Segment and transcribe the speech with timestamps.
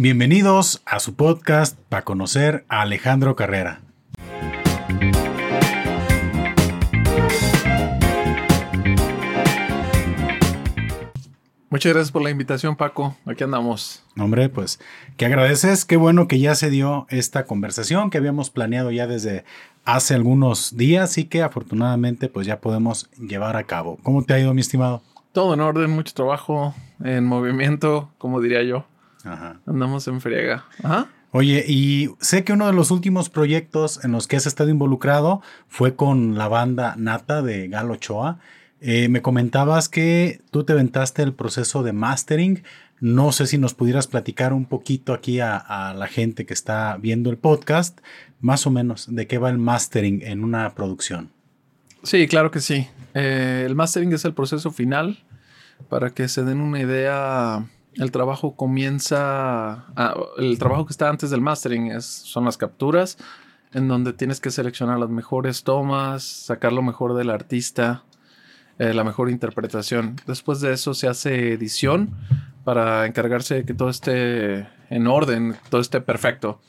[0.00, 3.80] Bienvenidos a su podcast para conocer a Alejandro Carrera.
[11.68, 13.16] Muchas gracias por la invitación, Paco.
[13.26, 14.04] Aquí andamos.
[14.16, 14.78] Hombre, pues,
[15.16, 15.84] que agradeces.
[15.84, 19.44] Qué bueno que ya se dio esta conversación que habíamos planeado ya desde
[19.84, 23.98] hace algunos días y que afortunadamente pues ya podemos llevar a cabo.
[24.04, 25.02] ¿Cómo te ha ido, mi estimado?
[25.32, 26.72] Todo en orden, mucho trabajo,
[27.02, 28.84] en movimiento, como diría yo.
[29.66, 30.64] Andamos en friega.
[31.30, 35.42] Oye, y sé que uno de los últimos proyectos en los que has estado involucrado
[35.68, 38.38] fue con la banda Nata de Galo Ochoa.
[38.80, 42.62] Eh, me comentabas que tú te aventaste el proceso de mastering.
[43.00, 47.30] No sé si nos pudieras platicar un poquito aquí a, la gente que está viendo
[47.30, 47.98] el podcast,
[48.40, 51.30] más o menos, de qué va el mastering en una producción.
[52.02, 52.88] Sí, claro que sí.
[53.14, 55.18] Eh, el mastering es el proceso final
[55.88, 57.66] para que se den una idea
[57.98, 59.86] el trabajo comienza,
[60.38, 63.18] el trabajo que está antes del mastering es, son las capturas,
[63.72, 68.04] en donde tienes que seleccionar las mejores tomas, sacar lo mejor del artista,
[68.78, 70.16] eh, la mejor interpretación.
[70.26, 72.10] Después de eso se hace edición
[72.64, 76.60] para encargarse de que todo esté en orden, todo esté perfecto.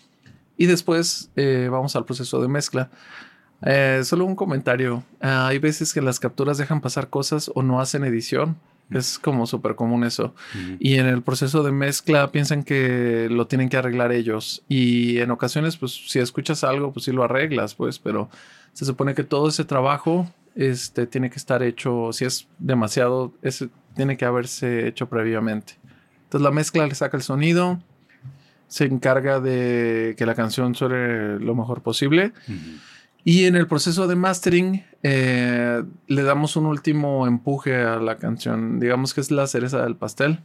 [0.58, 2.89] Y después eh, vamos al proceso de mezcla.
[3.61, 5.03] Eh, solo un comentario.
[5.21, 8.58] Ah, hay veces que las capturas dejan pasar cosas o no hacen edición.
[8.92, 10.34] Es como súper común eso.
[10.80, 14.64] Y en el proceso de mezcla piensan que lo tienen que arreglar ellos.
[14.68, 18.30] Y en ocasiones, pues si escuchas algo, pues sí lo arreglas, pues, pero
[18.73, 23.34] se supone que todo ese trabajo este, tiene que estar hecho, si es demasiado,
[23.95, 25.78] tiene que haberse hecho previamente.
[26.23, 27.80] Entonces la mezcla le saca el sonido,
[28.67, 32.34] se encarga de que la canción suene lo mejor posible.
[33.23, 38.80] Y en el proceso de mastering eh, le damos un último empuje a la canción.
[38.80, 40.39] Digamos que es la cereza del pastel.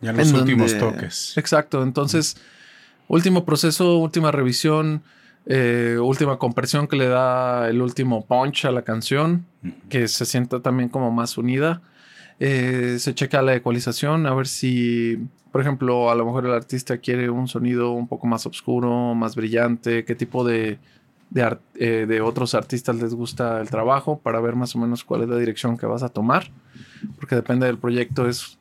[0.00, 1.36] Ya los últimos toques.
[1.36, 1.82] Exacto.
[1.82, 2.36] Entonces,
[3.08, 5.02] último proceso, última revisión,
[5.46, 9.46] eh, última compresión que le da el último punch a la canción,
[9.88, 11.82] que se sienta también como más unida.
[12.40, 15.18] Eh, se checa la ecualización, a ver si,
[15.52, 19.36] por ejemplo, a lo mejor el artista quiere un sonido un poco más oscuro, más
[19.36, 20.78] brillante, qué tipo de
[21.34, 25.28] eh, de, otros artistas les gusta el trabajo para ver más o menos cuál es
[25.28, 26.50] la dirección que vas a tomar,
[27.16, 28.58] porque depende del proyecto, es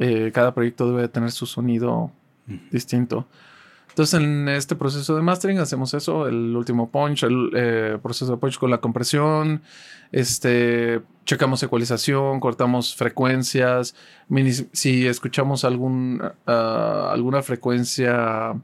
[0.00, 2.10] eh, cada proyecto debe tener su sonido
[2.72, 3.26] distinto.
[3.88, 8.38] Entonces en este proceso de mastering hacemos eso, el último punch, el eh, proceso de
[8.38, 9.62] punch con la compresión,
[10.10, 13.94] este, checamos ecualización, cortamos frecuencias,
[14.72, 18.54] si escuchamos algún, ah, alguna frecuencia,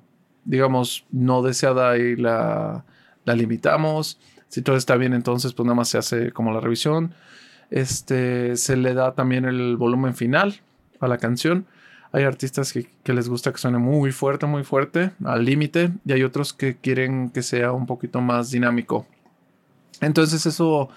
[0.45, 2.85] digamos, no deseada y la
[3.25, 4.19] la limitamos.
[4.49, 7.15] Si todo está bien, entonces pues nada más se hace como la revisión.
[7.71, 10.61] Este, se le da también el volumen final
[11.01, 11.67] a la canción.
[12.13, 16.23] Hay artistas que, les gusta que suene muy fuerte, muy fuerte, al límite, y hay
[16.23, 19.07] otros que quieren que sea un poquito más dinámico.
[20.01, 20.91] Entonces eso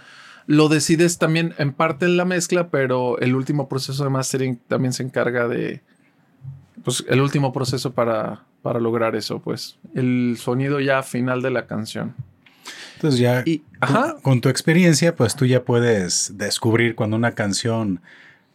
[0.45, 4.93] lo decides también en parte en la mezcla, pero el último proceso de mastering también
[4.93, 5.81] se encarga de,
[6.87, 11.67] pues el último proceso para, para lograr eso, pues el sonido ya final de la
[11.67, 12.15] canción.
[12.95, 13.43] Entonces ya
[14.21, 17.99] Con, tu experiencia, pues tú ya puedes descubrir cuando una canción,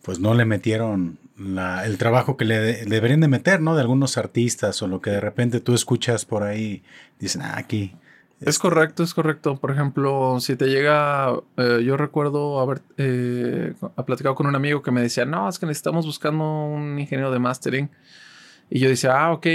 [0.00, 3.74] pues no le metieron el trabajo que le, deberían de meter, ¿no?
[3.74, 6.82] De algunos artistas o lo que de repente tú escuchas por ahí,
[7.18, 7.94] dicen, ah, aquí.
[8.40, 9.56] Es correcto, es correcto.
[9.56, 13.74] Por ejemplo, si te llega, eh, yo recuerdo haber eh,
[14.06, 17.38] platicado con un amigo que me decía, no, es que necesitamos buscando un ingeniero de
[17.38, 17.90] mastering.
[18.74, 19.46] Y yo decía, ah, ok.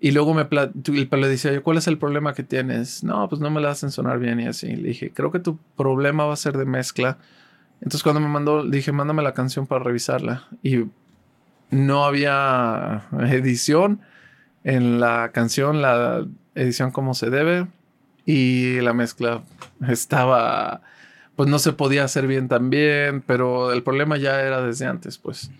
[0.00, 3.04] Y luego me le decía yo, ¿cuál es el problema que tienes?
[3.04, 4.74] No, pues no me la hacen sonar bien y así.
[4.74, 7.18] Le dije, creo que tu problema va a ser de mezcla.
[7.82, 10.48] Entonces cuando me mandó, dije, mándame la canción para revisarla.
[10.62, 10.84] Y
[11.70, 14.00] no había edición
[14.64, 17.66] en la canción, la edición como se debe.
[18.24, 19.42] Y la mezcla
[19.88, 20.80] estaba,
[21.36, 25.50] pues no se podía hacer bien también, pero el problema ya era desde antes, pues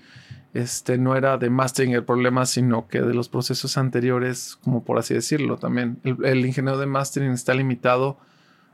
[0.59, 4.99] este, no era de mastering el problema, sino que de los procesos anteriores, como por
[4.99, 6.01] así decirlo también.
[6.05, 8.19] El, ingeniero de mastering está limitado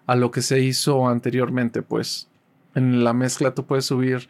[0.06, 2.28] a lo que se hizo anteriormente, pues
[2.74, 4.28] en la mezcla tú puedes subir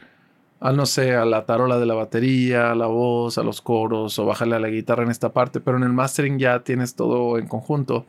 [0.60, 4.18] a no sé, a la tarola de la batería, a la voz, a los coros
[4.18, 7.38] o bajarle a la guitarra en esta parte, pero en el mastering ya tienes todo
[7.38, 8.06] en conjunto.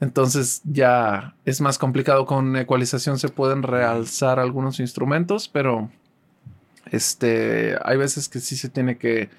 [0.00, 5.90] Entonces ya es más complicado con ecualización, se pueden realzar algunos instrumentos, pero
[6.92, 9.30] este, hay veces que sí se tiene que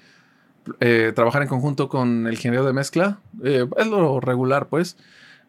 [0.80, 3.20] eh, trabajar en conjunto con el ingeniero de mezcla.
[3.42, 4.96] Eh, es lo regular, pues,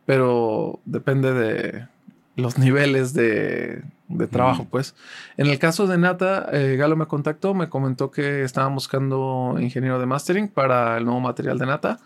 [0.06, 1.88] pero depende de,
[2.36, 4.96] los niveles de, de trabajo, pues.
[5.38, 10.00] En el caso de Nata, eh, Galo me contactó, me comentó que estaban buscando ingeniero
[10.00, 12.00] de mastering para el nuevo material de Nata.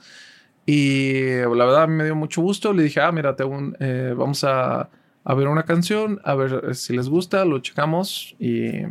[0.65, 2.73] Y la verdad me dio mucho gusto.
[2.73, 4.89] Le dije, ah, mira, un, eh, vamos a,
[5.23, 8.35] a, ver una canción, a ver si les gusta, lo checamos.
[8.39, 8.81] Y,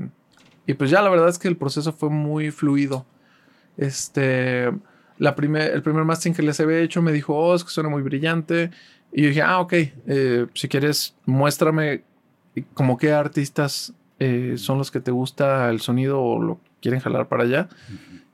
[0.67, 3.05] y pues ya la verdad es que el proceso fue muy fluido.
[3.77, 4.73] Este,
[5.19, 7.91] la primer, el primer mastering que les había hecho me dijo, oh, es que suena
[7.91, 8.71] muy brillante.
[9.13, 12.03] Y yo dije, ah, ok, eh, si quieres, muéstrame
[12.75, 17.29] como qué artistas eh, son los que te gusta el sonido o lo quieren jalar
[17.29, 17.69] para allá.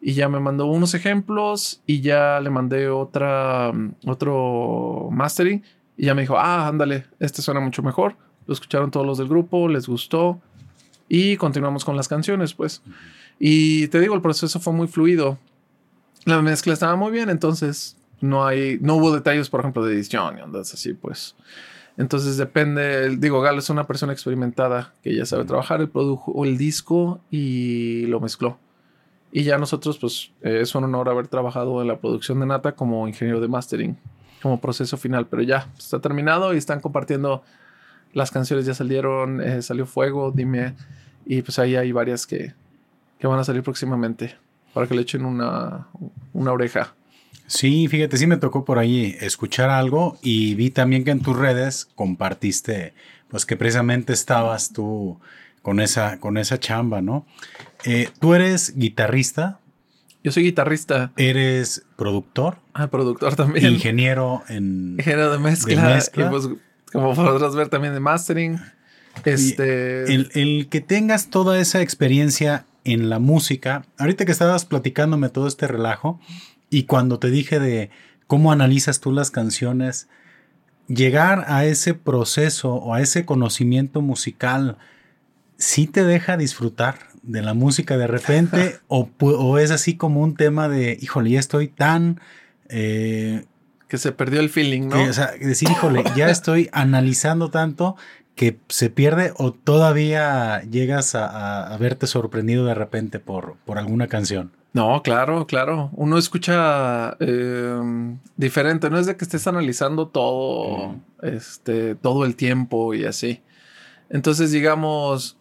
[0.00, 3.73] Y ya me mandó unos ejemplos y ya le mandé otra,
[4.06, 5.62] otro mastering.
[5.97, 8.17] Y ya me dijo, ah, ándale, este suena mucho mejor.
[8.47, 10.41] Lo escucharon todos los del grupo, les gustó.
[11.12, 12.83] Y continuamos con las canciones, pues.
[13.41, 15.39] Y te digo, el proceso fue muy fluido.
[16.25, 20.39] La mezcla estaba muy bien, entonces no hay, no hubo detalles, por ejemplo, de edición
[20.39, 21.35] y ondas así, pues.
[21.97, 26.57] Entonces depende, digo, Galo es una persona experimentada que ya sabe trabajar, él produjo el
[26.57, 28.59] disco y lo mezcló.
[29.33, 32.77] Y ya nosotros, pues, eh, es un honor haber trabajado en la producción de Nata
[32.77, 33.99] como ingeniero de mastering,
[34.41, 37.43] como proceso final, pero ya está terminado y están compartiendo
[38.12, 40.75] las canciones, ya salieron, eh, salió Fuego, Dime,
[41.27, 42.55] y pues ahí hay varias que,
[43.19, 44.37] que van a salir próximamente
[44.75, 45.89] para que le echen una,
[46.33, 46.95] una oreja.
[47.47, 51.37] Sí, fíjate, sí me tocó por ahí escuchar algo y vi también que en tus
[51.37, 52.95] redes compartiste,
[53.29, 55.19] pues que precisamente estabas tú
[55.62, 57.27] con esa, con esa chamba, ¿no?
[57.85, 59.59] Eh, tú eres guitarrista.
[60.23, 61.12] Yo soy guitarrista.
[61.17, 62.59] Eres productor.
[62.73, 63.67] Ah, productor también.
[63.67, 64.97] Ingeniero en.
[64.99, 65.99] Ingeniero de mezcla.
[66.15, 66.49] Y pues,
[66.92, 68.60] como podrás ver también de mastering.
[69.25, 70.12] Este.
[70.12, 73.84] El, el, que tengas toda esa experiencia en la música.
[73.98, 76.20] Ahorita que estabas platicándome todo este relajo,
[76.70, 77.90] y cuando te dije de
[78.26, 80.08] cómo analizas tú las canciones,
[80.87, 84.78] llegar a ese proceso o a ese conocimiento musical,
[85.56, 88.78] ¿sí te deja disfrutar de la música de repente?
[88.88, 92.20] o, es así como un tema de, híjole, ya estoy tan...
[92.69, 93.44] Eh,
[93.90, 95.02] que se perdió el feeling, ¿no?
[95.02, 97.96] o sea, decir, híjole, ya estoy analizando tanto
[98.37, 104.06] que se pierde o todavía llegas a, a, verte sorprendido de repente por, por alguna
[104.06, 104.52] canción.
[104.72, 105.90] No, claro, claro.
[105.94, 108.88] Uno escucha em, diferente.
[108.88, 113.42] No es de que estés analizando todo, este, todo el tiempo y así.
[114.08, 115.37] Entonces, digamos,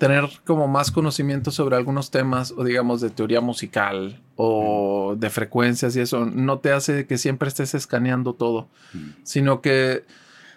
[0.00, 5.94] tener como más conocimiento sobre algunos temas o digamos de teoría musical o de frecuencias
[5.94, 8.66] y eso no te hace que siempre estés escaneando todo,
[9.24, 10.04] sino que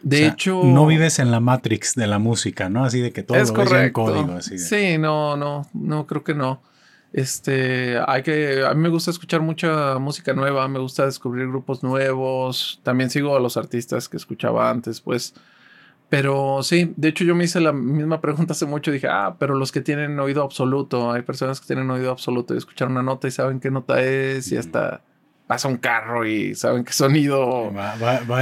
[0.02, 2.86] de hecho no vives en la matrix de la música, ¿no?
[2.86, 6.36] Así de que todo es lo en código así Sí, no, no, no creo que
[6.36, 6.62] no.
[7.12, 11.84] Este, hay que, a mí me gusta escuchar mucha música nueva, me gusta descubrir grupos
[11.84, 15.36] nuevos, también sigo a los artistas que escuchaba antes, pues,
[16.14, 19.56] pero sí, de hecho yo me hice la misma pregunta hace mucho, dije, ah, pero
[19.56, 23.28] los que tienen oído absoluto, hay personas que tienen oído absoluto y escuchar una nota
[23.28, 25.02] y saben qué nota es y hasta
[25.48, 27.74] pasa un carro y saben qué sonido,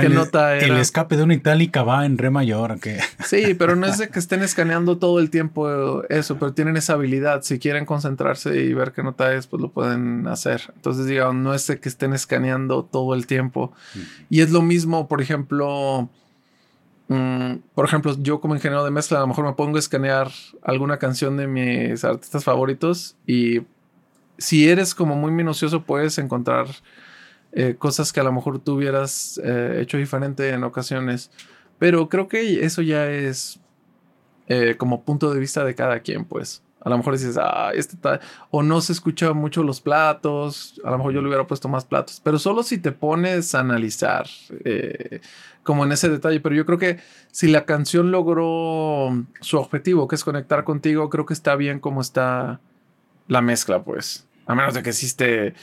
[0.02, 0.66] qué el, nota era.
[0.66, 2.78] El escape de una itálica va en re mayor.
[2.82, 3.00] ¿qué?
[3.24, 6.94] Sí, pero no es de que estén escaneando todo el tiempo eso, pero tienen esa
[6.96, 7.42] habilidad.
[7.44, 10.74] Si quieren concentrarse y ver qué nota es, pues lo pueden hacer.
[10.76, 13.72] Entonces, digamos, no es de que estén escaneando todo el tiempo.
[14.30, 16.10] Y es lo mismo, por ejemplo...
[17.12, 20.31] Mm, por ejemplo, yo como ingeniero de mezcla a lo mejor me pongo a escanear
[20.63, 23.63] alguna canción de mis artistas favoritos y
[24.38, 26.68] si eres como muy minucioso, puedes encontrar
[27.52, 31.32] eh, cosas que a lo mejor tú hubieras eh, hecho diferente en ocasiones.
[31.80, 33.60] Pero creo que eso ya es
[34.48, 36.63] eh, como punto de vista de cada quien, pues.
[36.84, 38.20] A lo mejor dices, ah, este tal.
[38.50, 40.82] O no se escucha mucho los platos.
[40.84, 42.20] A lo mejor yo le hubiera puesto más platos.
[42.24, 44.26] Pero solo si te pones a analizar,
[45.64, 46.40] como en ese detalle.
[46.40, 47.00] Pero yo creo que
[47.32, 52.02] si la canción logró su objetivo, que es conectar contigo, creo que está bien como
[52.02, 52.60] está
[53.28, 54.28] la mezcla, pues.
[54.48, 55.54] A menos de que existe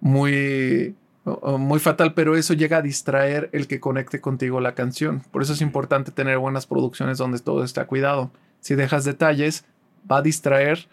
[0.00, 5.22] muy, muy fatal, pero eso llega a distraer el que conecte contigo la canción.
[5.30, 8.32] Por eso es importante tener buenas producciones donde todo está cuidado.
[8.60, 9.64] Si dejas detalles,
[10.10, 10.88] va a distraer.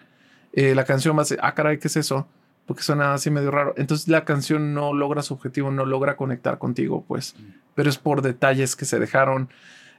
[0.53, 2.27] Eh, la canción va a decir, ah, caray, ¿qué es eso?
[2.65, 3.73] Porque suena así medio raro.
[3.77, 7.35] Entonces la canción no logra su objetivo, no logra conectar contigo, pues.
[7.75, 9.49] Pero es por detalles que se dejaron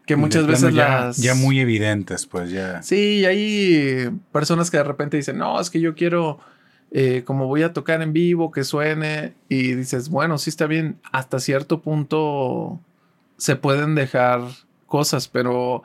[0.06, 1.16] que muchas veces ya, las...
[1.18, 2.82] Ya muy evidentes, pues ya.
[2.82, 6.40] Sí, hay personas que de repente dicen, no, es que yo quiero
[6.94, 11.00] eh, como voy a tocar en vivo, que suene, y dices, bueno, sí está bien,
[11.10, 12.80] hasta cierto punto
[13.38, 14.42] se pueden dejar
[14.86, 15.82] cosas, pero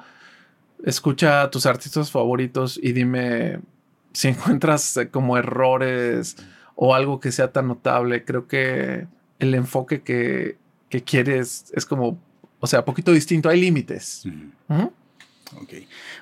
[0.84, 3.60] escucha a tus artistas favoritos y dime
[4.14, 6.38] si encuentras eh, como errores
[6.76, 8.24] o algo que sea tan notable.
[8.24, 9.08] Creo que
[9.40, 10.58] el enfoque que,
[10.90, 12.20] que quieres es como,
[12.60, 14.26] o sea, poquito distinto, hay límites.
[15.56, 15.74] Ok.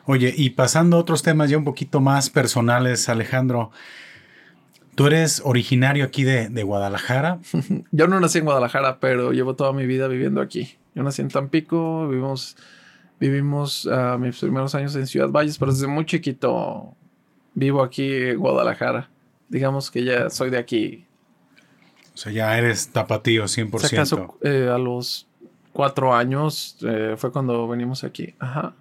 [0.06, 3.72] Oye, y pasando a otros temas ya un poquito más personales, Alejandro,
[4.96, 7.40] tú eres originario aquí de, Guadalajara.
[7.92, 10.78] Yo no nací en Guadalajara, pero llevo toda mi vida viviendo aquí.
[10.94, 12.56] Yo nací en Tampico, vivimos,
[13.20, 16.96] vivimos uh, mis primeros años en Ciudad Valles, pero desde muy chiquito
[17.54, 19.10] vivo aquí en Guadalajara.
[19.50, 21.06] Digamos que ya soy de aquí.
[22.14, 23.80] O sea, ya eres tapatío 100%.
[23.80, 25.28] Si acaso, eh, a los
[25.74, 28.34] cuatro años eh, fue cuando venimos aquí.
[28.40, 28.74] Ajá.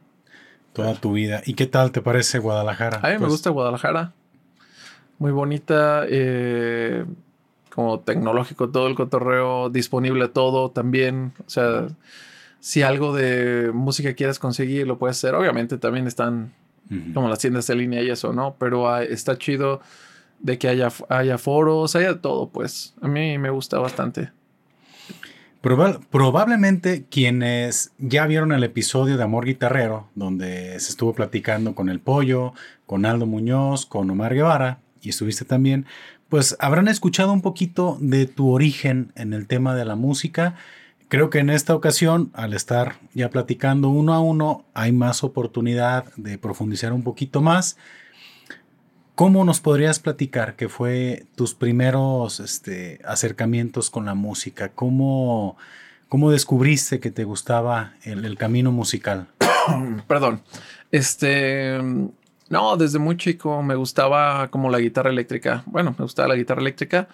[0.72, 1.42] Toda tu vida.
[1.44, 2.98] ¿Y qué tal te parece Guadalajara?
[2.98, 4.12] A mí me pues gusta Guadalajara.
[5.18, 6.04] Muy bonita.
[6.08, 7.04] Eh,
[7.74, 11.32] como tecnológico, todo el cotorreo, disponible todo también.
[11.44, 11.88] O sea,
[12.64, 15.34] si algo de música quieres conseguir, lo puedes hacer.
[15.34, 16.54] Obviamente también están
[17.12, 18.56] como las tiendas de línea y eso, ¿no?
[18.58, 19.82] Pero está chido
[20.38, 22.94] de que haya, haya foros, haya todo, pues.
[23.02, 24.32] A mí me gusta bastante
[26.10, 32.00] probablemente quienes ya vieron el episodio de Amor Guitarrero, donde se estuvo platicando con El
[32.00, 32.52] Pollo,
[32.84, 35.86] con Aldo Muñoz, con Omar Guevara, y estuviste también,
[36.28, 40.54] pues habrán escuchado un poquito de tu origen en el tema de la música.
[41.14, 46.12] Creo que en esta ocasión, al estar ya platicando uno a uno, hay más oportunidad
[46.16, 47.76] de profundizar un poquito más.
[49.14, 54.70] ¿Cómo nos podrías platicar que fue tus primeros este, acercamientos con la música?
[54.70, 55.56] ¿Cómo,
[56.08, 59.28] cómo descubriste que te gustaba el, camino musical?
[60.08, 60.42] Perdón.
[60.90, 61.78] Este.
[62.48, 65.62] No, desde muy chico me gustaba como la guitarra eléctrica.
[65.66, 67.06] Bueno, me gustaba la guitarra eléctrica.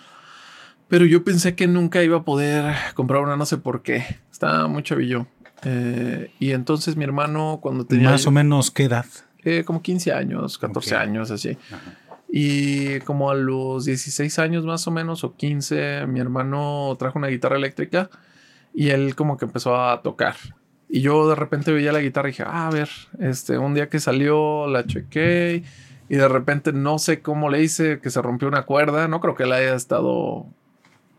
[0.91, 4.05] Pero yo pensé que nunca iba a poder comprar una, no sé por qué.
[4.31, 5.27] Estaba muy chavillo.
[5.63, 8.11] Eh, y entonces mi hermano, cuando tenía.
[8.11, 9.07] Más o menos, ¿qué edad?
[9.45, 11.57] Eh, como 15 años, 14 años, así.
[12.29, 17.29] Y como a los 16 años más o menos, o 15, mi hermano trajo una
[17.29, 18.11] guitarra eléctrica
[18.75, 20.35] y él como que empezó a tocar.
[20.89, 22.89] Y yo de repente veía la guitarra y dije, ah, a ver,
[23.21, 25.63] este, un día que salió la chequé
[26.09, 29.07] y de repente no sé cómo le hice que se rompió una cuerda.
[29.07, 30.47] No creo que la haya estado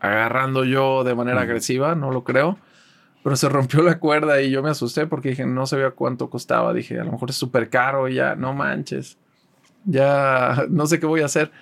[0.02, 2.58] agarrando yo de manera agresiva, no lo creo
[3.22, 6.74] pero se rompió la cuerda y yo me asusté porque dije, no sabía cuánto costaba.
[6.74, 9.16] Dije, a lo mejor es súper caro y ya, no manches.
[9.84, 11.52] Ya no sé qué voy a hacer.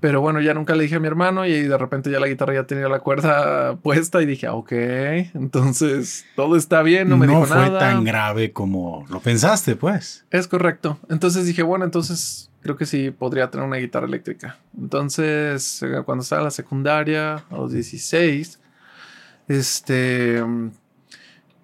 [0.00, 2.54] Pero bueno, ya nunca le dije a mi hermano y de repente ya la guitarra
[2.54, 4.72] ya tenía la cuerda puesta y dije, ok,
[5.34, 7.66] entonces todo está bien, no me dijo nada.
[7.66, 10.24] No fue tan grave como lo pensaste, pues.
[10.30, 10.98] Es correcto.
[11.10, 14.58] Entonces dije, bueno, entonces creo que sí podría tener una guitarra eléctrica.
[14.78, 18.60] Entonces, eh, cuando estaba en la secundaria, a los 16,
[19.48, 20.42] este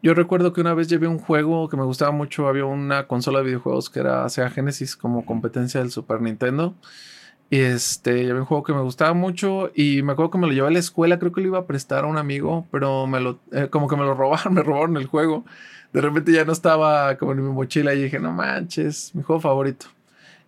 [0.01, 2.47] yo recuerdo que una vez llevé un juego que me gustaba mucho.
[2.47, 6.77] Había una consola de videojuegos que era Sega Genesis como competencia del Super Nintendo.
[7.51, 10.53] Y este, llevé un juego que me gustaba mucho y me acuerdo que me lo
[10.53, 11.19] llevé a la escuela.
[11.19, 13.97] Creo que lo iba a prestar a un amigo, pero me lo, eh, como que
[13.97, 15.45] me lo robaron, me robaron el juego.
[15.93, 19.41] De repente ya no estaba como en mi mochila y dije, no manches, mi juego
[19.41, 19.87] favorito.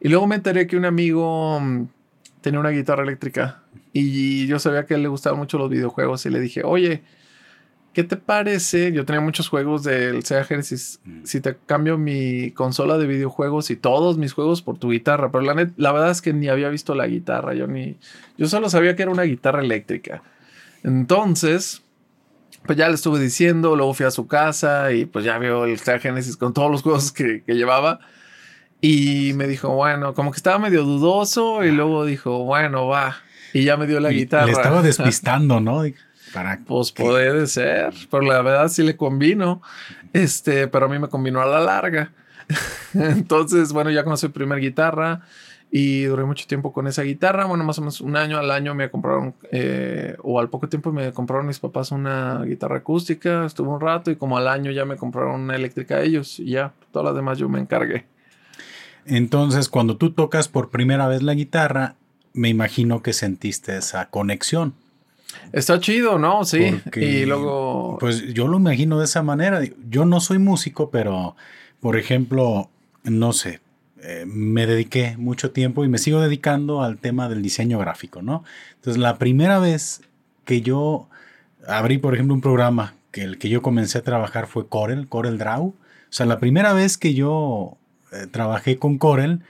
[0.00, 1.88] Y luego me enteré que un amigo mm,
[2.40, 6.24] tenía una guitarra eléctrica y yo sabía que a él le gustaban mucho los videojuegos
[6.26, 7.02] y le dije, oye,
[7.92, 8.92] ¿Qué te parece?
[8.92, 11.00] Yo tenía muchos juegos del Sega Genesis.
[11.04, 11.24] Mm.
[11.24, 15.32] Si te cambio mi consola de videojuegos y todos mis juegos por tu guitarra.
[15.32, 17.54] Pero la, la verdad es que ni había visto la guitarra.
[17.54, 17.96] Yo ni.
[18.38, 20.22] Yo solo sabía que era una guitarra eléctrica.
[20.84, 21.82] Entonces,
[22.64, 23.74] pues ya le estuve diciendo.
[23.74, 26.82] Luego fui a su casa y pues ya vio el Sega Genesis con todos los
[26.82, 27.98] juegos que, llevaba.
[28.80, 31.64] Y me dijo, bueno, como que estaba medio dudoso.
[31.64, 33.16] Y luego dijo, bueno, va.
[33.52, 34.46] Y ya me dio la guitarra.
[34.46, 35.82] Le estaba despistando, ¿no?
[36.64, 39.60] pues puede ser, pero la verdad sí le combino.
[40.12, 42.12] Este, pero a mí me combinó a la larga.
[42.94, 45.22] Entonces, bueno, ya conocí primer guitarra
[45.72, 47.44] y duré mucho tiempo con esa guitarra.
[47.44, 50.92] Bueno, más o menos un año al año me compraron, eh, o al poco tiempo
[50.92, 53.44] me compraron mis papás una guitarra acústica.
[53.44, 56.72] Estuve un rato y como al año ya me compraron una eléctrica ellos y ya,
[56.92, 58.06] todas las demás yo me encargué.
[59.10, 61.96] Entonces, cuando tú tocas por primera vez la guitarra,
[62.32, 64.74] me imagino que sentiste esa conexión.
[65.52, 66.44] Está chido, ¿no?
[66.44, 66.80] Sí.
[66.94, 67.98] y luego.
[67.98, 69.62] Pues yo lo imagino de esa manera.
[69.88, 71.34] Yo no soy músico, pero,
[71.80, 72.70] por ejemplo,
[73.02, 73.60] no sé,
[74.00, 78.44] eh, me dediqué mucho tiempo y me sigo dedicando al tema del diseño gráfico, ¿no?
[78.76, 80.02] Entonces, la primera vez
[80.44, 81.08] que yo
[81.66, 85.36] abrí, por ejemplo, un programa que el que yo comencé a trabajar fue Corel, Corel
[85.36, 85.64] Draw.
[85.64, 85.74] O
[86.12, 87.76] sea, la primera vez que yo
[88.12, 89.42] eh, trabajé con Corel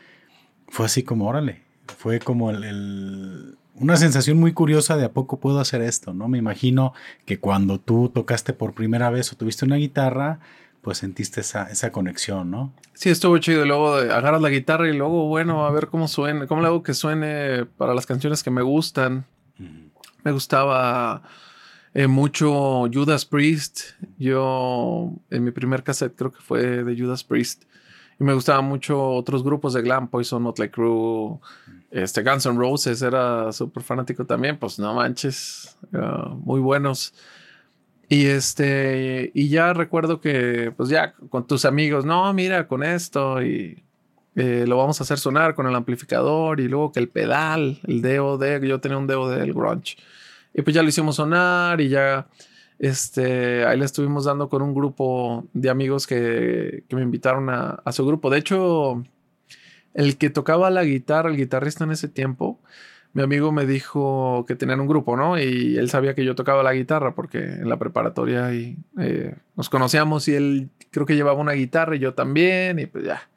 [0.68, 1.62] fue así como, órale,
[1.98, 6.28] fue como el una sensación muy curiosa de a poco puedo hacer esto, ¿no?
[6.28, 6.92] Me imagino
[7.24, 10.38] que cuando tú tocaste por primera vez o tuviste una guitarra,
[10.82, 12.72] pues sentiste esa, esa conexión, ¿no?
[12.92, 13.64] Sí, estuvo chido.
[13.64, 16.92] Luego agarras la guitarra y luego, bueno, a ver cómo suena, cómo le hago que
[16.92, 19.24] suene para las canciones que me gustan.
[20.22, 21.22] Me gustaba
[21.94, 23.80] eh, mucho Judas Priest.
[24.18, 27.64] Yo, en mi primer cassette creo que fue de Judas Priest.
[28.20, 31.38] Y me gustaban mucho otros grupos de glam, Poison, Motley Crue,
[31.90, 35.78] este, Guns N' Roses, era súper fanático también, pues no manches,
[36.44, 37.14] muy buenos.
[38.10, 43.42] Y este, y ya recuerdo que, pues ya con tus amigos, no, mira, con esto
[43.42, 43.82] y
[44.36, 48.02] eh, lo vamos a hacer sonar con el amplificador y luego que el pedal, el
[48.02, 49.96] DOD, yo tenía un DOD del grunge.
[50.52, 52.26] Y pues ya lo hicimos sonar y ya,
[52.80, 57.82] este, ahí le estuvimos dando con un grupo de amigos que, que me invitaron a,
[57.84, 58.30] a, su grupo.
[58.30, 59.04] De hecho,
[59.92, 62.58] el que tocaba la guitarra, el guitarrista en ese tiempo,
[63.12, 65.38] mi amigo me dijo que tenían un grupo, ¿no?
[65.38, 69.68] Y él sabía que yo tocaba la guitarra porque en la preparatoria y, eh, nos
[69.68, 73.28] conocíamos y él creo que llevaba una guitarra y yo también y pues ya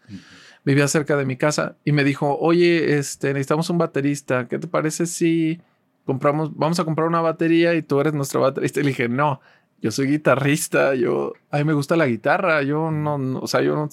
[0.63, 4.67] vivía cerca de mi casa y me dijo, oye, este, necesitamos un baterista, ¿qué te
[4.67, 5.59] parece si
[6.05, 8.79] compramos, vamos a comprar una batería y tú eres nuestro baterista?
[8.79, 9.41] Y le dije, no,
[9.81, 13.75] yo soy guitarrista, yo, a mí me gusta la guitarra, yo no, o sea, yo
[13.75, 13.89] no,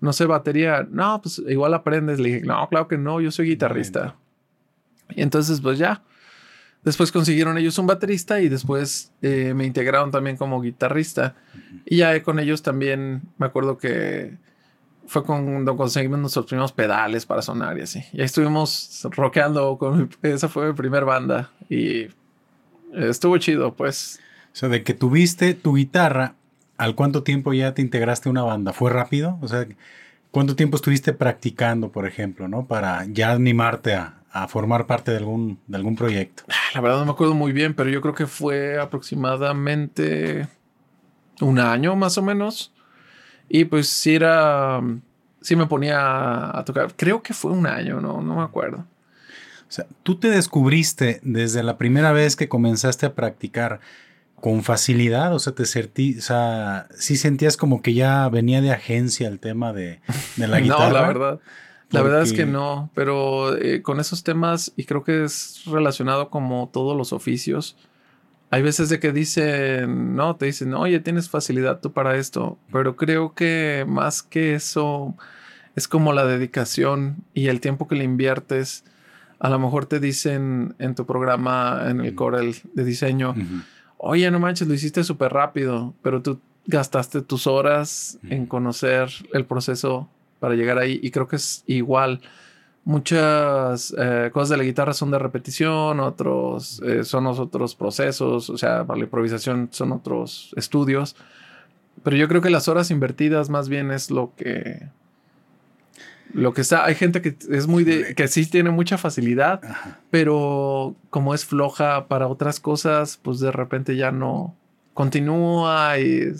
[0.00, 2.20] no sé batería, no, pues igual aprendes.
[2.20, 4.16] Le dije, no, claro que no, yo soy guitarrista.
[5.10, 6.02] Y entonces, pues ya.
[6.82, 11.34] Después consiguieron ellos un baterista y después eh, me integraron también como guitarrista.
[11.86, 14.36] Y ya con ellos también me acuerdo que
[15.06, 18.02] fue cuando conseguimos nuestros primeros pedales para sonar y así.
[18.12, 22.08] Y ahí estuvimos rockeando con esa fue mi primera banda y
[22.92, 24.20] estuvo chido, pues.
[24.52, 26.34] O sea, de que tuviste tu guitarra,
[26.76, 28.72] ¿al cuánto tiempo ya te integraste a una banda?
[28.72, 29.38] ¿Fue rápido?
[29.42, 29.66] O sea,
[30.30, 32.66] ¿cuánto tiempo estuviste practicando, por ejemplo, no?
[32.66, 36.42] Para ya animarte a, a formar parte de algún, de algún proyecto.
[36.74, 40.48] La verdad no me acuerdo muy bien, pero yo creo que fue aproximadamente
[41.40, 42.73] un año más o menos.
[43.48, 44.80] Y pues sí era,
[45.40, 46.92] sí me ponía a tocar.
[46.96, 48.78] Creo que fue un año, no, no me acuerdo.
[48.78, 53.80] O sea, tú te descubriste desde la primera vez que comenzaste a practicar
[54.40, 58.72] con facilidad, o sea, te sentí, o sea, sí sentías como que ya venía de
[58.72, 60.00] agencia el tema de,
[60.36, 60.88] de la guitarra.
[60.88, 61.40] no, la verdad.
[61.90, 66.28] La verdad es que no, pero eh, con esos temas, y creo que es relacionado
[66.28, 67.76] como todos los oficios,
[68.54, 72.94] hay veces de que dicen, no, te dicen, oye, tienes facilidad tú para esto, pero
[72.94, 75.16] creo que más que eso
[75.74, 78.84] es como la dedicación y el tiempo que le inviertes.
[79.40, 83.34] A lo mejor te dicen en tu programa, en el Corel de diseño,
[83.96, 89.46] oye, no manches, lo hiciste súper rápido, pero tú gastaste tus horas en conocer el
[89.46, 92.20] proceso para llegar ahí y creo que es igual
[92.84, 98.58] muchas eh, cosas de la guitarra son de repetición, otros eh, son otros procesos, o
[98.58, 101.16] sea, para la improvisación son otros estudios.
[102.02, 104.88] Pero yo creo que las horas invertidas más bien es lo que
[106.32, 109.60] lo que está, hay gente que es muy de, que sí tiene mucha facilidad,
[110.10, 114.56] pero como es floja para otras cosas, pues de repente ya no
[114.94, 116.32] continúa y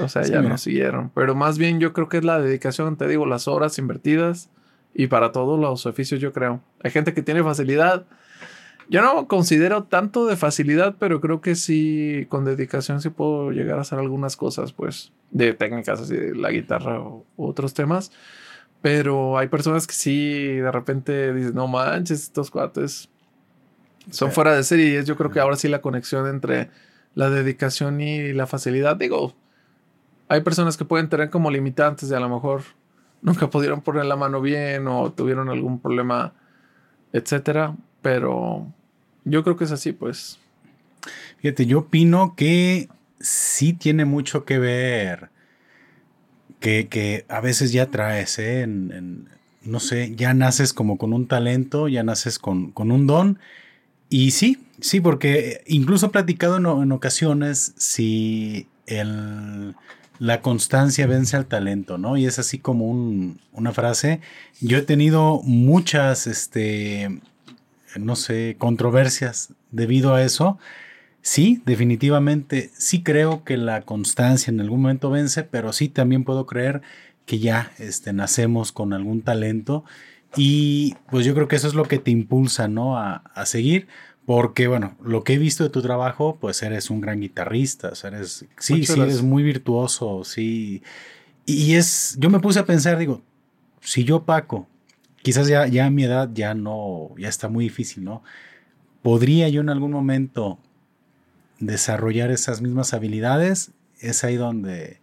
[0.00, 1.10] o sea, ya no siguieron.
[1.14, 4.50] Pero más bien yo creo que es la dedicación, te digo, las horas invertidas
[4.94, 6.60] y para todos los oficios, yo creo.
[6.82, 8.06] Hay gente que tiene facilidad.
[8.88, 13.78] Yo no considero tanto de facilidad, pero creo que sí, con dedicación sí puedo llegar
[13.78, 18.12] a hacer algunas cosas, pues, de técnicas así de la guitarra o, otros temas.
[18.80, 23.10] Pero hay personas que sí, de repente dicen, no manches, estos cuates
[24.10, 25.00] son fuera de serie.
[25.00, 26.70] Y yo creo que ahora sí la conexión entre
[27.14, 28.96] la dedicación y la facilidad.
[28.96, 29.34] Digo,
[30.28, 32.62] hay personas que pueden tener como limitantes de a lo mejor
[33.22, 36.32] nunca pudieron poner la mano bien o tuvieron algún problema,
[37.12, 37.76] etcétera.
[38.02, 38.66] Pero
[39.24, 40.38] yo creo que es así, pues.
[41.40, 42.88] Fíjate, yo opino que
[43.20, 45.30] sí tiene mucho que ver.
[46.60, 48.66] Que, a veces ya traes, ¿eh?
[49.62, 53.38] no sé, ya naces como con un talento, ya naces con, con un don.
[54.10, 59.76] Y sí, sí, porque incluso he platicado en, en ocasiones si el
[60.18, 62.16] la constancia vence al talento, ¿no?
[62.16, 62.90] Y es así como
[63.52, 64.20] una frase.
[64.60, 67.20] Yo he tenido muchas, este,
[67.98, 70.58] no sé, controversias debido a eso.
[71.22, 76.46] Sí, definitivamente, sí creo que la constancia en algún momento vence, pero sí también puedo
[76.46, 76.82] creer
[77.26, 79.84] que ya este, nacemos con algún talento
[80.36, 82.98] y pues yo creo que eso es lo que te impulsa, ¿no?
[82.98, 83.88] A, a seguir.
[84.28, 88.44] Porque, bueno, lo que he visto de tu trabajo, pues eres un gran guitarrista, eres,
[88.58, 90.82] sí, sí, eres muy virtuoso, sí.
[91.46, 93.22] Y es, yo me puse a pensar, digo,
[93.80, 94.68] si yo Paco,
[95.22, 98.22] quizás ya, ya a mi edad ya no, ya está muy difícil, ¿no?
[99.00, 100.58] ¿Podría yo en algún momento
[101.58, 103.70] desarrollar esas mismas habilidades?
[103.98, 105.00] Es ahí donde,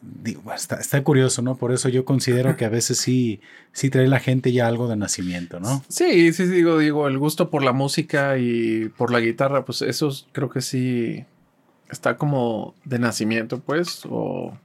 [0.00, 1.56] digo, está, curioso, ¿no?
[1.56, 3.40] Por eso yo considero que a veces sí,
[3.72, 5.84] sí trae la gente ya algo de nacimiento, ¿no?
[5.88, 10.10] Sí, sí, digo, digo, el gusto por la música y por la guitarra, pues eso
[10.32, 11.24] creo que sí
[11.90, 14.56] está como de nacimiento, pues, o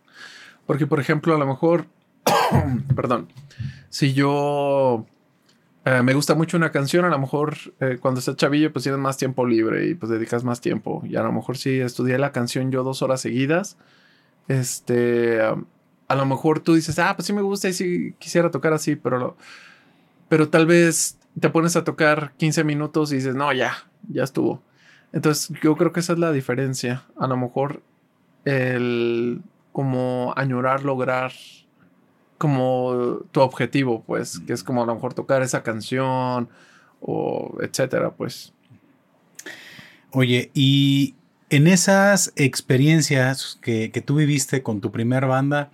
[0.65, 1.87] porque, por ejemplo, a lo mejor
[2.95, 3.27] perdón,
[3.89, 5.05] si yo
[5.85, 8.99] eh, me gusta mucho una canción, a lo mejor eh, cuando estás chavillo pues tienes
[8.99, 11.01] más tiempo libre y pues dedicas más tiempo.
[11.05, 13.77] Y a lo mejor si estudié la canción yo dos horas seguidas,
[14.47, 18.73] este, a lo mejor tú dices, ah, pues sí me gusta y sí quisiera tocar
[18.73, 19.37] así, pero,
[20.29, 23.73] pero tal vez te pones a tocar 15 minutos y dices, no, ya,
[24.09, 24.61] ya estuvo.
[25.13, 27.03] Entonces yo creo que esa es la diferencia.
[27.17, 27.81] A lo mejor
[28.45, 31.31] el como añorar lograr
[32.37, 36.49] como tu objetivo, pues, que es como a lo mejor tocar esa canción
[37.01, 38.53] o etcétera, pues.
[40.11, 41.15] Oye, y
[41.49, 45.71] en esas experiencias que, que, tú viviste con tu primer banda,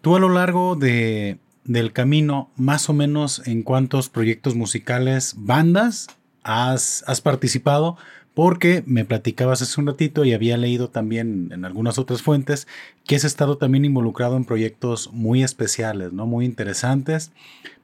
[0.00, 6.08] tú a lo largo de, del camino, más o menos en cuántos proyectos musicales, bandas
[6.42, 7.96] has, has participado,
[8.32, 12.68] porque me platicabas hace un ratito y había leído también en algunas otras fuentes
[13.04, 16.24] que has estado también involucrado en proyectos muy especiales, ¿no?
[16.24, 17.32] Muy interesantes,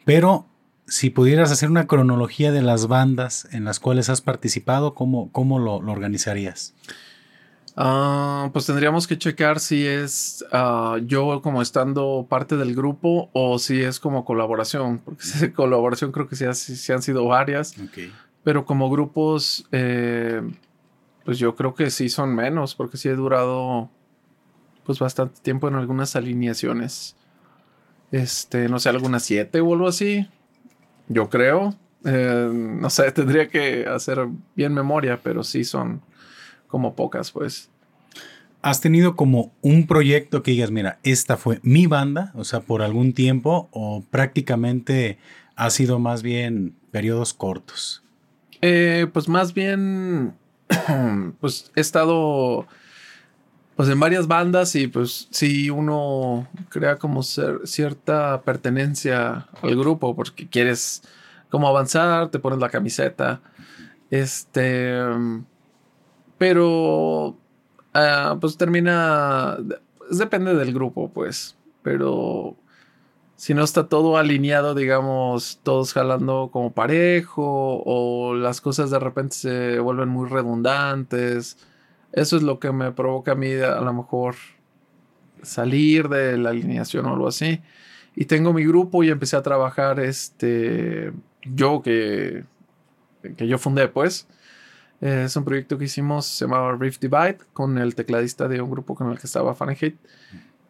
[0.04, 0.46] pero
[0.86, 5.58] si pudieras hacer una cronología de las bandas en las cuales has participado, ¿cómo, cómo
[5.58, 6.74] lo, organizarías?
[7.76, 13.58] Ah, pues tendríamos que checar si es ah, yo como estando parte del grupo o
[13.58, 17.74] si es como colaboración, porque si colaboración creo que sí, han sido varias.
[17.78, 18.12] Okay.
[18.44, 20.42] Pero como grupos, eh,
[21.24, 23.90] pues yo creo que sí son menos, porque sí he durado
[24.84, 27.16] pues bastante tiempo en algunas alineaciones.
[28.12, 30.28] Este, no sé, algunas siete o algo así.
[31.08, 31.74] Yo creo.
[32.04, 36.02] Eh, no sé, tendría que hacer bien memoria, pero sí son
[36.68, 37.70] como pocas, pues.
[38.62, 42.80] ¿Has tenido como un proyecto que digas, mira, esta fue mi banda, o sea, por
[42.80, 45.18] algún tiempo, o prácticamente
[45.54, 48.02] ha sido más bien periodos cortos?
[48.62, 50.34] Eh, pues más bien,
[51.40, 52.66] pues he estado
[53.76, 60.48] pues en varias bandas y pues sí uno crea como cierta pertenencia al grupo porque
[60.48, 61.02] quieres
[61.50, 63.40] como avanzar, te pones la camiseta,
[64.10, 64.98] este,
[66.38, 67.36] pero
[67.92, 69.56] ah, pues termina,
[70.10, 72.56] depende del grupo pues, pero
[73.36, 79.34] si no está todo alineado, digamos, todos jalando como parejo o las cosas de repente
[79.34, 81.58] se vuelven muy redundantes.
[82.14, 84.36] Eso es lo que me provoca a mí a lo mejor
[85.42, 87.60] salir de la alineación o algo así.
[88.16, 92.44] Y tengo mi grupo y empecé a trabajar este yo que
[93.36, 94.28] que yo fundé pues.
[95.00, 98.94] Es un proyecto que hicimos, se llamaba Rift Divide, con el tecladista de un grupo
[98.94, 99.96] con el que estaba Fahrenheit.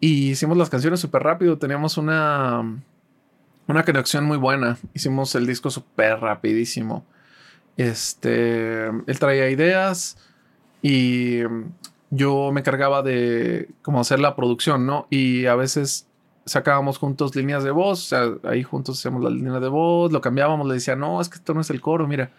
[0.00, 1.58] Y hicimos las canciones súper rápido.
[1.58, 2.62] Teníamos una,
[3.68, 4.78] una conexión muy buena.
[4.92, 7.04] Hicimos el disco súper rapidísimo.
[7.76, 10.16] Este, él traía ideas
[10.86, 11.38] y
[12.10, 15.06] yo me cargaba de como hacer la producción, ¿no?
[15.08, 16.06] Y a veces
[16.44, 20.20] sacábamos juntos líneas de voz, o sea, ahí juntos hacíamos la línea de voz, lo
[20.20, 22.32] cambiábamos, le decía, no, es que esto no es el coro, mira,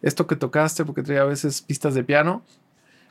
[0.00, 2.42] esto que tocaste, porque traía a veces pistas de piano,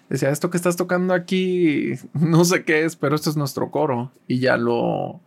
[0.10, 4.12] decía, esto que estás tocando aquí, no sé qué es, pero esto es nuestro coro.
[4.28, 5.20] Y ya lo,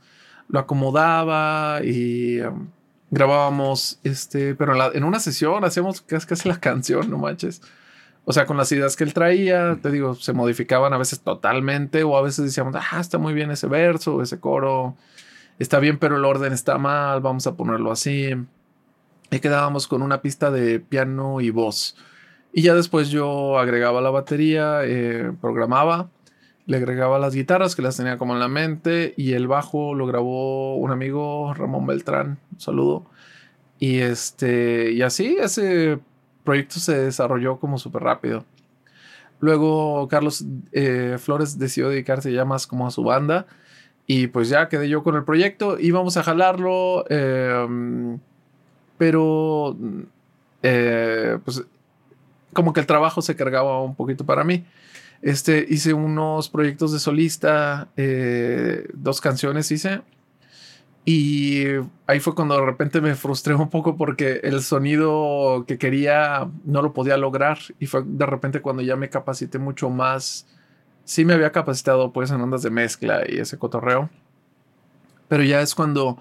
[0.49, 2.67] lo acomodaba y um,
[3.13, 7.63] grabábamos, este, pero en, una sesión hacíamos casi, casi la canción, no manches.
[8.25, 12.05] O sea, con las ideas que él traía, te digo, se modificaban a veces totalmente
[12.05, 14.97] o a veces decíamos, ah, está muy bien ese verso, ese coro,
[15.59, 18.31] está bien, pero el orden está mal, vamos a ponerlo así.
[19.31, 21.97] Y quedábamos con una pista de piano y voz.
[22.53, 26.09] Y ya después yo agregaba la batería, eh, programaba,
[26.67, 30.07] le agregaba las guitarras que las tenía como en la mente y el bajo lo
[30.07, 33.07] grabó un amigo, Ramón Beltrán, saludo.
[33.79, 35.99] Y, este, y así ese
[36.45, 38.45] proyecto se desarrolló como súper rápido.
[39.41, 43.47] Luego Carlos eh, Flores decidió dedicarse ya más como a su banda
[44.07, 48.19] y pues ya quedé yo con el proyecto, íbamos a jalarlo, em,
[48.99, 49.77] pero
[50.63, 51.65] eh, pues
[52.53, 54.65] como que el trabajo se cargaba un poquito para mí.
[55.23, 60.03] Este, hice unos proyectos de solista, eh, dos canciones hice.
[61.05, 61.65] Y
[62.07, 66.81] ahí fue cuando de repente me frustré un poco porque el sonido que quería no
[66.81, 67.59] lo podía lograr.
[67.79, 70.47] Y fue de repente cuando ya me capacité mucho más.
[71.05, 74.09] Sí me había capacitado pues en ondas de mezcla y ese cotorreo.
[75.29, 76.19] Pero ya es cuando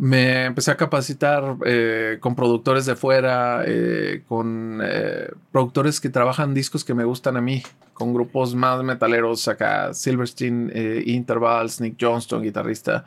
[0.00, 6.54] me empecé a capacitar eh, con productores de fuera, eh, con eh, productores que trabajan
[6.54, 10.72] discos que me gustan a mí, con grupos más metaleros acá, Silverstein,
[11.04, 13.04] Intervals, Nick Johnston, guitarrista,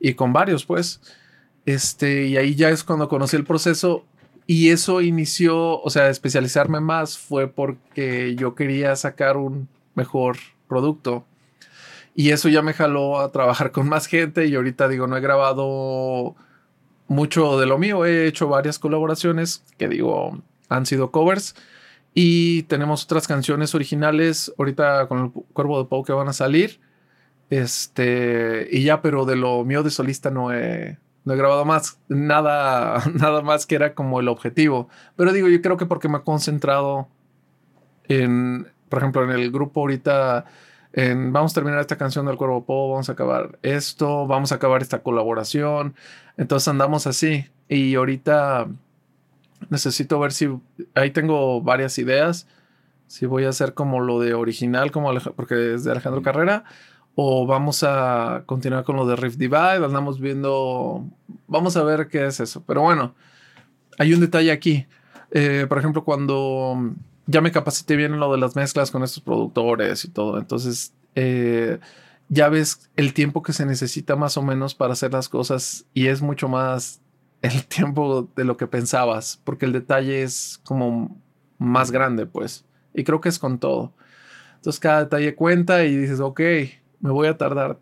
[0.00, 1.00] y con varios pues.
[1.66, 4.04] Este, y ahí ya es cuando conocí el proceso
[4.46, 11.26] y eso inició, o sea, especializarme más fue porque yo quería sacar un mejor producto
[12.14, 15.20] Y eso ya me jaló a trabajar con más gente y ahorita digo, no he
[15.20, 16.34] grabado
[17.08, 21.54] mucho de lo mío, he hecho varias colaboraciones que digo, han sido covers.
[22.14, 26.80] Y tenemos otras canciones originales ahorita con el Cuervo de Pau que van a salir.
[27.50, 31.98] Este, y ya, pero de lo mío de solista no he, no he grabado más,
[32.08, 34.88] nada, nada más que era como el objetivo.
[35.16, 37.08] Pero digo, yo creo que porque me he concentrado
[38.04, 40.46] en, por ejemplo, en el grupo ahorita,
[40.92, 44.56] en vamos a terminar esta canción del Cuervo Pop, vamos a acabar esto, vamos a
[44.56, 45.94] acabar esta colaboración.
[46.36, 47.46] Entonces andamos así.
[47.68, 48.68] Y ahorita
[49.68, 50.48] necesito ver si
[50.94, 52.46] ahí tengo varias ideas.
[53.06, 56.64] Si voy a hacer como lo de original, como porque es de Alejandro Carrera,
[57.20, 59.84] o vamos a continuar con lo de Rift Divide.
[59.84, 61.04] Andamos viendo,
[61.48, 62.62] vamos a ver qué es eso.
[62.64, 63.16] Pero bueno,
[63.98, 64.86] hay un detalle aquí.
[65.32, 66.94] Eh, por ejemplo, cuando
[67.26, 70.94] ya me capacité bien en lo de las mezclas con estos productores y todo, entonces
[71.16, 71.80] eh,
[72.28, 76.06] ya ves el tiempo que se necesita más o menos para hacer las cosas y
[76.06, 77.00] es mucho más
[77.42, 81.20] el tiempo de lo que pensabas, porque el detalle es como
[81.58, 82.64] más grande, pues.
[82.94, 83.92] Y creo que es con todo.
[84.54, 86.40] Entonces cada detalle cuenta y dices, ok,
[87.00, 87.78] me voy a tardar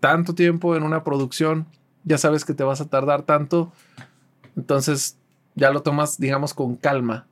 [0.00, 1.66] tanto tiempo en una producción,
[2.04, 3.72] ya sabes que te vas a tardar tanto,
[4.56, 5.18] entonces
[5.54, 7.26] ya lo tomas, digamos, con calma,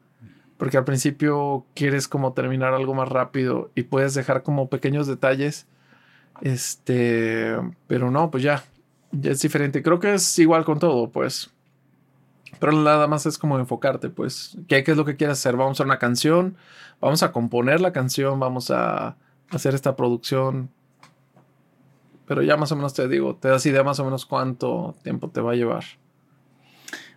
[0.57, 5.67] porque al principio quieres como terminar algo más rápido y puedes dejar como pequeños detalles,
[6.41, 8.65] este, pero no, pues ya,
[9.13, 9.83] ya es diferente.
[9.83, 11.51] Creo que es igual con todo, pues.
[12.59, 15.57] Pero nada más es como enfocarte, pues, ¿qué, es lo que quieres hacer?
[15.57, 16.57] Vamos a una canción,
[17.01, 19.17] vamos a componer la canción, vamos a
[19.51, 20.71] hacer esta producción.
[22.33, 25.29] Pero ya más o menos te digo, te das idea más o menos cuánto tiempo
[25.29, 25.85] te va a llevar.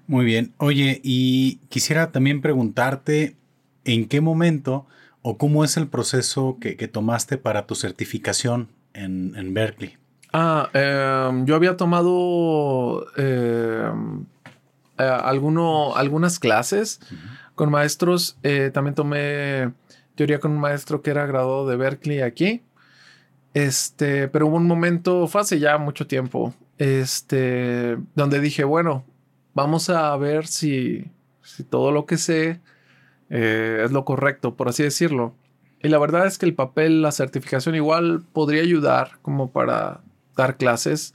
[0.08, 0.54] Muy bien.
[0.58, 3.38] Oye, y quisiera también preguntarte
[3.86, 4.88] en qué momento
[5.22, 9.96] o cómo es el proceso que, tomaste para tu certificación en, Berkeley.
[10.34, 14.26] Ah, em, yo había tomado em,
[14.98, 17.00] eh, alguno, algunas clases
[17.56, 18.38] con maestros.
[18.44, 19.72] Eh, también tomé
[20.16, 22.64] teoría con un maestro que era graduado de Berkeley aquí.
[23.56, 29.06] Este, pero hubo un momento, fue hace ya mucho tiempo, este, donde dije, bueno,
[29.54, 31.10] vamos a ver si,
[31.42, 32.60] si todo lo que sé
[33.30, 35.34] eh, es lo correcto, por así decirlo.
[35.82, 40.02] Y la verdad es que el papel, la certificación igual podría ayudar como para
[40.36, 41.14] dar clases.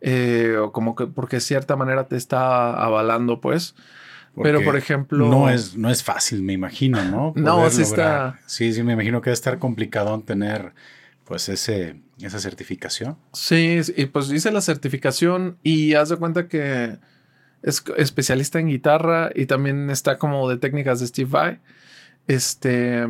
[0.00, 3.76] Eh, o como que porque de cierta manera te está avalando, pues.
[4.42, 5.28] Pero, por ejemplo.
[5.28, 7.32] No es, no es fácil, me imagino, ¿no?
[7.36, 8.40] no, sí está.
[8.46, 10.72] Sí, sí, me imagino que debe estar complicado tener,
[11.24, 13.16] pues, ese, esa certificación.
[13.32, 16.98] Sí, y pues hice la certificación y haz de cuenta que
[17.62, 21.60] es especialista en guitarra y también está como de técnicas de Steve Vai.
[22.26, 23.06] Este.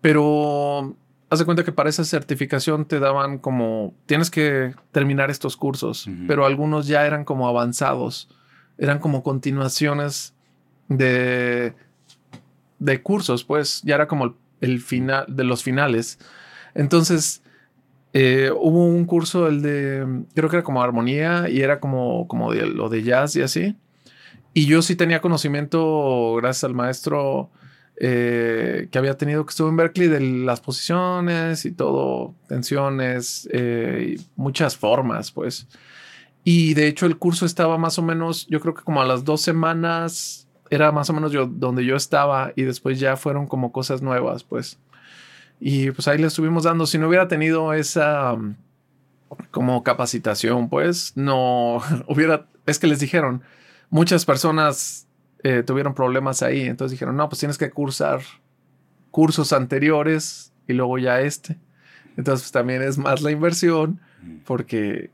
[0.00, 0.96] Pero
[1.30, 6.08] haz de cuenta que para esa certificación te daban como, tienes que terminar estos cursos,
[6.26, 8.28] pero algunos ya eran como avanzados,
[8.78, 10.34] eran como continuaciones
[10.88, 11.74] de,
[12.80, 16.18] de cursos, pues ya era como el, final de los finales.
[16.74, 17.42] Entonces,
[18.12, 22.52] eh, hubo un curso, el de, creo que era como armonía y era como, como
[22.52, 23.76] de, lo de jazz y así.
[24.52, 27.50] Y yo sí tenía conocimiento, gracias al maestro,
[28.02, 34.16] eh, que había tenido, que estuvo en Berkeley, de las posiciones y todo, tensiones, eh,
[34.16, 35.68] y muchas formas, pues.
[36.42, 39.24] Y de hecho el curso estaba más o menos, yo creo que como a las
[39.24, 43.70] dos semanas, era más o menos yo donde yo estaba y después ya fueron como
[43.72, 44.78] cosas nuevas, pues.
[45.60, 48.36] Y pues ahí le estuvimos dando, si no hubiera tenido esa
[49.50, 53.42] como capacitación, pues no hubiera, es que les dijeron,
[53.90, 55.06] muchas personas
[55.44, 56.62] eh, tuvieron problemas ahí.
[56.62, 58.20] Entonces dijeron, no, pues tienes que cursar
[59.10, 61.58] cursos anteriores y luego ya este.
[62.16, 64.00] Entonces pues, también es más la inversión
[64.44, 65.10] porque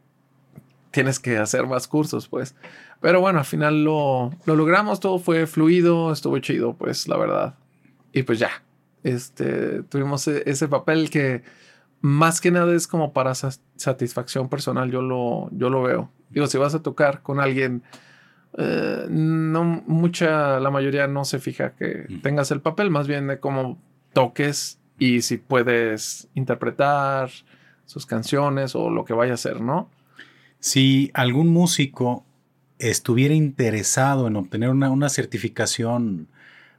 [0.91, 2.55] tienes que hacer más cursos, pues.
[3.01, 7.55] Pero bueno, al final lo, lo logramos, todo fue fluido, estuvo chido, pues, la verdad.
[8.13, 8.63] Y pues ya,
[9.07, 11.43] este, tuvimos e, ese papel que
[12.01, 16.11] más que nada es como para satisfacción personal, yo lo, yo lo veo.
[16.31, 17.83] Digo, si vas a tocar con alguien
[18.59, 23.39] eh, no mucha, la mayoría no se fija que tengas el papel, más bien de
[23.39, 23.79] cómo
[24.13, 27.31] toques y si puedes interpretar
[27.85, 29.91] sus canciones o lo que vaya a hacer, ¿no?
[30.59, 32.25] Si algún músico
[32.79, 36.29] estuviera interesado en obtener una, certificación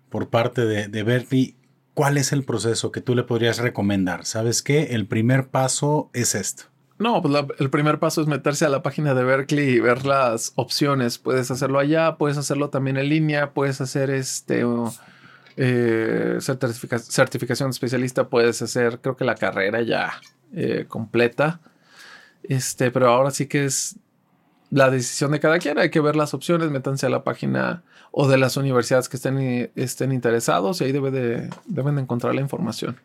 [0.09, 1.56] por parte de, de Berkeley,
[1.97, 4.23] ¿cuál es el proceso que tú le podrías recomendar?
[4.23, 4.89] ¿Sabes qué?
[4.91, 6.65] El primer paso es esto.
[6.99, 10.53] No, pues el primer paso es meterse a la página de Berkeley y ver las
[10.57, 11.17] opciones.
[11.17, 14.63] Puedes hacerlo allá, puedes hacerlo también en línea, puedes hacer este
[15.55, 20.21] eh, certificación especialista, puedes hacer, creo que la carrera ya
[20.53, 21.61] eh, completa.
[22.43, 23.95] Este, pero ahora sí que es
[24.69, 25.79] la decisión de cada quien.
[25.79, 27.81] Hay que ver las opciones, métanse a la página
[28.19, 32.33] o de las universidades que estén, estén interesados y ahí debe de, deben de encontrar
[32.33, 32.99] la información.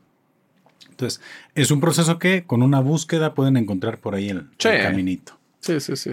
[0.88, 1.20] Entonces,
[1.54, 5.38] es un proceso que con una búsqueda pueden encontrar por ahí el, caminito.
[5.60, 6.12] Sí, sí, sí.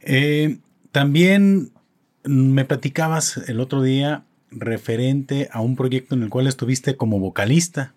[0.00, 0.58] Eh,
[0.90, 1.70] también
[2.24, 7.94] me platicabas el otro día referente a un proyecto en el cual estuviste como vocalista.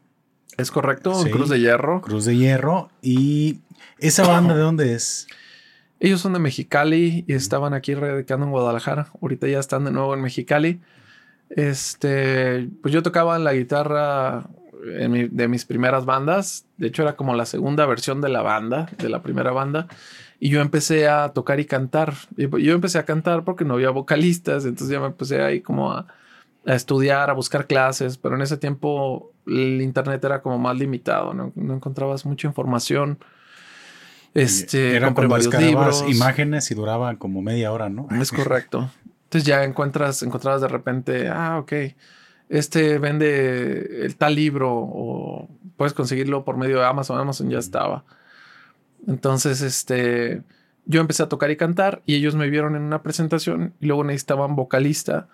[0.55, 1.99] Es correcto, Cruz de Hierro.
[2.01, 2.91] Cruz de Hierro.
[3.01, 3.57] ¿Y
[3.97, 5.25] esa banda de dónde es?
[6.03, 9.09] Ellos son de Mexicali y estaban aquí radicando en Guadalajara.
[9.21, 10.81] Ahorita ya están de nuevo en Mexicali.
[11.51, 14.49] Este, pues yo tocaba la guitarra
[14.81, 16.65] de mis primeras bandas.
[16.77, 19.87] De hecho, era como la segunda versión de la banda, de la primera banda.
[20.39, 22.15] Y yo empecé a tocar y cantar.
[22.35, 24.65] Yo empecé a cantar porque no había vocalistas.
[24.65, 26.07] Entonces ya me empecé ahí como a,
[26.65, 28.17] a estudiar, a buscar clases.
[28.17, 31.35] Pero en ese tiempo el internet era como más limitado.
[31.35, 33.19] No, no encontrabas mucha información.
[34.33, 36.05] Este, Eran compré varios libros.
[36.07, 38.07] imágenes y duraban como media hora, ¿no?
[38.21, 38.89] Es correcto.
[39.25, 41.73] Entonces ya encuentras, encontrabas de repente, ah, ok,
[42.49, 47.19] este vende el tal libro o puedes conseguirlo por medio de Amazon.
[47.19, 48.03] Amazon ya estaba.
[49.07, 50.43] Entonces, este,
[50.85, 54.03] yo empecé a tocar y cantar y ellos me vieron en una presentación y luego
[54.03, 55.27] necesitaban vocalista.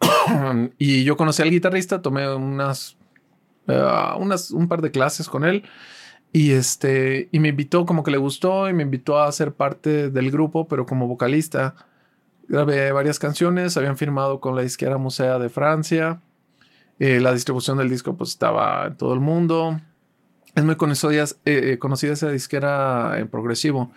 [0.78, 2.96] y yo conocí al guitarrista, tomé unas,
[3.68, 5.64] uh, unas, un par de clases con él
[6.36, 10.10] y este, y me invitó, como que le gustó, y me invitó a ser parte
[10.10, 11.76] del grupo, pero como vocalista.
[12.48, 16.20] Grabé varias canciones, habían firmado con la disquera Musea de Francia.
[16.98, 19.80] Eh, la distribución del disco pues estaba en todo el mundo.
[20.56, 23.92] Es muy conocida, eh, eh, conocida esa disquera en progresivo.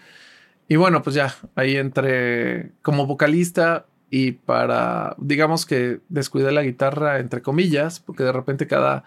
[0.67, 7.17] Y bueno, pues ya, ahí entré como vocalista y para, digamos que descuidé la guitarra
[7.17, 9.05] entre comillas, porque de repente cada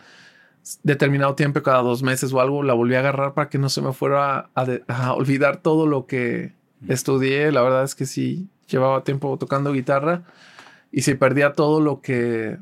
[0.83, 3.83] determinado tiempo, cada dos meses o algo, la volví a agarrar para que no se
[3.83, 6.53] me fuera a, olvidar todo lo que
[6.89, 7.53] estudié.
[7.53, 10.23] La verdad es que sí, llevaba tiempo tocando guitarra
[10.93, 12.59] y si perdía todo lo que,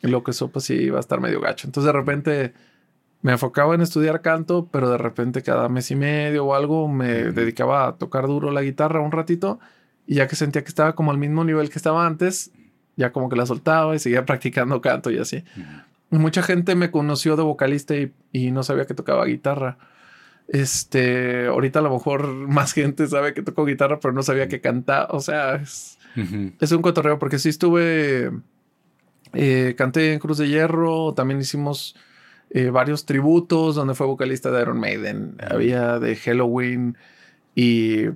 [0.00, 1.66] lo que supo, sí iba a estar medio gacho.
[1.66, 2.54] Entonces de repente
[3.22, 7.06] me enfocaba en estudiar canto, pero de repente cada mes y medio o algo me
[7.32, 9.60] dedicaba a tocar duro la guitarra un ratito
[10.06, 12.50] y ya que sentía que estaba como al mismo nivel que estaba antes,
[12.96, 15.44] ya como que la soltaba y seguía practicando canto y así.
[16.12, 19.78] Mucha gente me conoció de vocalista y, no sabía que tocaba guitarra.
[20.46, 24.60] Este, ahorita a lo mejor más gente sabe que toco guitarra, pero no sabía que
[24.60, 25.06] cantaba.
[25.10, 28.30] O sea, es, un cotorreo porque sí estuve,
[29.32, 31.96] eh, canté en Cruz de Hierro, también hicimos
[32.50, 36.98] eh, varios tributos donde fue vocalista de Iron Maiden, había de Halloween
[37.54, 38.08] y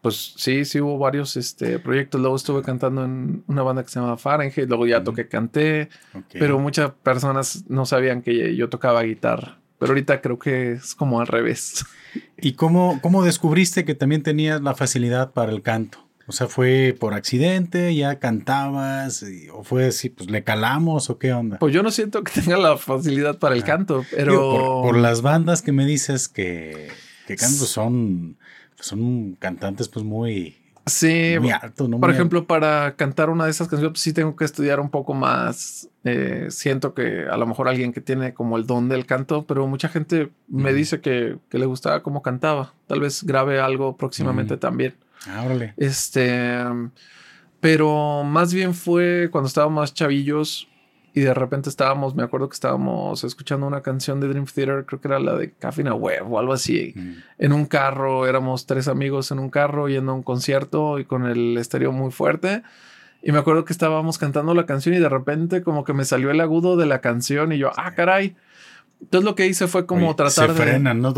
[0.00, 2.20] pues sí, sí hubo varios este, proyectos.
[2.20, 5.88] Luego estuve cantando en una banda que se llama Fahrenheit, luego ya toqué, canté,
[6.32, 9.58] pero muchas personas no sabían que yo tocaba guitarra.
[9.78, 11.84] Pero ahorita creo que es como al revés.
[12.36, 16.08] ¿Y cómo, cómo descubriste que también tenías la facilidad para el canto?
[16.28, 17.94] O sea, ¿fue por accidente?
[17.94, 19.24] ¿Ya cantabas?
[19.54, 21.58] ¿O fue así, pues le calamos o qué onda?
[21.58, 23.66] Pues yo no siento que tenga la facilidad para el ah.
[23.66, 24.82] canto, pero...
[24.82, 26.88] por, las bandas que me dices que,
[27.26, 28.36] que canto son
[28.80, 30.56] son cantantes pues muy...
[30.86, 32.00] Sí, muy alto, ¿no?
[32.00, 35.12] Por ejemplo, para cantar una de esas canciones pues, sí tengo que estudiar un poco
[35.12, 35.90] más.
[36.04, 39.66] Eh, siento que a lo mejor alguien que tiene como el don del canto, pero
[39.66, 42.72] mucha gente me dice que, le gustaba cómo cantaba.
[42.86, 44.94] Tal vez grabe algo próximamente también.
[45.26, 46.64] Ah, Este,
[47.60, 50.68] pero más bien fue cuando estábamos más chavillos
[51.14, 55.00] y de repente estábamos, me acuerdo que estábamos escuchando una canción de Dream Theater, creo
[55.00, 57.12] que era la de Caffeine Web o algo así, mm.
[57.38, 61.26] en un carro, éramos tres amigos en un carro yendo a un concierto y con
[61.26, 62.62] el estéreo muy fuerte.
[63.20, 66.30] Y me acuerdo que estábamos cantando la canción y de repente como que me salió
[66.30, 68.36] el agudo de la canción y yo, ah, caray.
[69.00, 71.14] Entonces lo que hice fue como tratar se frenan, ¿no?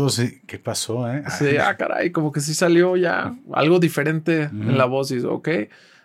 [0.47, 1.23] ¿Qué pasó, eh?
[1.37, 5.49] Sí, ah, caray, como que sí salió ya algo diferente en la voz y ok.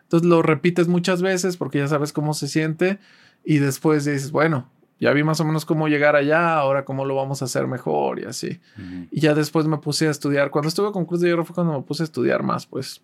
[0.02, 2.98] Entonces lo repites muchas veces porque ya sabes cómo se siente
[3.48, 7.14] y después dices, bueno, ya vi más o menos cómo llegar allá, ahora cómo lo
[7.14, 8.60] vamos a hacer mejor y así.
[9.12, 10.50] Y ya después me puse a estudiar.
[10.50, 13.02] Cuando estuve con Cruz de Hierro fue cuando me puse a estudiar más, pues.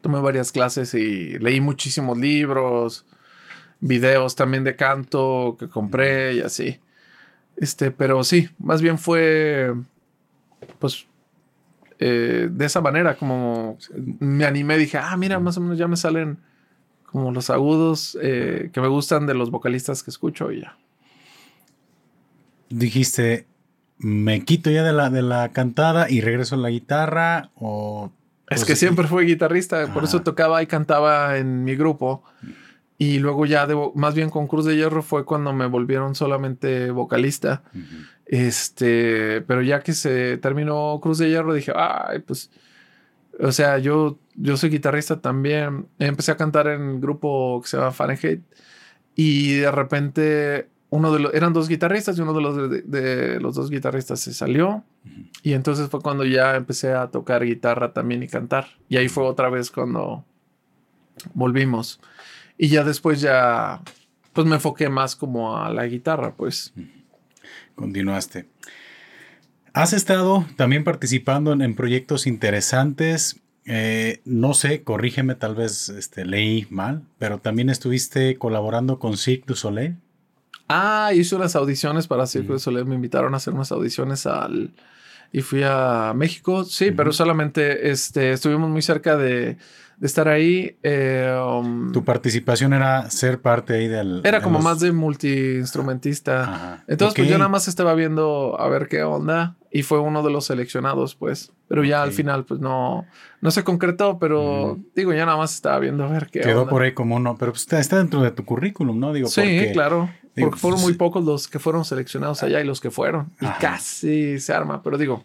[0.00, 3.04] Tomé varias clases y leí muchísimos libros,
[3.80, 6.80] videos también de canto que compré y así.
[7.56, 9.74] Este, pero sí, más bien fue,
[10.78, 11.06] pues,
[11.98, 13.76] eh, de esa manera, como
[14.20, 16.38] me animé, dije, ah, mira, más o menos ya me salen
[17.10, 20.76] como los agudos eh, que me gustan de los vocalistas que escucho y ya.
[22.68, 23.46] Dijiste,
[23.98, 28.12] me quito ya de la, de la cantada y regreso a la guitarra o...
[28.48, 32.22] Es que siempre fui guitarrista, por eso tocaba y cantaba en mi grupo.
[32.96, 37.62] Y luego ya, más bien con Cruz de Hierro fue cuando me volvieron solamente vocalista.
[38.24, 42.50] Este, pero ya que se terminó Cruz de Hierro, dije, ay, pues,
[43.38, 45.86] o sea, yo, yo soy guitarrista también.
[45.98, 48.42] Empecé a cantar en un grupo que se llama Fahrenheit
[49.14, 53.54] y de repente uno de los, eran dos guitarristas y uno de los, de, los
[53.54, 54.84] dos guitarristas se salió.
[55.42, 58.68] Y entonces fue cuando ya empecé a tocar guitarra también y cantar.
[58.88, 60.24] Y ahí fue otra vez cuando
[61.34, 62.00] volvimos.
[62.56, 63.82] Y ya después ya,
[64.32, 66.72] pues me enfoqué más como a la guitarra, pues.
[67.74, 68.48] Continuaste.
[69.74, 73.40] Has estado también participando en, proyectos interesantes.
[73.68, 79.44] Eh, no sé, corrígeme, tal vez este, leí mal, pero también estuviste colaborando con Cirque
[79.46, 79.96] du Soleil.
[80.68, 82.86] Ah, hice unas audiciones para Cirque du Soleil.
[82.86, 84.70] Me invitaron a hacer unas audiciones al.
[85.30, 86.64] Y fui a México.
[86.64, 89.58] Sí, pero solamente este, estuvimos muy cerca de,
[90.00, 90.78] estar ahí.
[90.82, 94.22] Eh, um, tu participación era ser parte ahí del.
[94.24, 96.84] Era como más de multi-instrumentista.
[96.88, 99.57] Entonces, pues yo nada más estaba viendo a ver qué onda.
[99.70, 101.52] Y fue uno de los seleccionados, pues.
[101.68, 103.06] Pero ya al final, pues no,
[103.40, 106.82] no se concretó, pero digo, ya nada más estaba viendo a ver qué Quedó por
[106.82, 109.12] ahí como uno, pero pues está, dentro de tu currículum, ¿no?
[109.12, 110.08] Digo, sí, claro.
[110.38, 113.32] Porque fueron muy pocos los que fueron seleccionados allá y los que fueron.
[113.40, 114.82] Y casi se arma.
[114.82, 115.24] Pero digo,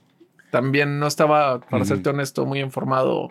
[0.51, 3.29] también no estaba, para serte honesto, muy informado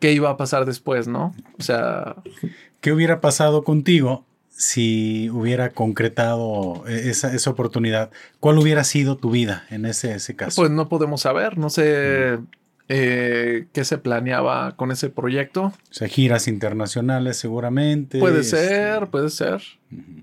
[0.00, 1.34] qué iba a pasar después, ¿no?
[1.58, 2.16] O sea...
[2.80, 4.24] ¿Qué hubiera pasado contigo
[4.56, 8.10] si hubiera concretado esa, esa oportunidad?
[8.40, 10.62] ¿Cuál hubiera sido tu vida en ese, ese caso?
[10.62, 11.58] Pues no podemos saber.
[11.58, 12.38] No sé...
[12.88, 15.64] Eh, qué se planeaba con ese proyecto.
[15.64, 18.20] O sea, giras internacionales seguramente.
[18.20, 19.60] Puede este, ser, puede ser.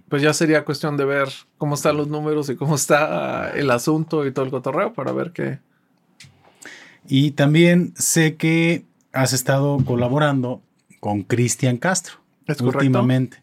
[0.07, 1.27] Pues ya sería cuestión de ver
[1.57, 5.31] cómo están los números y cómo está el asunto y todo el cotorreo para ver
[5.31, 5.59] qué.
[7.05, 10.61] Y también sé que has estado colaborando
[11.01, 12.15] con Cristian Castro
[12.47, 13.43] ¿Es últimamente.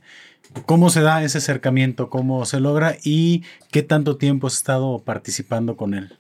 [0.67, 2.11] ¿Cómo se da ese acercamiento?
[2.11, 2.97] ¿Cómo se logra?
[3.03, 6.17] ¿Y qué tanto tiempo has estado participando con él?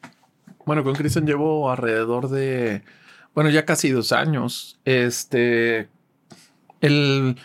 [0.67, 2.83] Bueno, con Cristian llevo alrededor de,
[3.35, 4.79] bueno, ya casi dos años.
[4.85, 5.89] Este,
[6.81, 7.37] el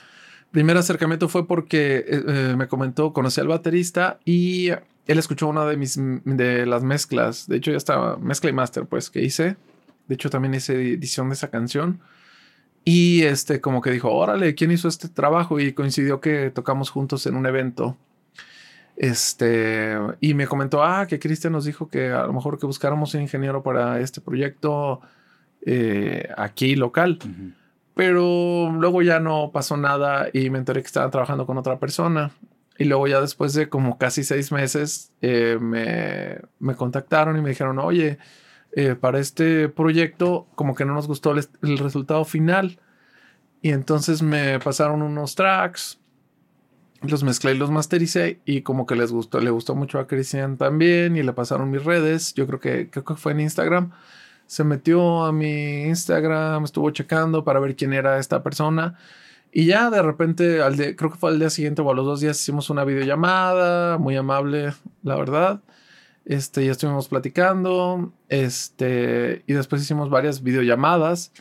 [0.52, 5.66] primer acercamiento fue porque eh, eh, me comentó, conocí al baterista y él escuchó una
[5.66, 7.48] de mis, de las mezclas.
[7.48, 9.58] De hecho, ya estaba mezcla y master, pues, que hice.
[10.08, 12.00] De hecho, también hice edición de esa canción.
[12.88, 15.60] Y este, como que dijo, órale, ¿quién hizo este trabajo?
[15.60, 17.98] Y coincidió que tocamos juntos en un evento.
[18.96, 23.14] Este, y me comentó, ah, que Cristian nos dijo que a lo mejor que buscáramos
[23.16, 25.02] un ingeniero para este proyecto
[25.66, 27.18] eh, aquí local.
[27.96, 32.32] Pero luego ya no pasó nada y me enteré que estaban trabajando con otra persona.
[32.78, 37.50] Y luego ya después de como casi seis meses eh, me, me, contactaron y me
[37.50, 38.20] dijeron, oye,
[38.78, 42.78] eh, para este proyecto como que no nos gustó el, resultado final.
[43.62, 46.00] Y entonces me pasaron unos tracks
[47.02, 50.58] los mezclé y los mastericé y como que les gustó, le gustó mucho a Cristian
[50.58, 53.92] también y le pasaron mis redes, yo creo que creo que fue en Instagram.
[54.48, 58.98] Se metió a mi Instagram, estuvo checando para ver quién era esta persona
[59.52, 62.22] y ya de repente al creo que fue al día siguiente o a los dos
[62.22, 64.74] días hicimos una videollamada, muy amable,
[65.04, 65.62] la verdad.
[66.26, 71.32] Este, ya estuvimos platicando, este, y después hicimos varias videollamadas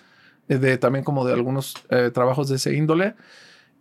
[0.48, 3.14] eh, de también como de algunos eh, trabajos de ese índole.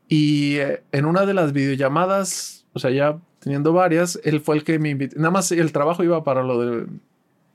[0.07, 4.63] Y eh, en una de las videollamadas, o sea, ya teniendo varias, él fue el
[4.63, 5.17] que me invitó.
[5.17, 6.87] Nada más el trabajo iba para lo de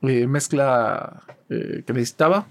[0.03, 2.45] eh, mezcla que necesitaba.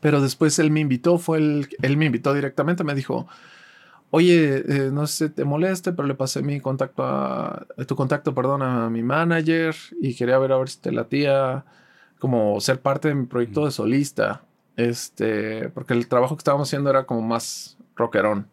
[0.00, 3.26] Pero después él me invitó, fue el, él me invitó directamente, me dijo,
[4.10, 8.62] oye, no sé si te moleste, pero le pasé mi contacto a, tu contacto, perdón,
[8.62, 11.64] a mi manager y quería ver a ver si te latía
[12.18, 14.42] como ser parte de mi proyecto de solista.
[14.76, 18.48] Este, porque el trabajo que estábamos haciendo era como más rockerón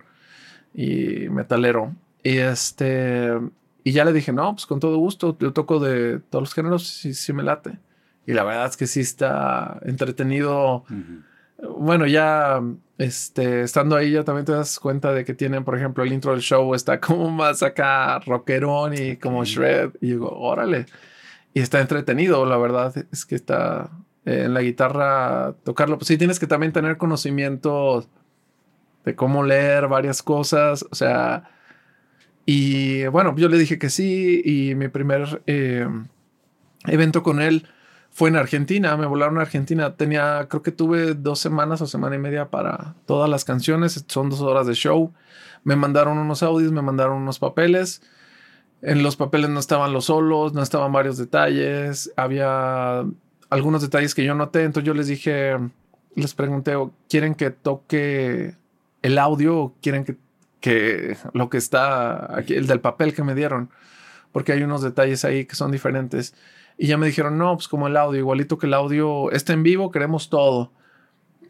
[0.74, 1.94] y metalero.
[2.24, 3.32] Y este,
[3.84, 7.06] y ya le dije, no, pues con todo gusto, yo toco de todos los géneros,
[7.06, 7.80] y sí me late.
[8.26, 10.84] Y la verdad es que sí está entretenido.
[11.58, 12.62] Bueno, ya
[12.98, 16.32] este, estando ahí ya también te das cuenta de que tienen, por ejemplo, el intro
[16.32, 19.92] del show está como más acá rockerón y como shred.
[20.02, 20.86] Y digo, órale.
[21.54, 23.90] Y está entretenido, la verdad es que está
[24.26, 25.98] eh, en la guitarra tocarlo.
[25.98, 28.08] Pues sí, tienes que también tener conocimientos
[29.06, 31.50] de cómo leer varias cosas, o sea,
[32.46, 35.88] y bueno, yo le dije que sí y mi primer eh,
[36.88, 37.68] evento con él
[38.18, 42.16] fue en Argentina, me volaron a Argentina, tenía, creo que tuve dos semanas o semana
[42.16, 45.14] y media para todas las canciones, son dos horas de show,
[45.64, 48.02] me mandaron unos audios, me mandaron unos papeles,
[48.82, 53.06] en los papeles no estaban los solos, no estaban varios detalles, había
[53.52, 55.56] algunos detalles que yo noté, entonces yo les dije,
[56.16, 56.74] les pregunté,
[57.08, 58.56] ¿quieren que toque
[59.04, 60.18] el audio quieren que,
[60.60, 63.70] que lo que está aquí, el del papel que me dieron.
[64.32, 66.34] porque hay unos detalles ahí que son diferentes.
[66.78, 69.64] Y ya me dijeron, no, pues como el audio, igualito que el audio está en
[69.64, 70.72] vivo, queremos todo.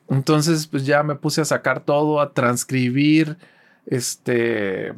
[0.09, 3.37] Entonces, pues ya me puse a sacar todo, a transcribir.
[3.85, 4.93] Este.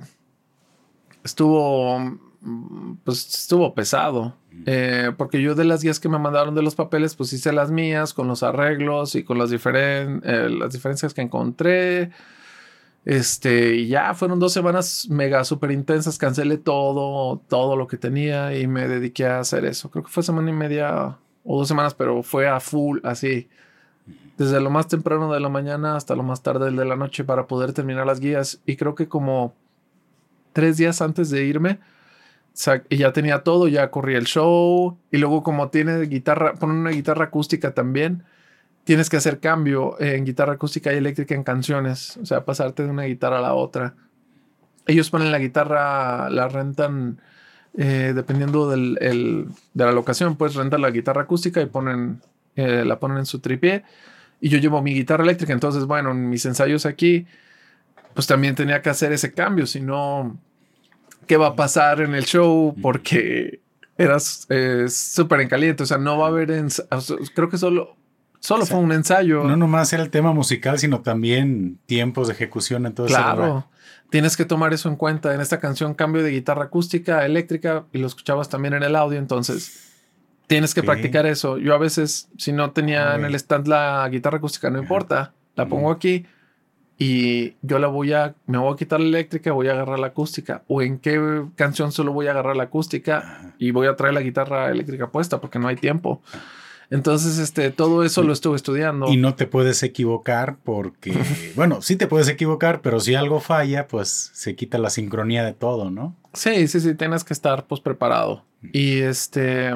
[1.23, 2.19] Estuvo.
[3.03, 4.35] Pues estuvo pesado.
[4.65, 7.71] Eh, porque yo de las guías que me mandaron de los papeles, pues hice las
[7.71, 12.11] mías con los arreglos y con las, diferen eh, las diferencias que encontré.
[13.05, 16.17] Este, y ya fueron dos semanas mega súper intensas.
[16.17, 19.89] Cancelé todo, todo lo que tenía y me dediqué a hacer eso.
[19.89, 23.47] Creo que fue semana y media o dos semanas, pero fue a full, así.
[24.37, 27.47] Desde lo más temprano de la mañana hasta lo más tarde de la noche para
[27.47, 28.61] poder terminar las guías.
[28.65, 29.53] Y creo que como
[30.53, 31.79] tres días antes de irme,
[32.89, 34.97] y ya tenía todo, ya corría el show.
[35.11, 38.23] Y luego, como tiene guitarra, ponen una guitarra acústica también,
[38.89, 42.17] tienes que hacer cambio en guitarra acústica y eléctrica en canciones.
[42.17, 43.93] O sea, pasarte de una guitarra a la otra.
[44.87, 47.21] Ellos ponen la guitarra, la rentan
[47.77, 48.95] eh, dependiendo del,
[49.75, 50.37] de la locación.
[50.37, 52.19] Pues rentan la guitarra acústica y ponen,
[52.55, 53.83] eh, la ponen en su tripié.
[54.41, 55.53] Y yo llevo mi guitarra eléctrica.
[55.53, 57.27] Entonces, bueno, en mis ensayos aquí,
[58.15, 59.67] pues también tenía que hacer ese cambio.
[59.67, 60.35] Si no,
[61.27, 63.61] qué va a pasar en el show porque
[63.99, 65.83] eras eh, súper en caliente.
[65.83, 66.47] O sea, no va a haber.
[67.35, 67.98] Creo que solo.
[68.39, 69.43] Solo fue un ensayo.
[69.43, 72.85] No nomás era el tema musical, sino también tiempos de ejecución.
[72.85, 73.67] Entonces, claro.
[74.09, 75.33] Tienes que tomar eso en cuenta.
[75.35, 79.19] En esta canción, cambio de guitarra acústica, eléctrica, y lo escuchabas también en el audio.
[79.19, 79.93] Entonces,
[80.47, 81.57] tienes que practicar eso.
[81.57, 85.33] Yo a veces, si no tenía en el stand la guitarra acústica, no importa.
[85.55, 86.25] La pongo aquí
[87.01, 90.07] y yo la voy a, me voy a quitar la eléctrica, voy a agarrar la
[90.07, 94.13] acústica, o en qué canción solo voy a agarrar la acústica y voy a traer
[94.13, 96.21] la guitarra eléctrica puesta porque no hay tiempo.
[96.91, 99.07] Entonces, este, todo eso lo estuve estudiando.
[99.07, 101.13] Y no te puedes equivocar porque,
[101.55, 105.53] bueno, sí te puedes equivocar, pero si algo falla, pues se quita la sincronía de
[105.53, 106.15] todo, ¿no?
[106.33, 108.43] Sí, sí, sí, tienes que estar pues preparado.
[108.73, 109.71] Y este,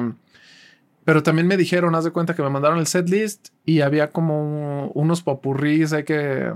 [1.04, 4.10] pero también me dijeron, haz de cuenta que me mandaron el set list y había
[4.10, 6.52] como unos popurrís hay que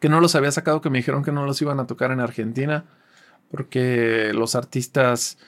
[0.00, 2.20] que no los había sacado, que me dijeron que no los iban a tocar en
[2.20, 2.84] Argentina,
[3.50, 5.38] porque los artistas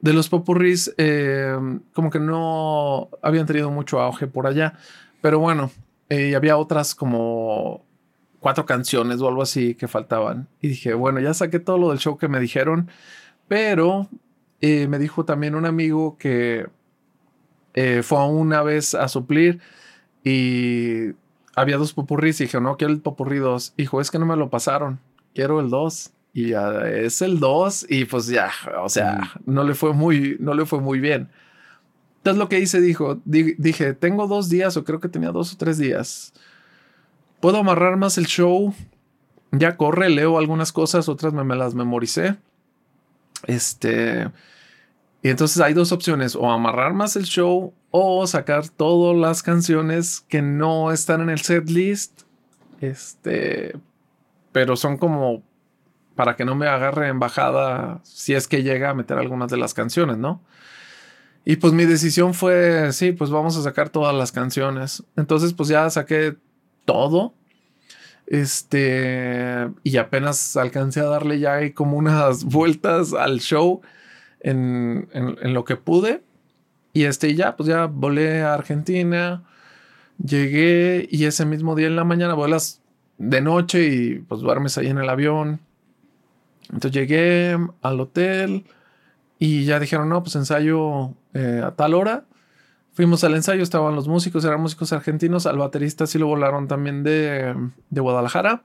[0.00, 1.56] de los popurris eh,
[1.92, 4.74] como que no habían tenido mucho auge por allá.
[5.20, 5.70] Pero bueno,
[6.08, 7.84] eh, había otras como
[8.40, 10.48] cuatro canciones o algo así que faltaban.
[10.60, 12.88] Y dije, bueno, ya saqué todo lo del show que me dijeron,
[13.48, 14.08] pero
[14.60, 16.66] eh, me dijo también un amigo que
[18.02, 19.60] fue una vez a suplir
[20.24, 21.12] y
[21.54, 23.74] había dos popurris y dije, no, quiero el popurrí 2.
[23.76, 25.00] Hijo, es que no me lo pasaron.
[25.34, 26.12] Quiero el 2.
[26.32, 28.50] Y ya es el 2 y pues ya,
[28.82, 31.30] o sea, no le fue muy, no le fue muy bien.
[32.18, 35.56] Entonces lo que hice, dijo, dije, tengo dos días o creo que tenía dos o
[35.56, 36.32] tres días.
[37.40, 38.74] Puedo amarrar más el show.
[39.50, 42.36] Ya corre, leo algunas cosas, otras me, me las memoricé.
[43.46, 44.30] Este,
[45.22, 50.20] y entonces hay dos opciones, o amarrar más el show o sacar todas las canciones
[50.28, 52.22] que no están en el set list.
[52.80, 53.74] Este,
[54.52, 55.42] pero son como
[56.18, 59.56] para que no me agarre en bajada si es que llega a meter algunas de
[59.56, 60.42] las canciones, ¿no?
[61.44, 65.04] Y pues mi decisión fue, sí, pues vamos a sacar todas las canciones.
[65.16, 66.34] Entonces pues ya saqué
[66.84, 67.34] todo.
[68.26, 73.80] Este, y apenas alcancé a darle ya como unas vueltas al show
[74.40, 76.24] en, en, lo que pude.
[76.94, 79.44] Y este, ya, pues ya volé a Argentina,
[80.20, 82.82] llegué y ese mismo día en la mañana vuelas
[83.18, 85.60] de noche y pues duermes ahí en el avión.
[86.72, 88.64] Entonces llegué al hotel
[89.38, 92.24] y ya dijeron, no, pues ensayo eh, a tal hora.
[92.92, 97.04] Fuimos al ensayo, estaban los músicos, eran músicos argentinos, al baterista sí lo volaron también
[97.04, 97.54] de,
[97.90, 98.64] de Guadalajara.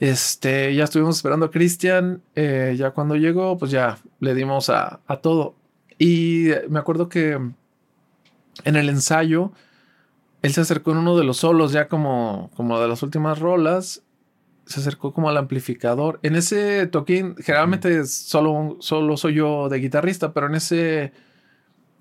[0.00, 2.22] Este, ya estuvimos esperando a Cristian.
[2.34, 5.56] Eh, ya cuando llegó, pues ya le dimos a, todo.
[5.98, 7.32] Y me acuerdo que
[8.64, 9.52] en el ensayo,
[10.42, 14.02] él se acercó en uno de los solos, ya como, como de las últimas rolas.
[14.68, 16.20] Se acercó como al amplificador.
[16.22, 21.12] En ese toquín, generalmente solo, solo soy yo de guitarrista, pero en ese.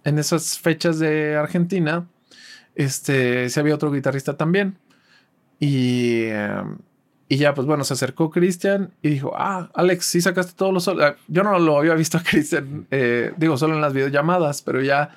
[0.03, 2.07] En esas fechas de Argentina,
[2.75, 4.77] este, sí había otro guitarrista también.
[5.59, 6.25] Y.
[6.25, 6.77] Em,
[7.29, 10.83] y ya, pues bueno, se acercó Cristian y dijo, ah, Alex, sí sacaste todos los
[10.85, 11.03] solos.
[11.03, 14.81] Ah, yo no lo había visto a Cristian, eh, digo, solo en las videollamadas, pero
[14.81, 15.09] ya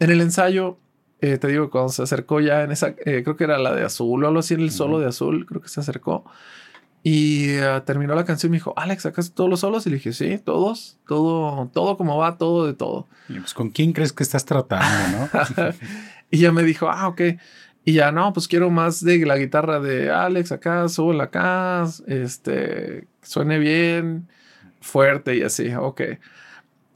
[0.00, 0.76] en el ensayo,
[1.20, 3.84] eh, te digo, cuando se acercó ya en esa, eh, creo que era la de
[3.84, 6.24] azul o algo así, en el solo de azul, creo que se acercó.
[7.08, 9.86] Y terminó la canción y me dijo, Alex, ¿sacaste todos los solos?
[9.86, 13.06] Y le dije, sí, todos, todo, todo como va, todo de todo.
[13.28, 15.70] Y pues, ¿con quién crees que estás tratando, no?
[16.32, 17.20] y ya me dijo, ah, ok.
[17.84, 23.06] Y ya, no, pues quiero más de la guitarra de Alex acá, la acá, este,
[23.22, 24.26] suene bien,
[24.80, 26.00] fuerte y así, ok.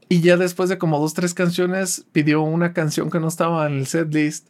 [0.09, 3.77] Y ya después de como dos, tres canciones, pidió una canción que no estaba en
[3.77, 4.49] el set list.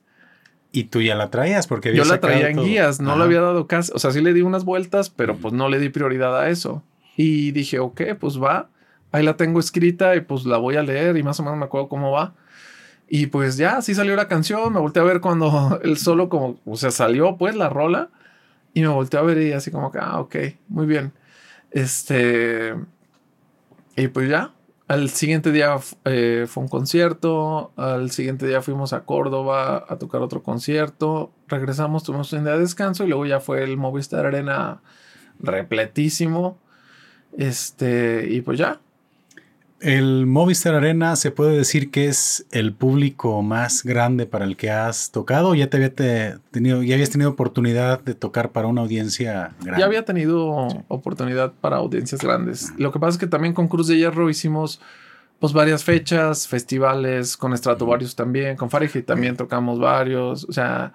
[0.72, 3.68] Y tú ya la traías porque yo la traía en guías, no le había dado
[3.68, 3.92] caso.
[3.96, 6.82] O sea, sí le di unas vueltas, pero pues no le di prioridad a eso.
[7.18, 8.70] Y dije, ok, pues va.
[9.12, 11.66] Ahí la tengo escrita y pues la voy a leer y más o menos me
[11.66, 12.34] acuerdo cómo va.
[13.10, 14.72] Y pues ya, así salió la canción.
[14.72, 18.10] Me volteé a ver cuando el solo como, o sea, salió pues la rola.
[18.74, 20.36] Y me volteé a ver y así como que, ah, ok,
[20.70, 21.12] muy bien.
[21.72, 22.74] Este.
[23.98, 24.54] Y pues ya.
[24.92, 27.72] Al siguiente día eh, fue un concierto.
[27.78, 31.32] Al siguiente día fuimos a Córdoba a tocar otro concierto.
[31.48, 34.82] Regresamos, tuvimos un día de descanso y luego ya fue el Movistar Arena
[35.39, 36.60] repletísimo.
[37.38, 38.82] Este, y pues ya,
[39.82, 44.70] el Movistar Arena se puede decir que es el público más grande para el que
[44.70, 45.56] has tocado.
[45.56, 45.94] ¿Ya te había
[46.52, 49.80] tenido, ya habías tenido oportunidad de tocar para una audiencia grande?
[49.80, 52.72] Ya había tenido oportunidad para audiencias grandes.
[52.78, 54.80] Lo que pasa es que también con Cruz de Hierro hicimos
[55.40, 60.94] pues varias fechas, festivales, con Stratovarius también, con Fahrenheit también tocamos varios, o sea...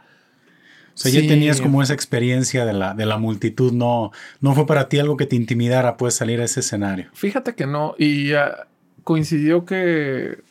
[0.95, 4.65] O sea, ya tenías como esa experiencia de la, de la multitud, no, no fue
[4.65, 7.11] para ti algo que te intimidara, pues, salir a ese escenario.
[7.13, 8.33] Fíjate que no, y
[9.07, 10.43] coincidió que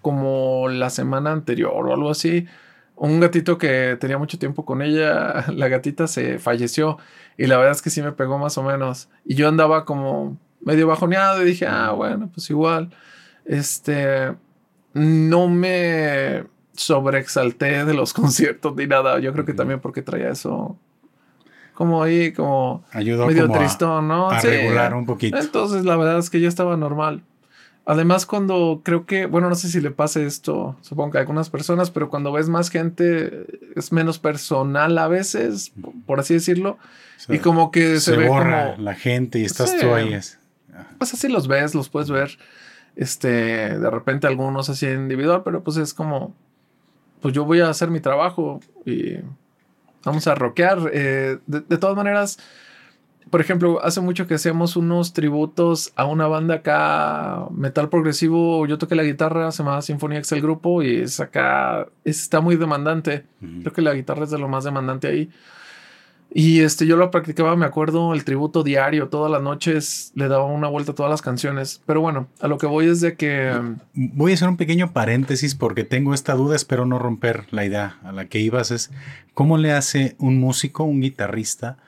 [0.00, 2.46] como la semana anterior o algo así,
[2.96, 6.96] un gatito que tenía mucho tiempo con ella, la gatita se falleció
[7.36, 9.10] y la verdad es que sí me pegó más o menos.
[9.26, 12.88] Y yo andaba como medio bajoneado y dije, ah, bueno, pues igual.
[13.44, 14.34] Este,
[14.94, 19.18] no me sobreexalté de los conciertos ni nada.
[19.18, 20.78] Yo creo que también porque traía eso
[21.74, 24.30] como ahí, como medio tristón, ¿no?
[24.30, 25.36] A, regular un poquito.
[25.36, 27.22] Entonces la verdad es que yo estaba normal.
[27.88, 31.48] Además, cuando creo que, bueno, no sé si le pase esto, supongo que a algunas
[31.48, 35.72] personas, pero cuando ves más gente es menos personal a veces,
[36.04, 36.76] por así decirlo.
[37.30, 40.12] y como que se, ve borra la gente y estás tú ahí.
[40.12, 40.38] Es,
[40.98, 42.38] pues así los ves, los puedes ver.
[42.94, 46.34] Este, de repente algunos así individual, pero pues es como,
[47.22, 49.14] pues yo voy a hacer mi trabajo y
[50.04, 50.90] vamos a rockear.
[50.92, 52.38] Eh, de todas maneras,
[53.30, 58.66] por ejemplo, hace mucho que hacíamos unos tributos a una banda acá, metal progresivo.
[58.66, 62.56] Yo toqué la guitarra, se llama Symphony X el grupo, y es acá, está muy
[62.56, 63.24] demandante.
[63.40, 65.30] Creo que la guitarra es de lo más demandante ahí.
[66.30, 70.44] Y este, yo lo practicaba, me acuerdo, el tributo diario, todas las noches le daba
[70.44, 71.80] una vuelta a todas las canciones.
[71.86, 73.52] Pero bueno, a lo que voy es de que.
[73.94, 77.98] Voy a hacer un pequeño paréntesis porque tengo esta duda, espero no romper la idea
[78.02, 78.70] a la que ibas.
[78.70, 78.90] Es
[79.32, 81.78] cómo le hace un músico, un guitarrista,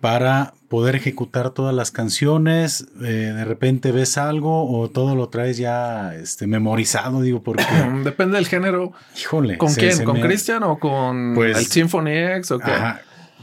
[0.00, 2.86] para poder ejecutar todas las canciones.
[3.02, 7.64] Eh, de repente ves algo o todo lo traes ya este, memorizado, digo, porque...
[8.04, 8.92] Depende del género.
[9.18, 9.58] Híjole.
[9.58, 10.04] ¿Con quién?
[10.04, 12.72] ¿Con Christian o con pues, el Symphony X o qué?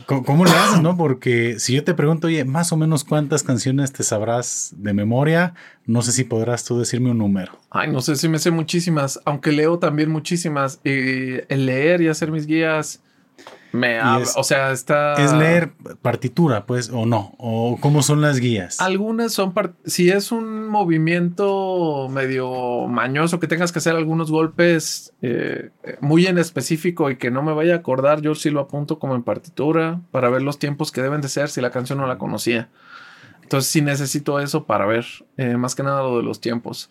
[0.05, 0.95] ¿Cómo, le haces, no?
[0.95, 5.55] Porque si yo te pregunto, oye, más o menos cuántas canciones te sabrás de memoria,
[5.87, 7.53] no sé si podrás tú decirme un número.
[7.71, 10.79] Ay, no sé si me sé muchísimas, aunque leo también muchísimas.
[10.83, 13.01] Y el leer y hacer mis guías
[13.71, 15.15] me o sea, está.
[15.15, 17.35] Es leer partitura, pues, o no.
[17.37, 18.79] O cómo son las guías.
[18.79, 19.53] Algunas son.
[19.85, 26.37] Si es un movimiento medio mañoso que tengas que hacer algunos golpes eh, muy en
[26.37, 29.99] específico y que no me vaya a acordar, yo sí lo apunto como en partitura
[30.11, 32.69] para ver los tiempos que deben de ser si la canción no la conocía.
[33.43, 35.05] Entonces sí necesito eso para ver
[35.37, 36.89] eh, más que nada lo de los tiempos.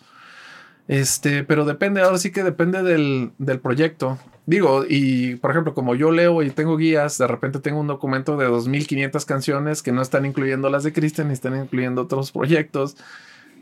[0.87, 4.19] Este, pero depende, ahora sí que depende del, del, proyecto.
[4.47, 8.37] Digo, y por ejemplo, como yo leo y tengo guías, de repente tengo un documento
[8.37, 12.97] de 2500 canciones que no están incluyendo las de Christian, ni están incluyendo otros proyectos.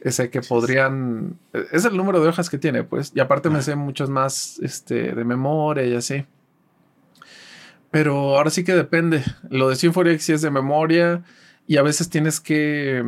[0.00, 1.38] Ese que podrían.
[1.70, 3.12] Es el número de hojas que tiene, pues.
[3.14, 6.26] Y aparte me sé muchos más este, de memoria y así.
[7.92, 9.22] Pero ahora sí que depende.
[9.48, 11.22] Lo de Symphony X sí es de memoria.
[11.68, 13.04] Y a veces tienes que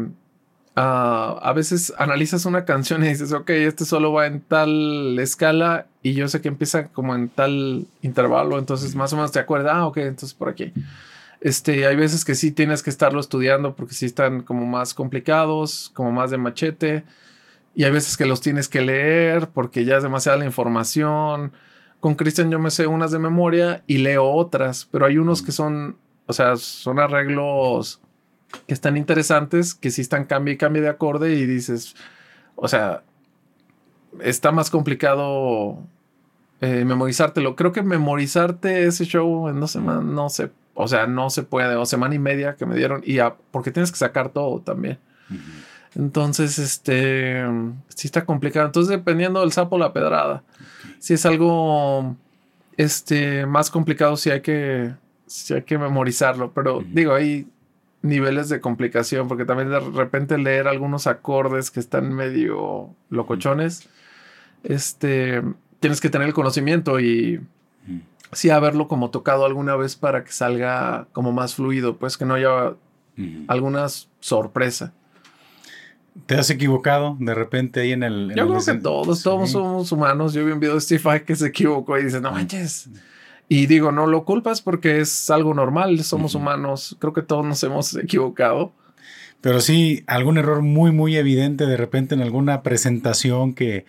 [0.76, 5.86] Ah, a veces analizas una canción y dices, ok, este solo va en tal escala
[6.02, 9.72] y yo sé que empieza como en tal intervalo, entonces más o menos te acuerdas,
[9.76, 10.72] ah, ok, entonces por aquí.
[11.40, 15.92] Este, hay veces que sí tienes que estarlo estudiando porque sí están como más complicados,
[15.94, 17.04] como más de machete,
[17.74, 21.52] y hay veces que los tienes que leer porque ya es demasiada la información.
[22.00, 25.52] Con Christian yo me sé unas de memoria y leo otras, pero hay unos que
[25.52, 25.96] son,
[26.26, 28.00] o sea, son arreglos
[28.66, 31.94] que están interesantes, que sí están cambio y cambio de acorde y dices,
[32.56, 33.02] o sea,
[34.20, 35.78] está más complicado
[36.60, 37.56] eh, memorizártelo.
[37.56, 41.76] Creo que memorizarte ese show en dos semanas, no sé, o sea, no se puede,
[41.76, 43.18] o semana y media que me dieron, y
[43.50, 44.98] porque tienes que sacar todo también.
[45.94, 47.44] Entonces, este,
[47.88, 48.66] sí está complicado.
[48.66, 50.42] Entonces, dependiendo del sapo, la pedrada.
[50.98, 52.16] Si es algo,
[52.76, 54.92] este, más complicado, si hay que,
[55.26, 56.52] si hay que memorizarlo.
[56.52, 57.46] Pero digo, ahí
[58.04, 63.88] niveles de complicación, porque también de repente leer algunos acordes que están medio locochones,
[64.62, 65.42] este,
[65.80, 67.40] tienes que tener el conocimiento y
[68.32, 72.34] sí haberlo como tocado alguna vez para que salga como más fluido, pues que no
[72.34, 72.74] haya
[73.48, 73.86] alguna
[74.20, 74.92] sorpresa.
[76.26, 78.34] ¿Te has equivocado de repente ahí en el...
[78.36, 80.32] Yo creo que todos, todos somos humanos.
[80.34, 82.90] Yo vi un video de Steve que se equivocó y dice, no manches.
[83.48, 87.62] Y digo, no lo culpas porque es algo normal, somos humanos, creo que todos nos
[87.62, 88.72] hemos equivocado.
[89.40, 93.84] Pero sí, algún error muy, muy evidente de repente en alguna presentación que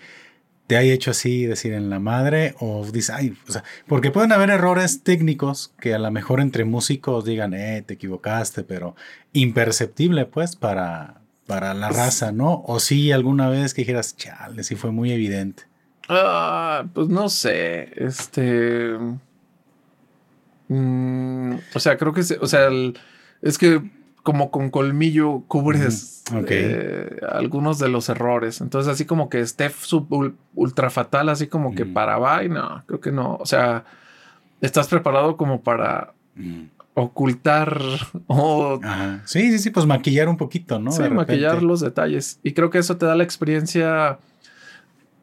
[0.68, 4.32] te haya hecho así, decir en la madre, o dice, ay, o sea, porque pueden
[4.32, 8.96] haber errores técnicos que a lo mejor entre músicos digan, eh, te equivocaste, pero
[9.32, 12.64] imperceptible, pues, para, para la pues raza, ¿no?
[12.66, 15.64] O sí, alguna vez que dijeras, chale, sí fue muy evidente.
[16.10, 18.98] Ah, pues no sé, este...
[20.68, 22.70] Mm, o sea, creo que, o sea,
[23.42, 23.82] es que
[24.26, 28.60] como con colmillo cubres eh, algunos de los errores.
[28.60, 29.86] Entonces, así como que Steph
[30.56, 33.36] ultra fatal, así como que para va y no, creo que no.
[33.36, 33.86] O sea,
[34.62, 36.16] estás preparado como para
[36.96, 37.80] ocultar
[38.28, 38.80] o...
[39.26, 40.92] Sí, sí, sí, pues maquillar un poquito, ¿no?
[40.92, 42.40] Sí, maquillar los detalles.
[42.42, 44.18] Y creo que eso te da la experiencia,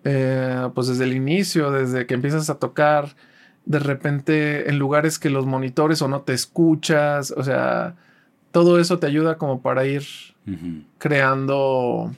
[0.04, 3.16] eh, pues desde el inicio, desde que empiezas a tocar,
[3.64, 7.94] de repente en lugares que los monitores o no te escuchas, o sea
[8.52, 10.04] todo eso te ayuda como para ir
[10.98, 12.14] creando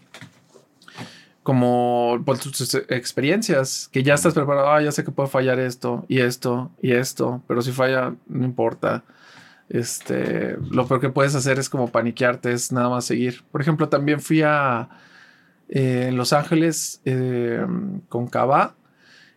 [1.43, 6.05] como pues, tus experiencias, que ya estás preparado, ah, ya sé que puede fallar esto
[6.09, 9.05] y esto y esto, pero si falla, no importa.
[9.69, 13.45] Este, lo peor que puedes hacer es como paniquearte, es nada más seguir.
[13.51, 14.89] Por ejemplo, también fui a
[15.69, 17.65] eh, Los Ángeles eh,
[18.09, 18.75] con Cava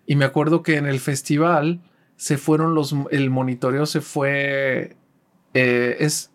[0.06, 1.82] y me acuerdo que en el festival
[2.18, 4.98] se fueron los, el monitoreo se fue,
[5.54, 6.32] eh, es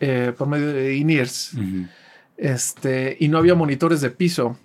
[0.00, 1.52] eh, por medio de in-ears.
[2.36, 4.58] Este, y no había monitores de piso.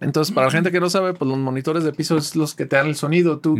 [0.00, 2.66] Entonces, para la gente que no sabe, pues los monitores de piso es los que
[2.66, 3.38] te dan el sonido.
[3.38, 3.58] Tú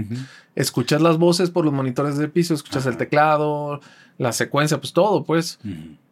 [0.54, 3.80] escuchas las voces por los monitores de piso, escuchas el teclado,
[4.18, 5.58] la secuencia, pues todo, pues.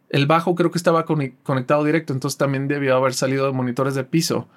[0.09, 4.05] El bajo creo que estaba conectado directo, entonces también debió haber salido de monitores de
[4.05, 4.47] piso.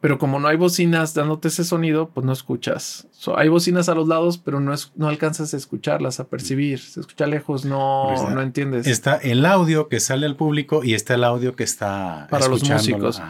[0.00, 3.06] Pero como no hay bocinas dándote ese sonido, pues no escuchas.
[3.36, 6.78] hay bocinas a los lados, pero no, es, no alcanzas a escucharlas, a percibir.
[6.78, 8.86] Se escucha lejos, no, no entiendes.
[8.86, 12.68] Está el audio que sale al público y está el audio que está para los
[12.68, 13.20] músicos.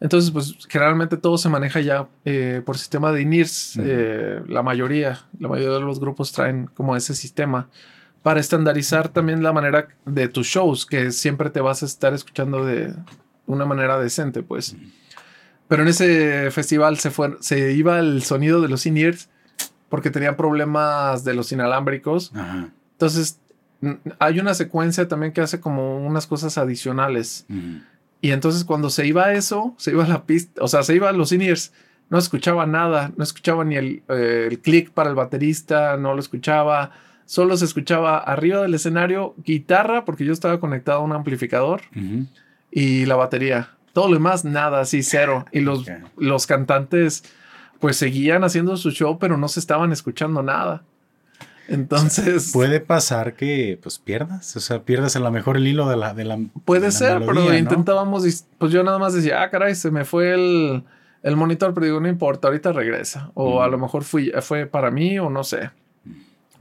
[0.00, 3.78] Entonces, pues generalmente todo se maneja ya eh, por sistema de INIRS.
[3.80, 7.68] Eh, la mayoría, la mayoría de los grupos traen como ese sistema
[8.22, 12.64] para estandarizar también la manera de tus shows, que siempre te vas a estar escuchando
[12.64, 12.92] de
[13.46, 14.76] una manera decente, pues.
[15.68, 19.28] Pero en ese festival se, fue, se iba el sonido de los in-ears
[19.88, 22.32] porque tenían problemas de los inalámbricos.
[22.92, 23.38] Entonces,
[24.18, 27.46] hay una secuencia también que hace como unas cosas adicionales.
[28.20, 31.30] Y entonces cuando se iba eso, se iba la pista, o sea, se iba los
[31.30, 31.72] in-ears,
[32.10, 36.20] no escuchaba nada, no escuchaba ni el, eh, el click para el baterista, no lo
[36.20, 36.90] escuchaba.
[37.26, 41.82] Solo se escuchaba arriba del escenario guitarra, porque yo estaba conectado a un amplificador,
[42.70, 43.68] y la batería.
[43.98, 45.44] Todo lo demás, nada, así cero.
[45.50, 45.84] Y los,
[46.16, 47.24] los cantantes,
[47.80, 50.84] pues seguían haciendo su show, pero no se estaban escuchando nada.
[51.66, 52.52] Entonces.
[52.52, 56.14] puede pasar que pues pierdas, o sea, pierdas a lo mejor el hilo de la.
[56.14, 58.22] De la puede ser, pero intentábamos,
[58.56, 60.84] pues yo nada más decía, ah, caray, se me fue el,
[61.24, 63.32] el monitor, pero digo, no importa, ahorita regresa.
[63.34, 65.72] O a lo mejor fui, fue para mí o no sé.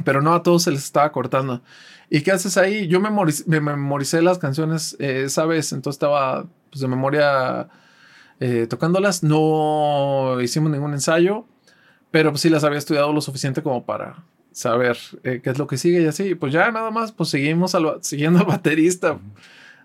[0.04, 1.62] Pero no a todos se les estaba cortando.
[2.10, 2.88] ¿Y qué haces ahí?
[2.88, 7.68] Yo memoricé, me memoricé las canciones eh, esa vez, entonces estaba pues, de memoria
[8.40, 9.24] eh, tocándolas.
[9.24, 11.46] No hicimos ningún ensayo,
[12.12, 15.68] pero pues sí las había estudiado lo suficiente como para saber eh, qué es lo
[15.68, 16.36] que sigue y así.
[16.36, 19.20] Pues ya nada más, pues seguimos siguiendo al baterista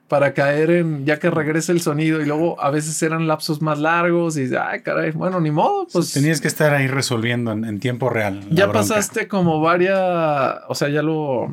[0.07, 3.79] para caer en, ya que regrese el sonido y luego a veces eran lapsos más
[3.79, 5.87] largos y, ay, caray, bueno, ni modo.
[5.91, 8.45] Pues tenías que estar ahí resolviendo en, tiempo real.
[8.51, 11.51] Ya pasaste como varias, o sea, ya lo,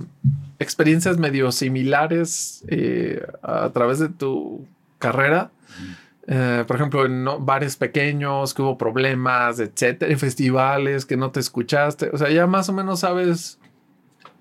[0.59, 4.67] experiencias medio similares eh, a través de tu
[4.99, 5.51] carrera.
[6.27, 11.39] Eh, por ejemplo, en bares pequeños que hubo problemas, etcétera, en festivales que no te
[11.39, 12.11] escuchaste.
[12.13, 13.57] O sea, ya más o menos sabes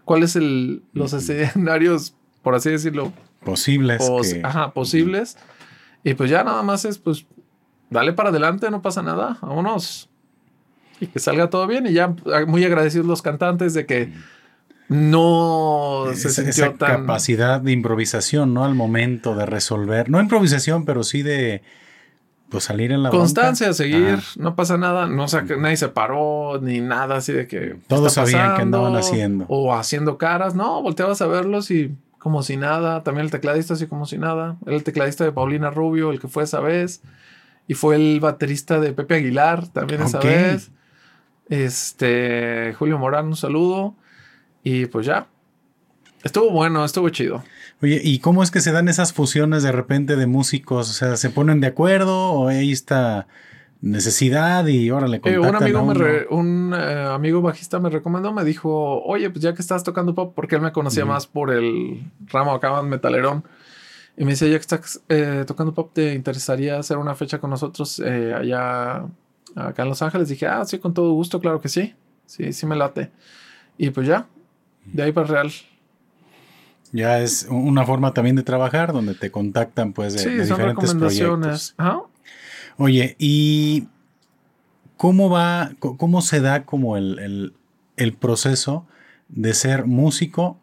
[0.05, 3.13] cuáles el, los escenarios, por así decirlo,
[3.43, 4.11] posibles.
[4.43, 5.39] Ajá, posibles.
[6.05, 7.25] Y pues ya nada más es, pues,
[7.91, 10.11] dale para adelante, no pasa nada, vámonos.
[11.01, 11.87] Y que salga todo bien.
[11.87, 12.15] Y ya
[12.47, 14.13] muy agradecidos los cantantes de que
[14.89, 18.65] no se esa, esa capacidad de improvisación, ¿no?
[18.65, 20.09] Al momento de resolver.
[20.09, 21.63] No improvisación, pero sí de
[22.49, 25.07] pues, salir en la Constancia, seguir, no pasa nada.
[25.07, 25.27] No
[25.59, 27.77] nadie se paró ni nada así de que.
[27.87, 29.45] Todos sabían que andaban haciendo.
[29.49, 30.55] O haciendo caras.
[30.55, 33.03] No, volteabas a verlos y como si nada.
[33.03, 34.57] También el tecladista así como si nada.
[34.67, 37.03] Era el tecladista de Paulina Rubio, el que fue esa vez.
[37.67, 40.71] Y fue el baterista de Pepe Aguilar también esa vez.
[41.51, 43.95] Este, Julio Morán, un saludo.
[44.63, 45.27] Y pues ya.
[46.25, 47.45] Estuvo bueno, estuvo chido.
[47.81, 50.91] Oye, ¿y cómo es que se dan esas fusiones de repente de músicos?
[50.91, 53.29] O sea, ¿se ponen de acuerdo o hay esta
[53.81, 55.81] necesidad y órale, eh, un amigo,
[56.31, 60.33] un eh, amigo bajista me recomendó, me dijo, oye, pues ya que estás tocando pop,
[60.35, 63.45] porque él me conocía más por el ramo acá en Metalerón.
[64.17, 67.51] Y me decía, ya que estás eh, tocando pop, ¿te interesaría hacer una fecha con
[67.51, 69.07] nosotros allá,
[69.55, 70.29] acá en Los Ángeles?
[70.29, 71.95] Dije, ah, sí, con todo gusto, claro que sí.
[72.27, 73.13] Sí, sí me late.
[73.79, 74.27] Y pues ya,
[74.93, 75.53] de ahí para real.
[76.93, 81.75] Ya es una forma también de trabajar donde te contactan pues de, sí, son recomendaciones.
[82.77, 83.89] Oye, ¿y
[84.97, 87.53] cómo va, cómo se da como el,
[88.19, 88.87] proceso
[89.29, 90.59] de ser músico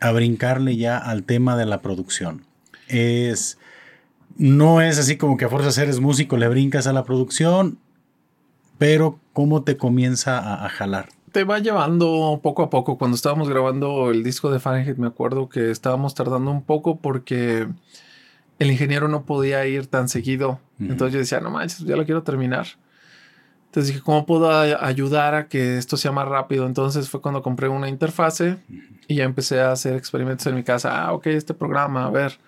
[0.00, 2.44] a brincarle ya al tema de la producción?
[2.88, 3.58] Es,
[4.36, 7.78] no es así como que a fuerza eres músico, le brincas a la producción,
[8.78, 11.10] pero ¿cómo te comienza a jalar?
[11.32, 12.98] Te va llevando poco a poco.
[12.98, 17.68] Cuando estábamos grabando el disco de Fahrenheit, me acuerdo que estábamos tardando un poco porque
[18.58, 20.60] el ingeniero no podía ir tan seguido.
[20.78, 22.66] Entonces yo decía, no manches, ya lo quiero terminar.
[23.66, 26.66] Entonces dije, ¿cómo puedo ayudar a que esto sea más rápido?
[26.66, 28.58] Entonces fue cuando compré una interfase
[29.06, 31.04] y ya empecé a hacer experimentos en mi casa.
[31.04, 32.38] Ah, ok, este programa, a ver.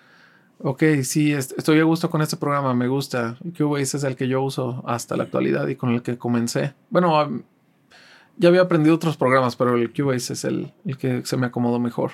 [0.59, 3.37] Ok, sí, estoy a gusto con este programa, me gusta.
[3.57, 6.73] Cubase es el que yo uso hasta la actualidad y con el que comencé.
[6.89, 7.43] Bueno,
[8.37, 12.11] ya había aprendido otros programas, pero el Cubase es el, que se me acomodó mejor.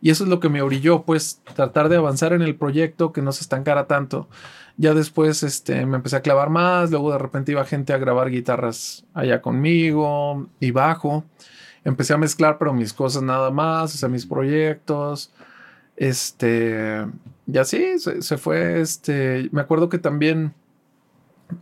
[0.00, 3.22] Y eso es lo que me orilló, pues, tratar de avanzar en el proyecto, que
[3.22, 4.28] no se estancara tanto.
[4.76, 8.30] Ya después este, me empecé a clavar más, luego de repente iba gente a grabar
[8.30, 11.24] guitarras allá conmigo y bajo.
[11.84, 15.32] Empecé a mezclar, pero mis cosas nada más, o mis proyectos.
[15.96, 17.06] Este,
[17.46, 20.52] y así se, se fue, este, me acuerdo que también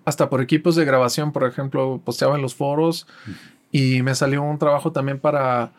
[0.05, 3.07] hasta por equipos de grabación, por ejemplo, posteaba en los foros
[3.73, 5.73] y me salió un trabajo también para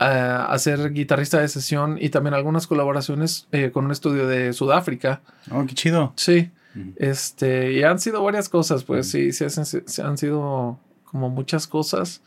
[0.00, 0.04] eh,
[0.48, 5.22] hacer guitarrista de sesión y también algunas colaboraciones eh, con un estudio de Sudáfrica.
[5.52, 6.12] Oh, qué chido.
[6.16, 6.50] Sí.
[6.96, 12.22] Este, y han sido varias cosas, pues sí, sí, se han sido como muchas cosas,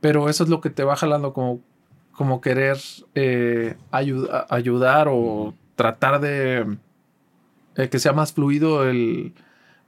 [0.00, 1.60] pero eso es lo que te va jalando como,
[2.12, 2.76] como querer
[3.14, 6.76] eh, ayudar o tratar de
[7.74, 9.32] que sea más fluido el,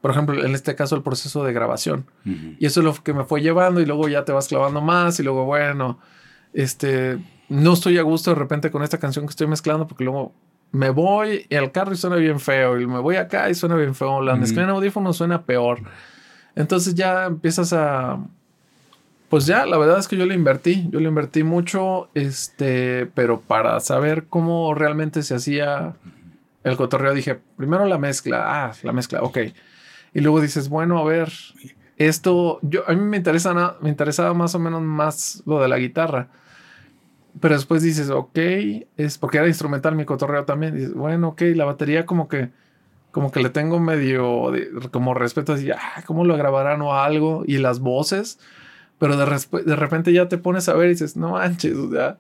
[0.01, 2.07] por ejemplo, en este caso el proceso de grabación.
[2.25, 5.19] Y eso es lo que me fue llevando y luego ya te vas clavando más
[5.19, 5.99] y luego, bueno,
[6.53, 7.19] este,
[7.49, 10.33] no estoy a gusto de repente con esta canción que estoy mezclando porque luego
[10.71, 13.95] me voy al carro y suena bien feo y me voy acá y suena bien
[13.95, 14.21] feo.
[14.21, 15.81] La mezcla en audífono suena peor.
[16.55, 18.19] Entonces ya empiezas a...
[19.29, 23.41] Pues ya, la verdad es que yo le invertí, yo le invertí mucho, este, pero
[23.41, 25.97] para saber cómo realmente se hacía
[26.65, 29.39] el cotorreo dije, primero la mezcla, ah, la mezcla, ok.
[30.15, 31.33] Y luego dices, bueno, a ver,
[31.97, 35.79] esto, yo, a mí me, interesa, me interesaba más o menos más lo de la
[35.79, 36.29] guitarra.
[37.41, 38.39] Pero después dices, ok,
[38.97, 40.75] es porque era instrumental mi cotorreo también.
[40.75, 42.51] Dices, bueno, ok, la batería como que,
[43.11, 44.53] como que le tengo medio
[44.91, 47.45] como respeto, así, ah, ¿cómo lo grabarán o algo?
[47.47, 48.39] Y las voces,
[48.99, 52.19] pero de, de repente ya te pones a ver y dices, no manches, o sea,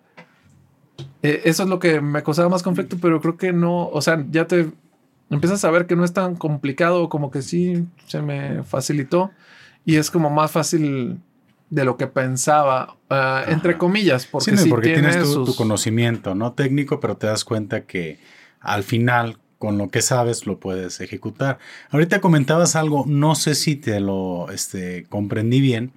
[1.22, 4.24] eh, eso es lo que me causaba más conflicto, pero creo que no, o sea,
[4.30, 4.70] ya te
[5.30, 9.30] empiezas a ver que no es tan complicado, como que sí se me facilitó
[9.84, 11.20] y es como más fácil
[11.70, 16.52] de lo que pensaba, ah, entre comillas, porque sí, porque tienes tu, conocimiento, ¿no?
[16.52, 18.18] Técnico, pero te das cuenta que
[18.60, 21.58] al final con lo que sabes lo puedes ejecutar.
[21.90, 25.92] Ahorita comentabas algo, no sé si te lo este, comprendí bien,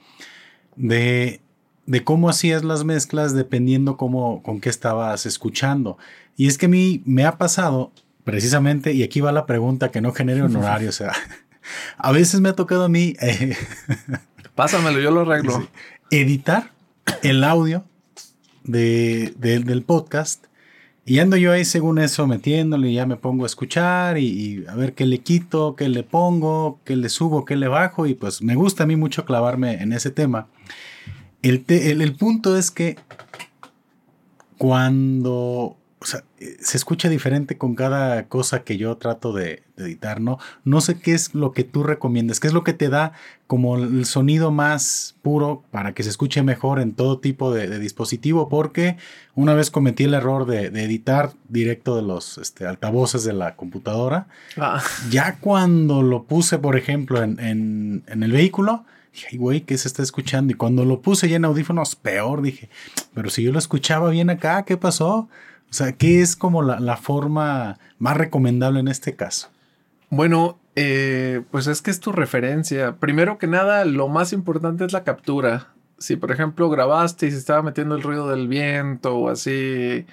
[0.75, 1.41] de,
[1.85, 5.97] de cómo hacías las mezclas dependiendo cómo, con qué estabas escuchando.
[6.35, 7.91] Y es que a mí me ha pasado
[8.23, 11.11] precisamente, y aquí va la pregunta que no genere honorario, o sea,
[11.97, 13.15] a veces me ha tocado a mí...
[13.21, 13.55] Eh,
[14.55, 15.67] Pásamelo, yo lo arreglo.
[16.09, 16.71] Editar
[17.23, 17.85] el audio
[18.63, 20.45] de, del podcast
[21.03, 24.75] y ando yo ahí según eso metiéndole y ya me pongo a escuchar y, a
[24.75, 28.41] ver qué le quito, qué le pongo, qué le subo, qué le bajo y pues
[28.41, 30.47] me gusta a mí mucho clavarme en ese tema.
[31.41, 32.97] El, el, el punto es que
[34.57, 40.19] cuando o sea, eh, se escucha diferente con cada cosa que yo trato de, editar,
[40.19, 40.37] ¿no?
[40.63, 43.13] No sé qué es lo que tú recomiendas, qué es lo que te da
[43.47, 48.47] como el sonido más puro para que se escuche mejor en todo tipo de, dispositivo,
[48.47, 48.97] porque
[49.33, 54.27] una vez cometí el error de, editar directo de los este, altavoces de la computadora.
[54.57, 54.83] Ah.
[55.09, 60.03] Ya cuando lo puse, por ejemplo, en, en el vehículo, dije, güey, ¿qué se está
[60.03, 60.53] escuchando?
[60.53, 62.69] Y cuando lo puse ya en audífonos, peor, dije,
[63.13, 65.27] pero si yo lo escuchaba bien acá, ¿qué pasó?
[65.71, 69.49] O sea, ¿qué es como la, forma más recomendable en este caso?
[70.09, 72.95] Bueno, Eh, pues es que es tu referencia.
[72.95, 75.67] Primero que nada, lo más importante es la captura.
[75.97, 80.05] Si, por ejemplo, grabaste y se estaba metiendo el ruido del viento o así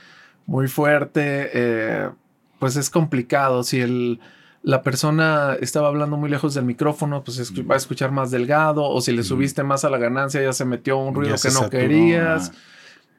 [0.46, 2.10] muy fuerte, eh,
[2.58, 3.62] pues es complicado.
[3.62, 4.18] Si el,
[4.64, 8.82] la persona estaba hablando muy lejos del micrófono, pues va a escuchar más delgado.
[8.82, 11.70] O si le subiste más a la ganancia, ya se metió un ruido que no
[11.70, 12.50] querías.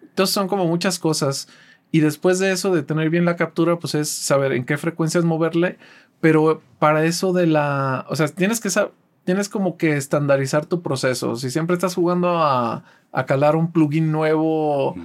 [0.02, 1.48] Entonces son como muchas cosas.
[1.92, 5.26] Y después de eso, de tener bien la captura, pues es saber en qué frecuencias
[5.26, 5.78] moverle.
[6.22, 8.06] Pero para eso de la.
[8.10, 8.92] O sea, tienes que saber.
[9.26, 11.36] Tienes como que estandarizar tu proceso.
[11.36, 14.96] Si siempre estás jugando a, a calar un plugin nuevo,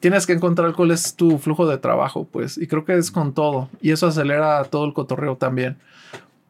[0.00, 2.58] tienes que encontrar cuál es tu flujo de trabajo, pues.
[2.58, 3.68] Y creo que es con todo.
[3.80, 5.78] Y eso acelera todo el cotorreo también.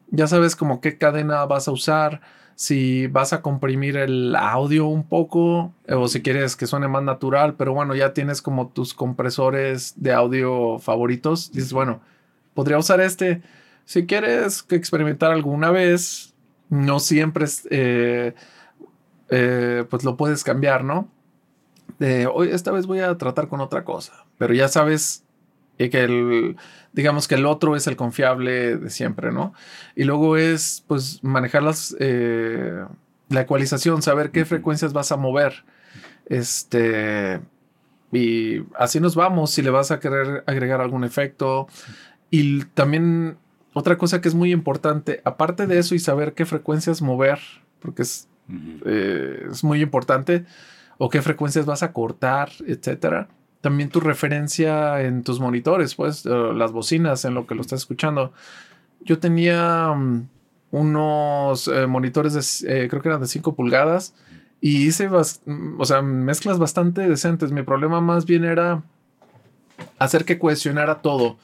[0.09, 2.21] Ya sabes como qué cadena vas a usar
[2.57, 7.53] si vas a comprimir el audio un poco o si quieres que suene más natural,
[7.53, 11.51] pero bueno, ya tienes como tus compresores de audio favoritos.
[11.51, 12.01] Dices, bueno,
[12.55, 13.43] podría usar este.
[13.85, 16.33] Si quieres experimentar alguna vez,
[16.69, 18.33] no siempre eh,
[19.29, 21.07] eh, pues lo puedes cambiar, ¿no?
[22.33, 25.26] Hoy, esta vez voy a tratar con otra cosa, pero ya sabes
[25.77, 26.55] y que el,
[26.93, 29.53] digamos que el otro es el confiable de siempre, ¿no?
[29.95, 32.83] Y luego es, pues, manejar las, eh,
[33.29, 35.65] la ecualización, saber qué frecuencias vas a mover.
[36.25, 37.39] Este,
[38.11, 41.67] y así nos vamos si le vas a querer agregar algún efecto.
[42.31, 43.37] Y también
[43.73, 47.39] otra cosa que es muy importante, aparte de eso y saber qué frecuencias mover,
[47.79, 48.27] porque es,
[48.85, 50.45] eh, es muy importante,
[50.97, 53.29] o qué frecuencias vas a cortar, etcétera
[53.67, 58.31] también tu referencia en tus monitores, pues, las bocinas en lo que lo estás escuchando.
[59.01, 60.29] Yo tenía mm,
[60.71, 64.13] unos eh, monitores de, eh, creo que eran de 5 pulgadas
[64.61, 67.51] y hice, mm, o sea, mezclas bastante decentes.
[67.51, 68.83] Mi problema más bien era
[69.99, 71.35] hacer que cohesionara todo.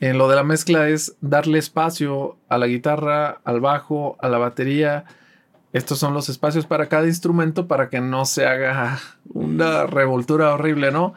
[0.00, 4.36] En lo de la mezcla es darle espacio a la guitarra, al bajo, a la
[4.36, 5.06] batería.
[5.72, 9.00] Estos son los espacios para cada instrumento para que no se haga
[9.32, 11.14] una revoltura horrible, ¿no?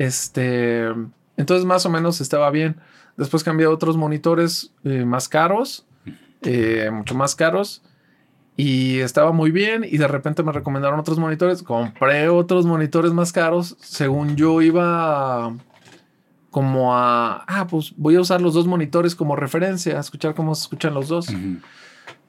[0.00, 0.86] Este,
[1.36, 2.76] entonces más o menos estaba bien.
[3.18, 5.86] Después cambié a otros monitores eh, más caros,
[6.40, 7.82] eh, mucho más caros.
[8.56, 11.62] Y estaba muy bien y de repente me recomendaron otros monitores.
[11.62, 13.76] Compré otros monitores más caros.
[13.80, 15.54] Según yo iba
[16.48, 20.54] como a, ah, pues voy a usar los dos monitores como referencia, a escuchar cómo
[20.54, 21.28] se escuchan los dos.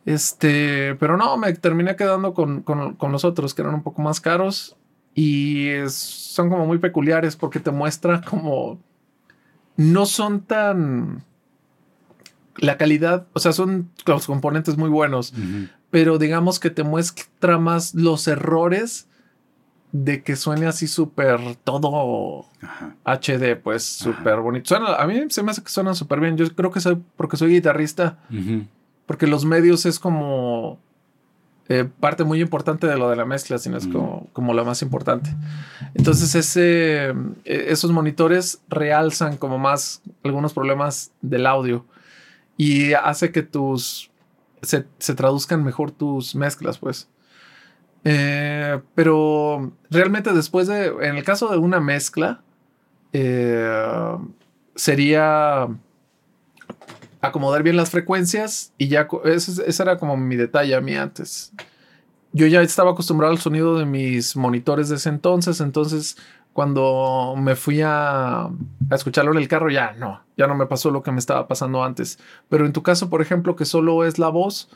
[0.05, 4.01] Este, pero no, me terminé quedando con, con, con, los otros que eran un poco
[4.01, 4.75] más caros
[5.13, 8.79] y son como muy peculiares porque te muestra como
[9.75, 11.23] no son tan
[12.57, 15.33] la calidad, o sea, son los componentes muy buenos,
[15.89, 19.07] pero digamos que te muestra más los errores
[19.91, 22.45] de que suene así súper todo
[23.03, 24.75] HD, pues súper bonito.
[24.75, 26.37] a mí se me hace que suena súper bien.
[26.37, 28.19] Yo creo que soy porque soy guitarrista,
[29.05, 30.79] porque los medios es como
[31.67, 34.81] eh, parte muy importante de lo de la mezcla, sino es como, como lo más
[34.81, 35.29] importante.
[35.93, 37.09] Entonces, ese,
[37.45, 41.85] eh, esos monitores realzan como más algunos problemas del audio
[42.57, 44.09] y hace que tus
[44.63, 44.81] se,
[45.13, 47.07] traduzcan mejor tus mezclas, pues.
[48.03, 52.41] Eh, pero realmente después de, en el caso de una mezcla,
[54.73, 55.67] sería
[57.21, 61.53] acomodar bien las frecuencias y ya, ese, era como mi detalle a mí antes.
[62.33, 66.17] Yo ya estaba acostumbrado al sonido de mis monitores de ese entonces, entonces
[66.53, 68.51] cuando me fui a, a,
[68.91, 71.83] escucharlo en el carro, ya no, ya no me pasó lo que me estaba pasando
[71.83, 72.19] antes.
[72.49, 74.69] Pero en tu caso, por ejemplo, que solo es la voz,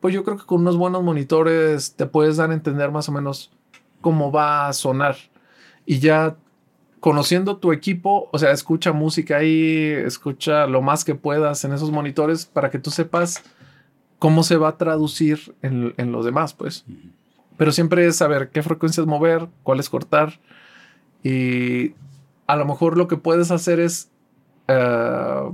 [0.00, 3.12] pues yo creo que con unos buenos monitores te puedes dar a entender más o
[3.12, 3.52] menos
[4.00, 5.16] cómo va a sonar.
[5.86, 6.36] Y ya
[6.98, 11.90] conociendo tu equipo, o sea, escucha música ahí, escucha lo más que puedas en esos
[11.90, 13.42] monitores para que tú sepas
[14.22, 16.84] cómo se va a traducir en, en los demás, pues.
[17.56, 20.38] Pero siempre es saber qué frecuencias mover, cuáles cortar.
[21.24, 21.94] Y
[22.46, 24.12] a lo mejor lo que puedes hacer es,
[24.68, 25.50] eh,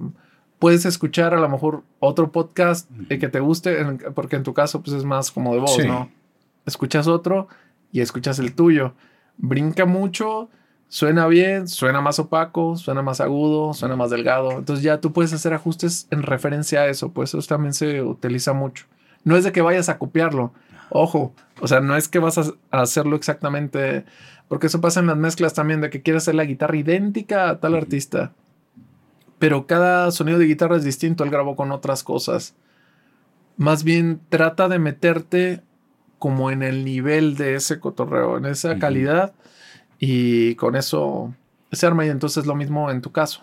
[0.58, 3.82] puedes escuchar a lo mejor otro podcast que te guste,
[4.14, 6.10] porque en tu caso pues es más como de voz, ¿no?
[6.66, 7.48] Escuchas otro
[7.90, 8.92] y escuchas el tuyo.
[9.38, 10.50] Brinca mucho
[10.88, 14.52] suena bien, suena más opaco, suena más agudo, suena más delgado.
[14.52, 18.52] Entonces ya tú puedes hacer ajustes en referencia a eso, pues eso también se utiliza
[18.52, 18.86] mucho.
[19.24, 20.52] No es de que vayas a copiarlo,
[20.90, 24.04] ojo, o sea, no es que vas a hacerlo exactamente,
[24.48, 27.60] porque eso pasa en las mezclas también, de que quieres hacer la guitarra idéntica a
[27.60, 28.32] tal artista.
[29.38, 32.54] Pero cada sonido de guitarra es distinto, él grabó con otras cosas.
[33.56, 35.62] Más bien trata de meterte
[36.18, 39.34] como en el nivel de ese cotorreo, en esa calidad
[39.98, 41.34] y con eso
[41.72, 43.42] se arma y entonces lo mismo en tu caso.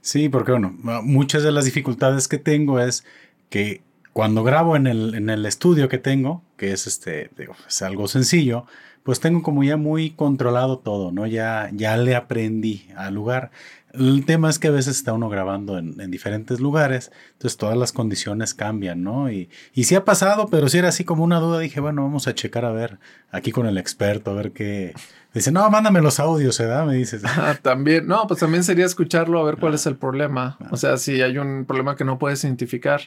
[0.00, 3.04] Sí, porque bueno, muchas de las dificultades que tengo es
[3.50, 3.82] que
[4.12, 7.30] cuando grabo en el, en el estudio que tengo, que es este,
[7.68, 8.66] es algo sencillo,
[9.04, 11.26] pues tengo como ya muy controlado todo, ¿no?
[11.26, 13.50] Ya, ya le aprendí al lugar.
[13.98, 17.92] El tema es que a veces está uno grabando en, diferentes lugares, entonces todas las
[17.92, 19.30] condiciones cambian, ¿no?
[19.30, 22.28] Y, y sí ha pasado, pero si era así como una duda, dije, bueno, vamos
[22.28, 22.98] a checar a ver
[23.30, 24.94] aquí con el experto, a ver qué.
[25.34, 26.86] Dice, no, mándame los audios, ¿verdad?
[26.86, 27.22] Me dices.
[27.36, 30.58] Ah, también, no, pues también sería escucharlo a ver cuál es el problema.
[30.70, 33.00] O sea, si hay un problema que no puedes identificar,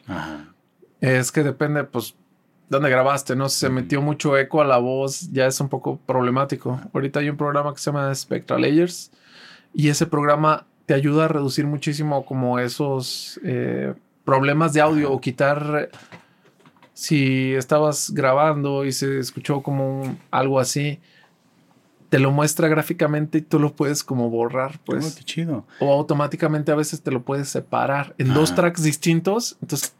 [0.99, 2.15] es que depende, pues,
[2.69, 3.49] dónde grabaste, ¿no?
[3.49, 6.79] Si se metió mucho eco a la voz, ya es un poco problemático.
[6.93, 9.11] Ahorita hay un programa que se llama Spectral Layers
[9.73, 13.93] y ese programa te ayuda a reducir muchísimo como esos eh,
[14.25, 15.89] problemas de audio o quitar
[16.93, 20.99] si estabas grabando y se escuchó como algo así
[22.09, 25.13] te lo muestra gráficamente y tú lo puedes como borrar, pues.
[25.13, 25.65] Oh, qué chido.
[25.79, 29.57] O automáticamente a veces te lo puedes separar en dos tracks distintos.
[29.61, 29.95] Entonces,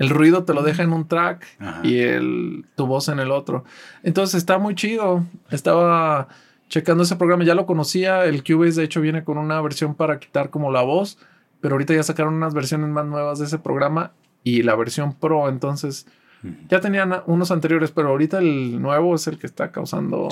[0.00, 1.46] el ruido te lo deja en un track
[1.84, 3.64] y el, tu voz en el otro.
[4.02, 5.24] Entonces, está muy chido.
[5.52, 6.26] Estaba
[6.68, 8.24] checando ese programa, ya lo conocía.
[8.24, 11.18] El Cubase, de hecho, viene con una versión para quitar como la voz,
[11.60, 14.12] pero ahorita ya sacaron unas versiones más nuevas de ese programa
[14.42, 15.48] y la versión Pro.
[15.48, 16.06] Entonces,
[16.68, 20.28] ya tenían unos anteriores, pero ahorita el nuevo es el que está causando.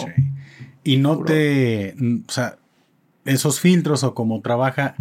[0.85, 1.95] Y no te.
[2.27, 2.57] O sea,
[3.25, 4.95] esos filtros o como trabaja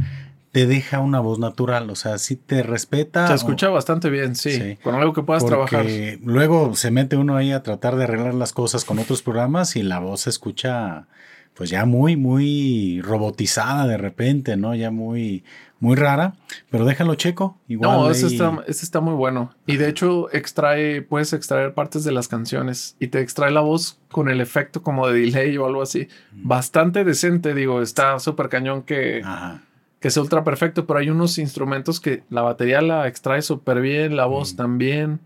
[0.52, 3.28] te deja una voz natural, o sea, sí te respeta.
[3.28, 5.86] Se escucha bastante bien, sí, con algo que puedas trabajar.
[6.24, 9.84] Luego se mete uno ahí a tratar de arreglar las cosas con otros programas y
[9.84, 11.08] la voz se escucha
[11.54, 14.74] pues ya muy, muy robotizada de repente, ¿no?
[14.74, 15.44] Ya muy,
[15.80, 16.36] muy rara,
[16.70, 17.58] pero déjalo checo.
[17.68, 19.54] Igual no, ese, está, está muy bueno.
[19.68, 24.00] Y de hecho extrae, puedes extraer partes de las canciones y te extrae la voz
[24.10, 26.08] con el efecto como de delay o algo así.
[26.32, 29.22] Bastante decente, digo, está súper cañón que...
[29.24, 29.62] Ajá
[30.02, 34.18] que es ultra perfecto, pero hay unos instrumentos que la batería la extrae súper bien,
[34.18, 35.20] la voz también.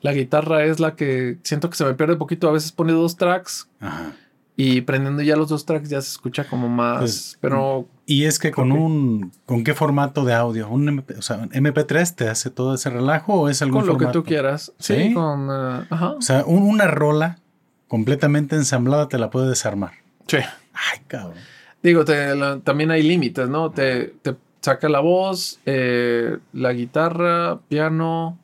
[0.00, 2.48] La guitarra es la que siento que se me pierde un poquito.
[2.48, 4.14] A veces pone dos tracks Ajá.
[4.56, 7.00] y prendiendo ya los dos tracks ya se escucha como más.
[7.00, 7.86] Pues, pero.
[8.06, 9.30] Y es que con un.
[9.44, 10.70] ¿Con qué formato de audio?
[10.70, 13.98] ¿Un MP, o sea, MP3 te hace todo ese relajo o es algún Con lo
[13.98, 14.72] que tú quieras.
[14.78, 15.48] Sí, con.
[15.50, 16.12] Eh, ajá.
[16.12, 17.40] O sea, una rola
[17.88, 19.92] completamente ensamblada te la puede desarmar.
[20.26, 20.38] Sí.
[20.72, 21.36] Ay, cabrón.
[21.82, 23.70] Digo, también hay límites, ¿no?
[23.70, 24.14] Te,
[24.60, 28.38] saca la voz, eh, la guitarra, piano,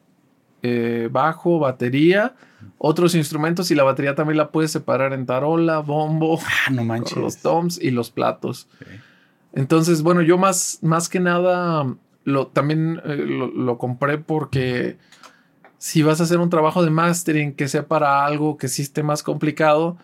[0.63, 2.35] eh, bajo, batería,
[2.79, 7.17] otros instrumentos y la batería también la puedes separar en tarola, bombo, ah, no manches.
[7.17, 8.69] los toms y los platos.
[9.53, 11.87] Entonces, bueno, yo más, más que nada
[12.25, 14.99] lo, también eh, lo, compré porque
[15.79, 19.05] si vas a hacer un trabajo de mastering que sea para algo que sí esté
[19.05, 19.97] más complicado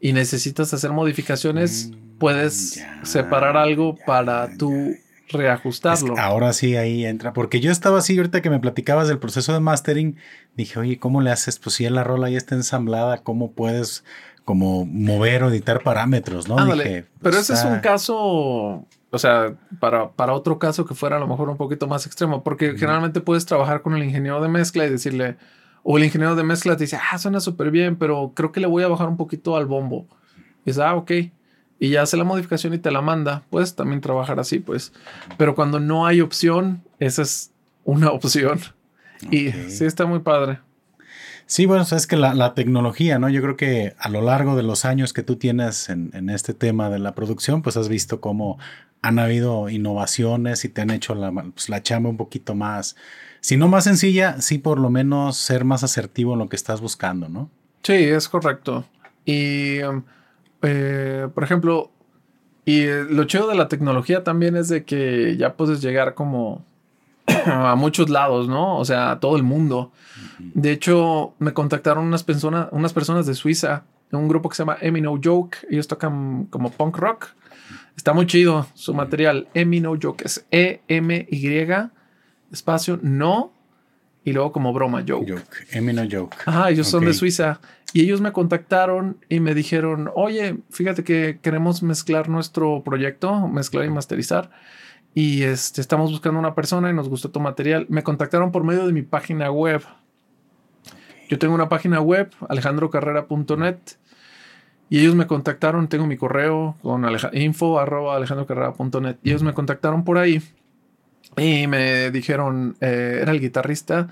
[0.00, 4.96] y necesitas hacer modificaciones, mm puedes separar algo para tú
[5.28, 6.14] reajustarlo.
[6.18, 9.60] ahora sí ahí entra, porque yo estaba así, ahorita que me platicabas del proceso de
[9.60, 10.16] mastering,
[10.54, 11.58] dije, oye, ¿cómo le haces?
[11.58, 14.04] Pues si la rola ya está ensamblada, ¿cómo puedes
[14.44, 16.64] como mover o editar parámetros, no?
[16.64, 21.20] Dije, pero ese es un caso, o sea, para, para otro caso que fuera a
[21.20, 24.86] lo mejor un poquito más extremo, porque generalmente puedes trabajar con el ingeniero de mezcla
[24.86, 25.36] y decirle,
[25.82, 28.68] o el ingeniero de mezcla te dice, ah, suena súper bien, pero creo que le
[28.68, 30.06] voy a bajar un poquito al bombo.
[30.64, 31.10] Y dices, ah, ok
[31.78, 34.92] y ya hace la modificación y te la manda, puedes también trabajar así, pues.
[35.36, 37.50] Pero cuando no hay opción, esa es
[37.84, 38.60] una opción.
[39.30, 40.60] Y sí está muy padre.
[41.46, 43.28] Sí, bueno, es que la, tecnología, ¿no?
[43.28, 46.90] Yo creo que a lo largo de los años que tú tienes en, este tema
[46.90, 48.58] de la producción, pues has visto cómo
[49.00, 52.96] han habido innovaciones y te han hecho la, pues, la chamba un poquito más,
[53.40, 56.80] si no más sencilla, sí por lo menos ser más asertivo en lo que estás
[56.80, 57.48] buscando, ¿no?
[57.84, 58.84] Sí, es correcto.
[59.24, 60.02] Y um,
[60.66, 61.90] eh, por ejemplo,
[62.64, 66.64] y lo chido de la tecnología también es de que ya puedes llegar como
[67.46, 68.78] a muchos lados, ¿no?
[68.78, 69.92] O sea, a todo el mundo.
[70.38, 74.62] De hecho, me contactaron unas, personas unas personas de Suiza, de un grupo que se
[74.62, 75.58] llama Emi No Joke.
[75.70, 77.28] Ellos tocan como punk rock.
[77.96, 79.48] Está muy chido su material.
[79.54, 81.66] Emi No Joke es E-M-Y,
[82.52, 83.52] espacio, no,
[84.26, 85.30] y luego como broma, joke.
[85.30, 86.36] Joke, Emi No Joke.
[86.46, 87.60] Ajá, ellos son de Suiza.
[87.92, 93.84] Y ellos me contactaron y me dijeron, oye, fíjate que queremos mezclar nuestro proyecto, mezclar
[93.84, 94.50] y masterizar.
[95.14, 97.86] Y este, estamos buscando una persona y nos gustó tu material.
[97.88, 99.82] Me contactaron por medio de mi página web.
[101.28, 103.78] Yo tengo una página web, alejandrocarrera.net.
[104.90, 109.18] Y ellos me contactaron, tengo mi correo con info arroba alejandrocarrera.net.
[109.22, 110.42] Y ellos me contactaron por ahí
[111.36, 114.08] y me dijeron, eh, era el guitarrista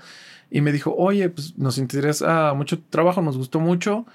[0.51, 4.05] y me dijo, oye, pues nos interesa mucho trabajo, nos gustó mucho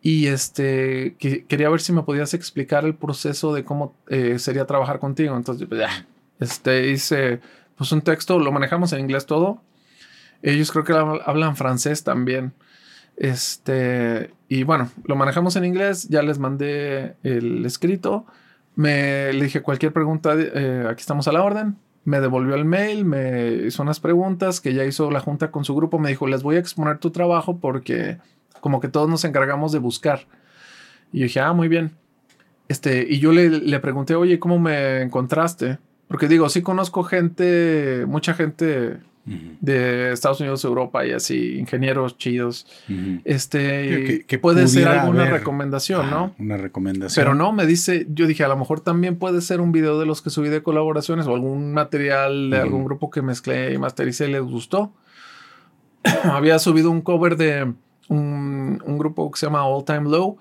[0.00, 4.98] y este, quería ver si me podías explicar el proceso de cómo eh, sería trabajar
[4.98, 5.36] contigo.
[5.36, 5.82] Entonces, pues
[6.40, 7.40] este, hice
[7.76, 9.62] pues un texto, lo manejamos en inglés todo
[10.42, 12.52] Ellos creo que hablan francés también.
[13.16, 18.26] Este, y bueno, lo manejamos en inglés, ya les mandé el escrito.
[18.74, 21.76] Me dije cualquier pregunta, eh, aquí estamos a la orden.
[22.04, 25.74] Me devolvió el mail, me hizo unas preguntas que ya hizo la junta con su
[25.74, 25.98] grupo.
[25.98, 28.18] Me dijo, les voy a exponer tu trabajo porque
[28.60, 30.26] como que todos nos encargamos de buscar.
[31.12, 31.92] Y yo dije, ah, muy bien.
[32.68, 35.78] Este, y yo le, le pregunté, oye, ¿cómo me encontraste?
[36.08, 42.66] Porque digo, sí conozco gente, mucha gente de Estados Unidos, Europa y así, ingenieros chidos.
[43.24, 46.34] Este, que, puede ser alguna recomendación, ¿no?
[46.38, 47.22] Una recomendación.
[47.22, 50.06] Pero no, me dice, yo dije, a lo mejor también puede ser un video de
[50.06, 54.28] los que subí de colaboraciones o algún material de algún grupo que mezclé y mastericé
[54.28, 54.92] y les gustó.
[56.24, 57.72] Había subido un cover de
[58.08, 60.36] un, un, grupo que se llama All Time Low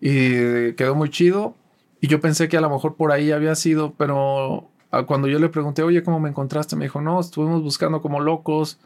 [0.00, 1.56] y quedó muy chido.
[2.00, 4.70] Y yo pensé que a lo mejor por ahí había sido, pero
[5.06, 6.76] cuando yo le pregunté, oye, ¿cómo me encontraste?
[6.76, 8.80] Me dijo, no, estuvimos buscando como locos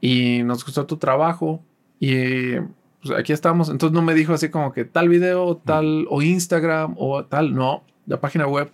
[0.00, 1.62] y nos gustó tu trabajo
[1.98, 2.56] y
[3.02, 3.70] pues aquí estamos.
[3.70, 7.84] Entonces no me dijo así como que tal video, tal, o Instagram, o tal, no,
[8.06, 8.70] la página web.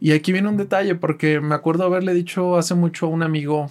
[0.00, 3.70] Y aquí viene un detalle, porque me acuerdo haberle dicho hace mucho a un amigo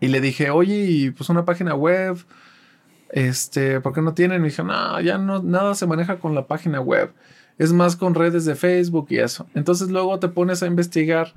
[0.00, 2.16] y le dije, oye, pues una página web,
[3.10, 4.38] este, ¿por qué no tienen?
[4.38, 7.12] Y me dijo, no, ya no, nada se maneja con la página web
[7.58, 9.46] es más con redes de Facebook y eso.
[9.54, 11.34] Entonces luego te pones a investigar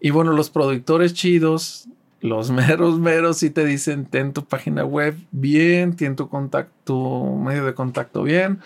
[0.00, 1.88] y bueno, los productores chidos,
[2.20, 7.64] los meros meros sí te dicen, ten tu página web bien, ten tu contacto, medio
[7.64, 8.60] de contacto bien.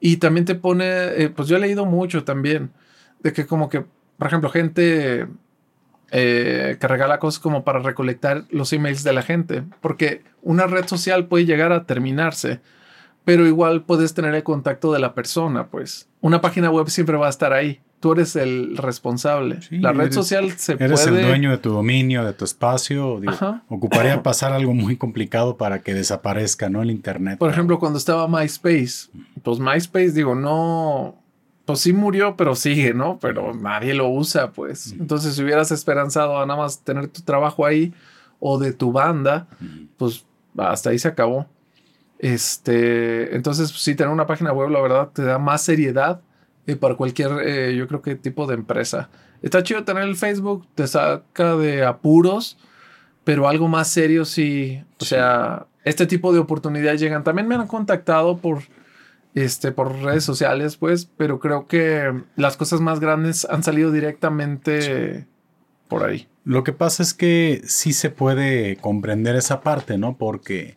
[0.00, 2.70] Y también te pone, eh, pues yo he leído mucho también,
[3.20, 3.84] de que como que,
[4.18, 5.26] por ejemplo, gente
[6.10, 10.86] eh, que regala cosas como para recolectar los emails de la gente, porque una red
[10.86, 12.60] social puede llegar a terminarse
[13.24, 16.08] pero igual puedes tener el contacto de la persona, pues.
[16.20, 17.80] Una página web siempre va a estar ahí.
[18.00, 19.60] Tú eres el responsable.
[19.70, 20.90] la red social se puede...
[20.90, 23.18] Eres el dueño de tu dominio, de tu espacio.
[23.68, 26.82] ocuparía pasar algo muy complicado para que desaparezca, ¿no?
[26.82, 27.38] El Internet.
[27.38, 29.08] Por ejemplo, cuando estaba MySpace.
[29.42, 31.16] Pues MySpace, digo, no...
[31.64, 33.18] Pues sí murió, pero sigue, ¿no?
[33.22, 34.92] Pero nadie lo usa, pues.
[34.92, 37.94] Entonces, si hubieras esperanzado a nada más tener tu trabajo ahí
[38.38, 39.46] o de tu banda,
[39.96, 40.26] pues
[40.58, 41.46] hasta ahí se acabó.
[42.18, 46.20] Este, entonces, sí, tener una página web, la verdad, te da más seriedad
[46.66, 49.10] eh, para cualquier, eh, yo creo que tipo de empresa.
[49.42, 52.56] Está chido tener el Facebook, te saca de apuros,
[53.24, 54.82] pero algo más serio sí.
[55.00, 57.24] O sea, este tipo de oportunidades llegan.
[57.24, 58.62] También me han contactado por,
[59.34, 65.26] este, por redes sociales, pues, pero creo que las cosas más grandes han salido directamente
[65.88, 66.26] por ahí.
[66.44, 70.16] Lo que pasa es que sí se puede comprender esa parte, ¿no?
[70.16, 70.76] Porque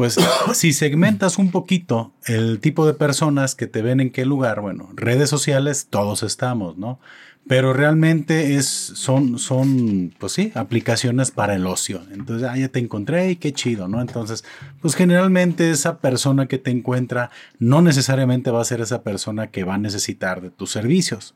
[0.00, 0.16] pues
[0.54, 4.88] si segmentas un poquito el tipo de personas que te ven en qué lugar, bueno,
[4.94, 6.98] redes sociales todos estamos, ¿no?
[7.46, 12.00] Pero realmente es, son, son, pues sí, aplicaciones para el ocio.
[12.12, 14.00] Entonces, ah, ya te encontré y qué chido, ¿no?
[14.00, 14.42] Entonces,
[14.80, 19.64] pues generalmente esa persona que te encuentra no necesariamente va a ser esa persona que
[19.64, 21.34] va a necesitar de tus servicios.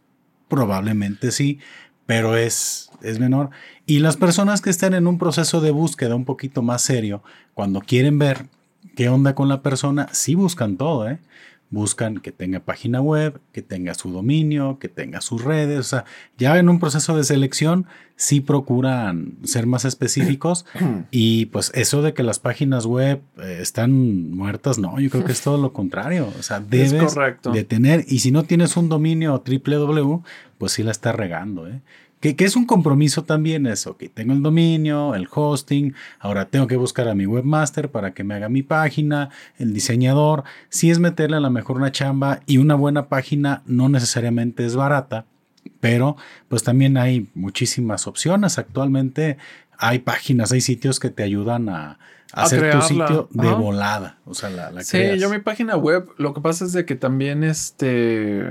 [0.48, 1.58] Probablemente sí,
[2.06, 3.50] pero es, es menor.
[3.86, 7.22] Y las personas que estén en un proceso de búsqueda un poquito más serio,
[7.54, 8.46] cuando quieren ver
[8.96, 11.18] qué onda con la persona, sí buscan todo, ¿eh?
[11.70, 15.80] Buscan que tenga página web, que tenga su dominio, que tenga sus redes.
[15.80, 16.04] O sea,
[16.38, 20.66] ya en un proceso de selección sí procuran ser más específicos.
[21.10, 25.32] y pues eso de que las páginas web eh, están muertas, no, yo creo que
[25.32, 26.32] es todo lo contrario.
[26.38, 30.22] O sea, debes de tener, y si no tienes un dominio www,
[30.58, 31.80] pues sí la estás regando, ¿eh?
[32.32, 36.76] Que, es un compromiso también eso, que tengo el dominio, el hosting, ahora tengo que
[36.76, 39.28] buscar a mi webmaster para que me haga mi página,
[39.58, 43.90] el diseñador, si es meterle a lo mejor una chamba y una buena página no
[43.90, 45.26] necesariamente es barata,
[45.80, 46.16] pero
[46.48, 48.56] pues también hay muchísimas opciones.
[48.56, 49.36] Actualmente
[49.76, 51.98] hay páginas, hay sitios que te ayudan a,
[52.32, 54.16] hacer tu sitio de volada.
[54.24, 57.44] O sea, la, Sí, yo mi página web, lo que pasa es de que también
[57.44, 58.48] este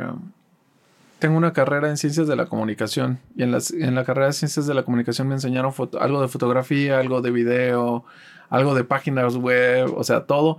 [1.24, 4.34] tengo una carrera en ciencias de la comunicación y en, las, en la carrera de
[4.34, 8.04] ciencias de la comunicación me enseñaron algo de fotografía, algo de video,
[8.50, 10.58] algo de páginas web, o sea, todo.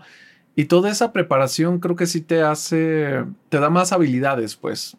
[0.56, 4.96] Y toda esa preparación creo que sí te hace, te da más habilidades, pues,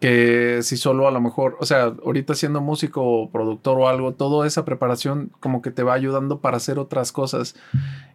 [0.00, 4.14] que si solo a lo mejor, o sea, ahorita siendo músico o productor o algo,
[4.14, 7.56] toda esa preparación como que te va ayudando para hacer otras cosas.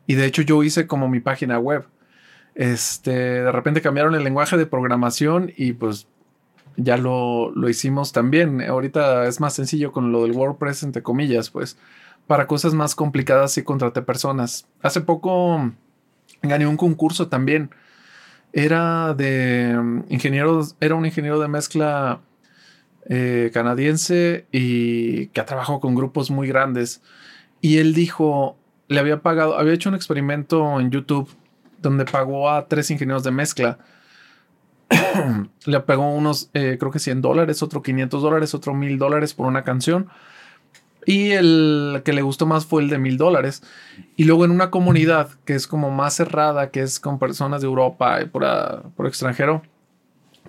[0.08, 1.86] Y de hecho yo hice como mi página web.
[2.56, 6.08] Este, de repente cambiaron el lenguaje de programación y pues
[6.78, 8.62] ya lo, lo hicimos también.
[8.62, 11.78] Ahorita es más sencillo con lo del WordPress, entre comillas, pues.
[12.28, 14.68] Para cosas más complicadas sí contraté personas.
[14.82, 15.72] Hace poco
[16.42, 17.72] gané un concurso también.
[18.54, 22.22] Era de mm, ingenieros, era un ingeniero de mezcla
[23.10, 27.02] eh, canadiense y que ha trabajado con grupos muy grandes.
[27.62, 31.30] Y él dijo, le había pagado, había hecho un experimento en YouTube
[31.82, 33.80] donde pagó a tres ingenieros de mezcla.
[35.66, 39.48] le pagó unos, eh, creo que 100 dólares, otro 500 dólares, otro 1000 dólares por
[39.48, 40.10] una canción.
[41.06, 43.62] Y el que le gustó más fue el de mil dólares.
[44.16, 47.68] Y luego en una comunidad que es como más cerrada, que es con personas de
[47.68, 48.46] Europa y por,
[48.96, 49.64] por extranjero,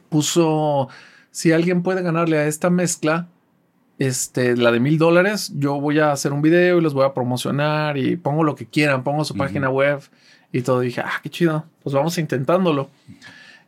[0.09, 0.89] puso,
[1.31, 3.27] si alguien puede ganarle a esta mezcla,
[3.99, 7.15] este, la de mil dólares, yo voy a hacer un video y los voy a
[7.15, 10.01] promocionar y pongo lo que quieran, pongo su página web
[10.53, 10.81] y todo.
[10.81, 12.91] dije, ah, qué chido, pues vamos intentándolo.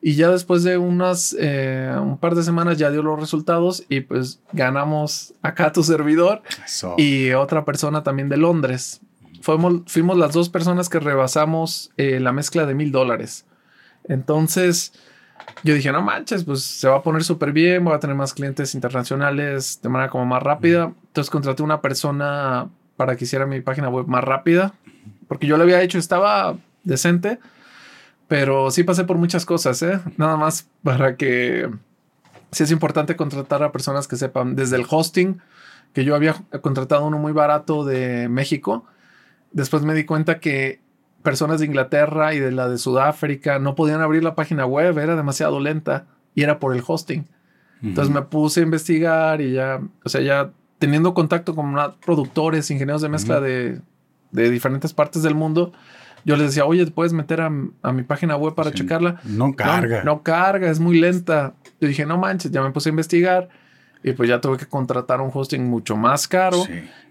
[0.07, 4.03] Y ya después de unas, eh, un par de semanas ya dio los resultados y
[4.03, 6.43] pues ganamos acá tu servidor
[6.97, 9.01] y otra persona también de Londres.
[9.43, 13.47] Fuimos, fuimos las dos personas que rebasamos eh, la mezcla de mil dólares.
[14.05, 14.93] Entonces
[15.65, 18.33] yo dije, no manches, pues se va a poner súper bien, voy a tener más
[18.33, 20.93] clientes internacionales de manera como más rápida.
[21.09, 24.73] Entonces contraté una persona para que hiciera mi página web más rápida,
[25.27, 27.41] porque yo lo había hecho, estaba decente
[28.29, 30.01] pero sí pasé por muchas cosas, ¿eh?
[30.17, 31.71] Nada más para que
[32.51, 35.41] sí es importante contratar a personas que sepan desde el hosting,
[35.93, 38.85] que yo había contratado uno muy barato de México.
[39.53, 40.81] Después me di cuenta que
[41.23, 45.17] personas de Inglaterra y de la de Sudáfrica no podían abrir la página web, era
[45.17, 47.27] demasiado lenta y era por el hosting.
[47.83, 51.75] Entonces me puse a investigar y ya, o sea, ya teniendo contacto con
[52.05, 53.81] productores, ingenieros de mezcla de,
[54.31, 55.73] de diferentes partes del mundo,
[56.27, 59.21] yo les decía, oye, ¿te puedes meter a, mi página web para checarla?
[59.23, 60.03] No carga.
[60.03, 61.55] No, carga, es muy lenta.
[61.81, 63.49] Yo dije, no manches, ya me puse a investigar
[64.03, 66.65] y pues ya tuve que contratar un hosting mucho más caro,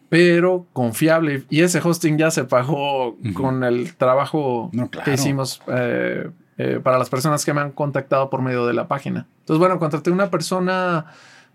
[0.10, 1.46] pero confiable.
[1.50, 4.70] Y ese hosting ya se pagó con el trabajo
[5.06, 8.90] que hicimos eh, eh, para las personas que me han contactado por medio de la
[8.90, 9.28] página.
[9.40, 11.06] Entonces, bueno, contraté una persona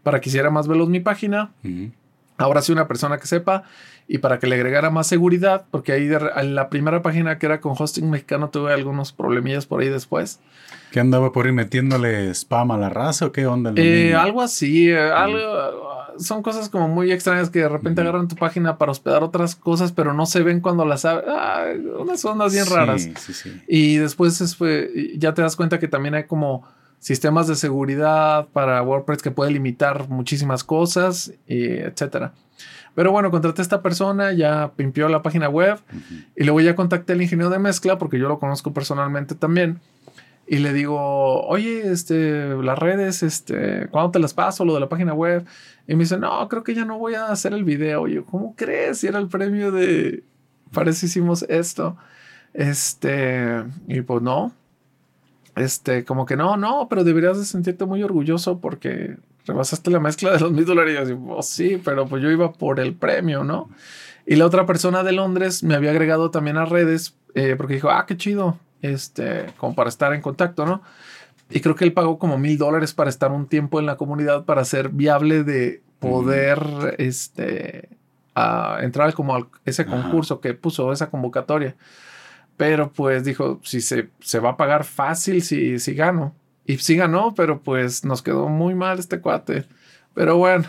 [0.02, 1.52] para que hiciera más veloz mi página.
[2.40, 3.64] Ahora sí, una persona que sepa
[4.08, 7.60] y para que le agregara más seguridad, porque ahí en la primera página que era
[7.60, 10.40] con hosting mexicano tuve algunos problemillas por ahí después.
[10.90, 13.72] ¿Qué andaba por ir metiéndole spam a la raza o qué onda?
[13.76, 15.38] Eh, algo así, eh, algo,
[16.18, 19.92] son cosas como muy extrañas que de repente agarran tu página para hospedar otras cosas,
[19.92, 21.66] pero no se ven cuando las ah,
[21.98, 23.02] unas ondas bien raras.
[23.02, 23.62] Sí, sí.
[23.68, 26.66] Y después fue, ya te das cuenta que también hay como
[27.00, 32.32] sistemas de seguridad para WordPress que puede limitar muchísimas cosas, etcétera.
[32.94, 35.78] Pero bueno, contraté a esta persona, ya pimpió la página web
[36.36, 39.80] y luego ya contacté al ingeniero de mezcla porque yo lo conozco personalmente también.
[40.46, 44.64] Y le digo, oye, este, las redes, este, ¿cuándo te las paso?
[44.64, 45.46] Lo de la página web.
[45.86, 48.08] Y me dice, no, creo que ya no voy a hacer el video.
[48.08, 48.98] Y yo, ¿cómo crees?
[48.98, 50.24] Si era el premio de,
[50.72, 51.96] parece hicimos esto.
[52.52, 54.52] Este, y pues no,
[55.56, 59.16] este, como que no, no, pero deberías de sentirte muy orgulloso porque
[59.46, 61.08] rebasaste la mezcla de los mil dólares.
[61.08, 63.68] Y yo, oh, sí, pero pues yo iba por el premio, ¿no?
[64.26, 67.90] Y la otra persona de Londres me había agregado también a redes eh, porque dijo,
[67.90, 70.82] ah, qué chido, este, como para estar en contacto, ¿no?
[71.50, 74.44] Y creo que él pagó como mil dólares para estar un tiempo en la comunidad
[74.44, 77.88] para ser viable de poder, este,
[78.80, 81.74] entrar como a ese concurso que puso, esa convocatoria.
[82.60, 86.34] Pero pues dijo, si se, se va a pagar fácil si, si gano.
[86.66, 89.64] Y sí ganó, pero pues nos quedó muy mal este cuate.
[90.12, 90.66] Pero bueno,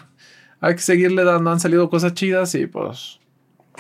[0.62, 1.52] hay que seguirle dando.
[1.52, 3.20] Han salido cosas chidas y pues...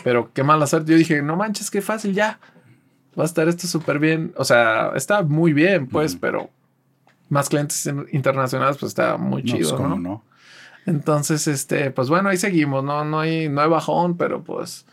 [0.03, 0.91] Pero qué mala suerte.
[0.91, 2.41] Yo dije, no manches, qué fácil ya.
[3.17, 4.33] Va a estar esto súper bien.
[4.35, 6.49] O sea, está muy bien, pues, pero
[7.29, 9.97] más clientes internacionales, pues está muy pues, chido, ¿no?
[9.97, 10.23] ¿no?
[10.85, 12.83] Entonces, este, pues bueno, ahí seguimos.
[12.83, 14.85] No, no hay, no hay bajón, pero pues...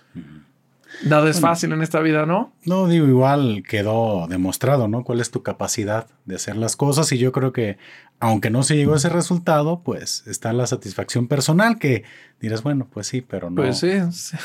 [1.04, 2.52] Nada es fácil en esta vida, ¿no?
[2.64, 5.04] No, digo, igual quedó demostrado, ¿no?
[5.04, 7.12] ¿Cuál es tu capacidad de hacer las cosas?
[7.12, 7.78] Y yo creo que,
[8.20, 12.04] aunque no se llegó a ese resultado, pues está la satisfacción personal que
[12.40, 13.62] dirás, bueno, pues sí, pero no.
[13.62, 13.92] Pues sí.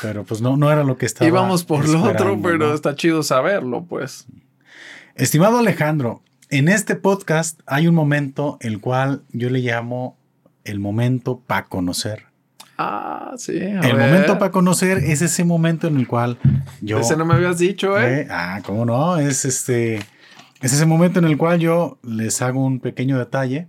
[0.02, 1.28] Pero pues no, no era lo que estaba.
[1.28, 4.26] Íbamos por lo otro, pero está chido saberlo, pues.
[5.16, 10.16] Estimado Alejandro, en este podcast hay un momento el cual yo le llamo
[10.64, 12.26] el momento para conocer
[12.76, 13.56] Ah, sí.
[13.56, 16.38] el momento para conocer es ese momento en el cual
[16.80, 16.98] yo.
[16.98, 18.22] Ese no me habías dicho, ¿eh?
[18.22, 18.28] ¿eh?
[18.30, 19.18] ah, ¿cómo no?
[19.18, 19.96] Es este.
[20.60, 23.68] Es ese momento en el cual yo les hago un pequeño detalle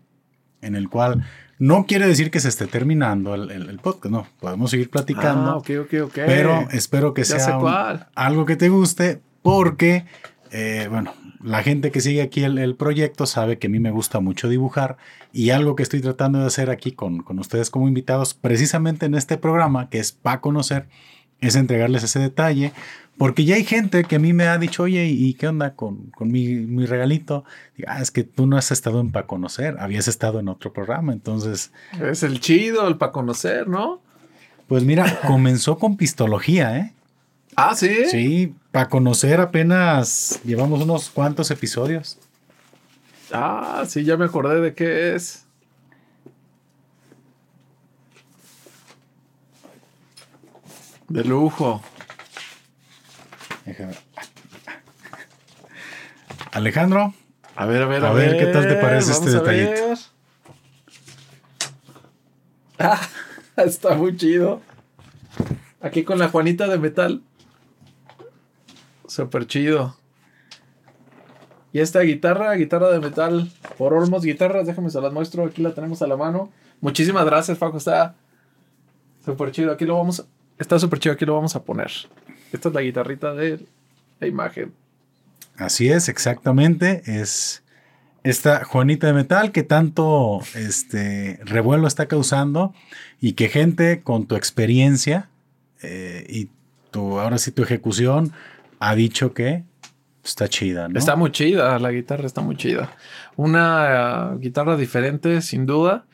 [0.61, 1.25] en el cual
[1.59, 5.51] no quiere decir que se esté terminando el, podcast, no, podemos seguir platicando.
[5.51, 6.13] Ah, ok, ok, ok.
[6.13, 10.05] Pero espero que sea algo que te guste porque,
[10.51, 11.13] eh, bueno,
[11.45, 14.97] la gente que sigue aquí el, proyecto sabe que a mí me gusta mucho dibujar
[15.31, 19.37] y algo que estoy tratando de hacer aquí con, ustedes como invitados, precisamente en este
[19.37, 20.87] programa, que es para conocer,
[21.41, 22.73] es entregarles ese detalle,
[23.19, 26.11] porque ya hay gente que a mí me ha dicho, oye, ¿y qué onda con,
[26.19, 27.45] mi, regalito?
[27.85, 31.13] ah, es que tú no has estado en para conocer, habías estado en otro programa,
[31.13, 31.71] entonces...
[32.01, 34.01] Es el chido, el para conocer, ¿no?
[34.67, 36.93] Pues mira, comenzó con pistología, ¿eh?
[37.55, 38.05] Ah, sí.
[38.09, 42.17] Sí, para conocer apenas llevamos unos cuantos episodios.
[43.31, 45.45] Ah, sí, ya me acordé de qué es.
[51.07, 51.81] De lujo.
[56.51, 57.13] Alejandro.
[57.55, 59.93] A ver, a ver, a, ver, qué tal te parece este detallito.
[62.77, 62.99] Ah,
[63.55, 64.61] está muy chido.
[65.79, 67.23] Aquí con la Juanita de metal.
[69.15, 69.95] Súper chido.
[71.71, 75.45] Y esta guitarra, guitarra de metal por Olmos Guitarras, déjame se las muestro.
[75.45, 76.51] Aquí la tenemos a la mano.
[76.81, 77.77] Muchísimas gracias, Faco.
[77.77, 78.13] Está
[79.23, 79.71] súper chido.
[79.71, 80.25] Aquí lo vamos.
[80.59, 81.13] Está súper chido.
[81.13, 81.89] Aquí lo vamos a poner.
[82.51, 83.65] Esta es la guitarrita de
[84.19, 84.73] la imagen.
[85.55, 87.01] Así es, exactamente.
[87.05, 87.63] Es
[88.23, 92.73] esta Juanita de Metal que tanto este, revuelo está causando
[93.21, 95.29] y que gente con tu experiencia
[95.81, 96.49] eh, y
[96.91, 98.33] tu, ahora sí tu ejecución
[98.89, 99.63] ha dicho que
[100.23, 100.97] está chida, ¿no?
[100.99, 102.91] Está muy chida, la guitarra está muy chida.
[103.35, 106.05] Una uh, guitarra diferente, sin duda.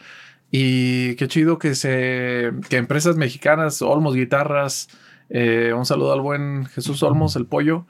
[0.52, 4.89] Y qué chido que se que empresas mexicanas, Olmos Guitarras,
[5.30, 7.85] eh, un saludo al buen Jesús Olmos, el pollo,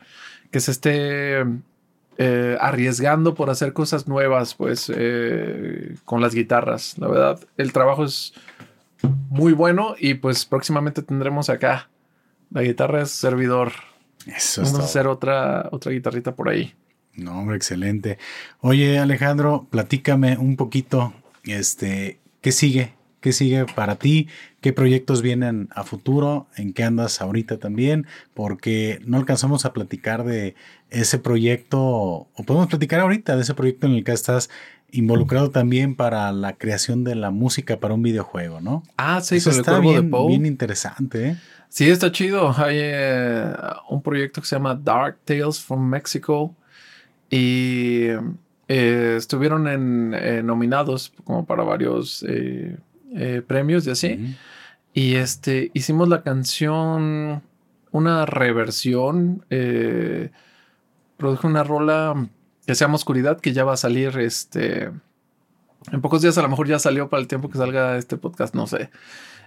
[0.51, 1.43] que se esté
[2.17, 6.99] eh, arriesgando por hacer cosas nuevas, pues, eh, con las guitarras.
[6.99, 8.33] La verdad, el trabajo es
[9.29, 11.89] muy bueno y pues próximamente tendremos acá.
[12.51, 13.71] La guitarra es servidor.
[14.27, 16.73] Eso Vamos a hacer otra, otra guitarrita por ahí.
[17.15, 18.18] No, hombre, excelente.
[18.60, 22.93] Oye, Alejandro, platícame un poquito, este, ¿qué sigue?
[23.19, 24.27] ¿Qué sigue para ti?
[24.61, 26.48] ¿Qué proyectos vienen a futuro?
[26.56, 28.07] ¿En qué andas ahorita también?
[28.34, 30.56] Porque no alcanzamos a platicar de
[30.89, 34.49] ese proyecto, o podemos platicar ahorita de ese proyecto en el que estás
[34.91, 38.84] involucrado también para la creación de la música para un videojuego, ¿no?
[38.98, 41.30] Ah, sí, Eso está bien, bien interesante.
[41.30, 41.38] ¿eh?
[41.72, 42.53] Sí, está chido.
[42.57, 43.53] Hay eh,
[43.89, 46.53] un proyecto que se llama Dark Tales from Mexico
[47.30, 48.07] y
[48.68, 52.76] eh, estuvieron en, eh, nominados como para varios eh,
[53.15, 54.35] eh, premios y así.
[54.93, 57.41] Y este, hicimos la canción,
[57.91, 59.45] una reversión.
[59.49, 60.30] Eh,
[61.15, 62.27] produjo una rola
[62.68, 64.91] que se llama Oscuridad, que ya va a salir este.
[65.89, 68.56] En pocos días a lo mejor ya salió para el tiempo que salga este podcast,
[68.56, 68.89] no sé.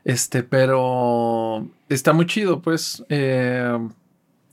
[0.05, 3.05] Este, pero está muy chido, pues.
[3.09, 3.79] Eh,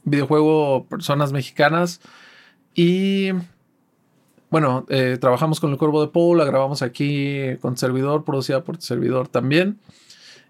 [0.03, 2.01] videojuego personas mexicanas.
[2.73, 3.31] Y
[4.49, 8.81] bueno, eh, trabajamos con el Cuervo de Paul, la grabamos aquí con servidor, producida por
[8.81, 9.79] servidor también.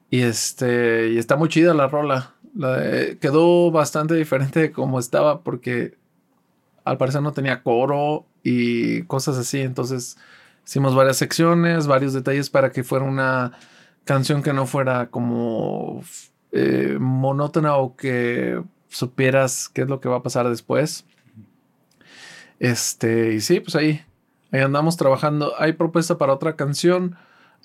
[0.09, 2.35] Y este, y está muy chida la rola.
[2.55, 5.97] La, eh, quedó bastante diferente de como estaba porque
[6.83, 9.61] al parecer no tenía coro y cosas así.
[9.61, 10.17] Entonces
[10.65, 13.53] hicimos varias secciones, varios detalles para que fuera una
[14.05, 16.03] canción que no fuera como
[16.51, 21.05] eh, monótona o que supieras qué es lo que va a pasar después.
[22.59, 24.01] Este, y sí, pues ahí,
[24.51, 25.53] ahí andamos trabajando.
[25.57, 27.15] Hay propuesta para otra canción,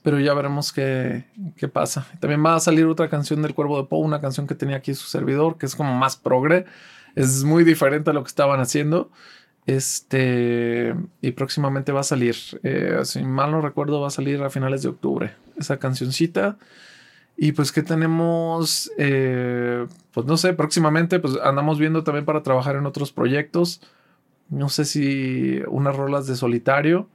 [0.03, 1.25] pero ya veremos qué,
[1.57, 2.07] qué pasa.
[2.21, 4.95] También va a salir otra canción del Cuervo de Poe, una canción que tenía aquí
[4.95, 6.65] su servidor, que es como más progre.
[7.15, 9.11] Es muy diferente a lo que estaban haciendo.
[9.67, 14.51] Este, y próximamente va a salir, eh, si mal no recuerdo, va a salir a
[14.51, 16.59] finales de octubre esa cancioncita.
[17.37, 22.77] Y pues que tenemos, eh, pues no sé, próximamente pues andamos viendo también para trabajar
[22.77, 23.83] en otros proyectos.
[24.49, 27.09] No sé si unas rolas de solitario,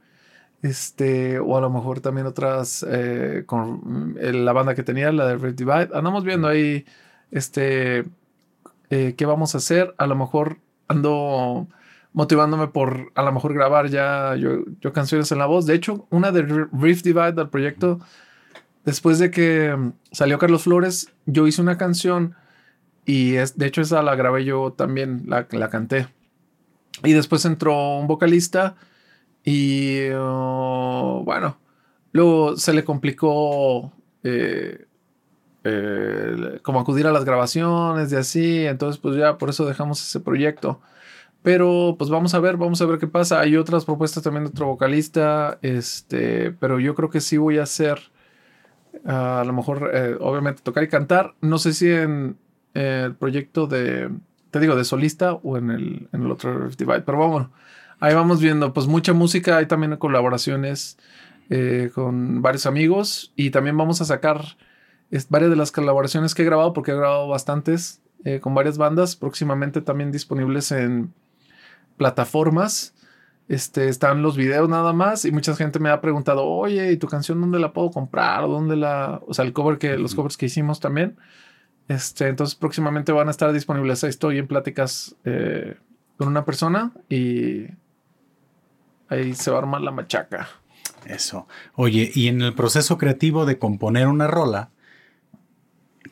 [0.62, 5.36] este, o a lo mejor también otras eh, con la banda que tenía, la de
[5.36, 5.90] Red Divide.
[5.92, 6.86] Andamos viendo ahí,
[7.32, 8.04] este,
[8.90, 9.94] eh, qué vamos a hacer.
[9.98, 11.66] A lo mejor ando
[12.12, 15.66] motivándome por a lo mejor grabar ya yo, yo canciones en la voz.
[15.66, 16.42] De hecho, una de
[16.72, 18.00] Rift Divide del proyecto,
[18.84, 19.76] después de que
[20.10, 22.34] salió Carlos Flores, yo hice una canción
[23.04, 26.08] y es, de hecho esa la grabé yo también, la, la canté.
[27.04, 28.76] Y después entró un vocalista
[29.44, 31.56] y uh, bueno,
[32.12, 33.92] luego se le complicó
[34.22, 34.86] eh,
[35.64, 40.20] eh, como acudir a las grabaciones y así, entonces pues ya por eso dejamos ese
[40.20, 40.80] proyecto.
[41.42, 43.40] Pero pues vamos a ver, vamos a ver qué pasa.
[43.40, 47.64] Hay otras propuestas también de otro vocalista, este, pero yo creo que sí voy a
[47.64, 48.11] hacer,
[49.04, 51.34] uh, a lo mejor, eh, obviamente, tocar y cantar.
[51.40, 52.36] No sé si en
[52.74, 54.10] eh, el proyecto de,
[54.50, 57.48] te digo, de solista o en el, en el otro Divide, pero vamos,
[58.00, 60.98] ahí vamos viendo, pues mucha música, hay también colaboraciones
[61.50, 64.42] eh, con varios amigos y también vamos a sacar
[65.10, 68.00] es, varias de las colaboraciones que he grabado, porque he grabado bastantes
[68.40, 71.12] con varias bandas, próximamente también disponibles en
[71.96, 72.94] plataformas.
[73.52, 77.06] Este, están los videos nada más y mucha gente me ha preguntado, oye, ¿y tu
[77.06, 78.44] canción dónde la puedo comprar?
[78.44, 79.20] ¿O dónde la...?
[79.26, 81.18] O sea, el cover que, los covers que hicimos también.
[81.86, 84.02] Este, entonces próximamente van a estar disponibles.
[84.04, 85.76] Ahí estoy en pláticas eh,
[86.16, 87.66] con una persona y
[89.10, 90.48] ahí se va a armar la machaca.
[91.04, 91.46] Eso.
[91.74, 94.70] Oye, y en el proceso creativo de componer una rola,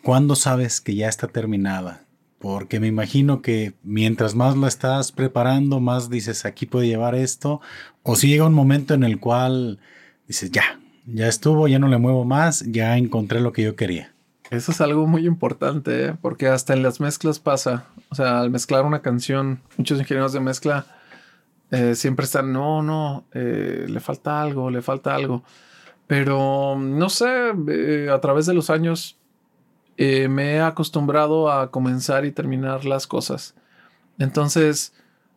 [0.03, 2.05] ¿cuándo sabes que ya está terminada?
[2.41, 7.61] Porque me imagino que mientras más lo estás preparando, más dices, aquí puedo llevar esto.
[8.03, 9.79] O si llega un momento en el cual
[10.27, 14.15] dices, ya, ya estuvo, ya no le muevo más, ya encontré lo que yo quería.
[14.51, 16.15] Eso es algo muy importante, ¿eh?
[16.19, 17.85] porque hasta en las mezclas pasa.
[18.09, 20.87] O sea, al mezclar una canción, muchos ingenieros de mezcla
[21.71, 25.45] eh, siempre están, no, no, eh, le falta algo, le falta algo.
[26.07, 27.53] Pero no sé,
[28.11, 29.20] a través de los años
[30.29, 33.55] me he acostumbrado a comenzar y terminar las cosas.
[34.19, 34.95] Entonces,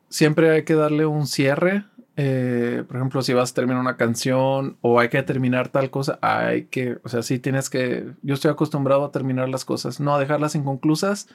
[0.10, 1.86] siempre hay que darle un cierre.
[2.16, 6.20] Eh, por ejemplo, si vas a terminar una canción o hay que terminar tal cosa,
[6.22, 10.14] hay que, o sea, sí tienes que, yo estoy acostumbrado a terminar las cosas, no
[10.14, 11.28] a dejarlas inconclusas.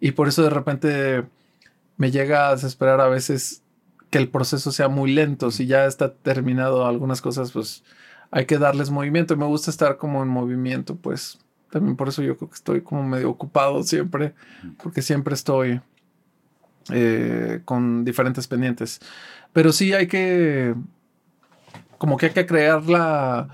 [0.00, 1.24] Y por eso de repente
[1.96, 3.62] me llega a desesperar a veces
[4.10, 7.84] que el proceso sea muy lento, si ya está terminado algunas cosas, pues
[8.30, 9.36] hay que darles movimiento.
[9.36, 11.38] Me gusta estar como en movimiento, pues
[11.70, 14.34] también por eso yo creo que estoy como medio ocupado siempre,
[14.82, 15.80] porque siempre estoy
[16.90, 19.00] eh, con diferentes pendientes.
[19.52, 20.74] Pero sí hay que.
[21.98, 23.48] Como que hay que crear la.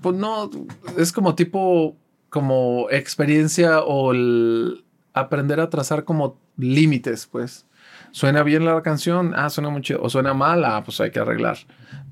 [0.00, 0.50] Pues no.
[0.96, 1.96] Es como tipo.
[2.28, 7.66] Como experiencia o el aprender a trazar como límites, pues.
[8.10, 10.02] Suena bien la canción, ah, suena muy chido.
[10.02, 11.58] O suena mal, ah, pues hay que arreglar.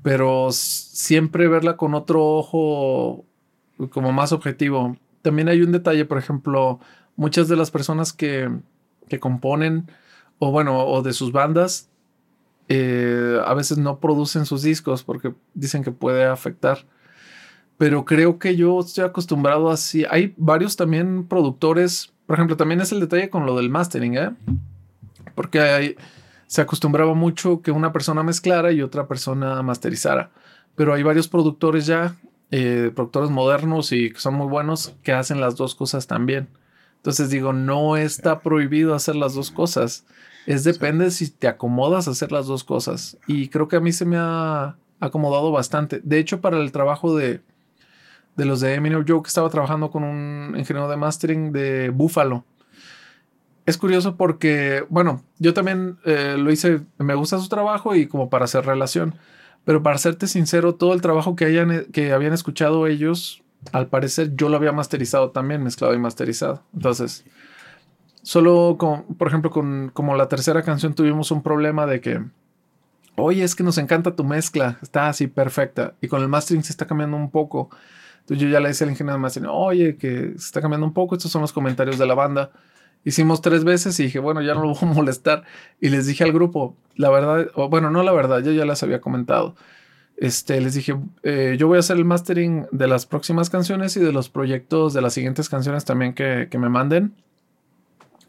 [0.01, 3.25] Pero siempre verla con otro ojo
[3.89, 4.97] como más objetivo.
[5.23, 6.79] También hay un detalle, por ejemplo,
[7.15, 8.51] muchas de las personas que,
[9.09, 9.89] que componen,
[10.37, 11.89] o bueno, o de sus bandas,
[12.69, 16.85] eh, a veces no producen sus discos porque dicen que puede afectar.
[17.77, 20.05] Pero creo que yo estoy acostumbrado así.
[20.09, 22.13] Hay varios también productores.
[22.27, 24.31] Por ejemplo, también es el detalle con lo del mastering, ¿eh?
[25.35, 25.97] Porque
[26.47, 30.31] se acostumbraba mucho que una persona mezclara y otra persona masterizara.
[30.75, 32.15] Pero hay varios productores ya,
[32.55, 36.49] eh, productores modernos y que son muy buenos, que hacen las dos cosas también.
[36.97, 40.05] Entonces digo, no está prohibido hacer las dos cosas.
[40.45, 43.17] Es depende si te acomodas a hacer las dos cosas.
[43.25, 45.99] Y creo que a mí se me ha acomodado bastante.
[46.03, 47.41] De hecho, para el trabajo de,
[48.35, 52.45] de los de Eminem Joe, que estaba trabajando con un ingeniero de mastering de Buffalo.
[53.65, 58.29] Es curioso porque, bueno, yo también eh, lo hice, me gusta su trabajo y como
[58.29, 59.15] para hacer relación.
[59.65, 64.35] Pero para serte sincero, todo el trabajo que, hayan, que habían escuchado ellos, al parecer
[64.35, 66.63] yo lo había masterizado también, mezclado y masterizado.
[66.73, 67.25] Entonces,
[68.23, 72.23] Solo, con, por ejemplo, con como la tercera canción tuvimos un problema de que,
[73.17, 75.95] oye, es que nos encanta tu mezcla, está así perfecta.
[75.99, 77.69] Y con el mastering se está cambiando un poco.
[78.21, 80.93] Entonces yo ya le decía al ingeniero de mastering, oye, que se está cambiando un
[80.93, 82.51] poco, estos son los comentarios de la banda.
[83.05, 85.43] Hicimos tres veces y dije, bueno, ya no lo voy a molestar.
[85.79, 88.83] Y les dije al grupo, la verdad, o bueno, no la verdad, yo ya las
[88.83, 89.55] había comentado.
[90.17, 93.99] Este, les dije, eh, yo voy a hacer el mastering de las próximas canciones y
[93.99, 97.13] de los proyectos de las siguientes canciones también que, que me manden.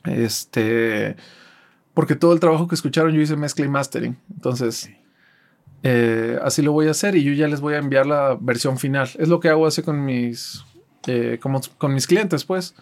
[0.04, 1.16] Este,
[1.94, 4.16] porque todo el trabajo que escucharon yo hice mezcla y mastering.
[4.34, 4.90] Entonces,
[5.82, 8.78] eh, así lo voy a hacer y yo ya les voy a enviar la versión
[8.78, 9.08] final.
[9.18, 10.64] Es lo que hago así con mis,
[11.06, 12.74] eh, como, con mis clientes, pues.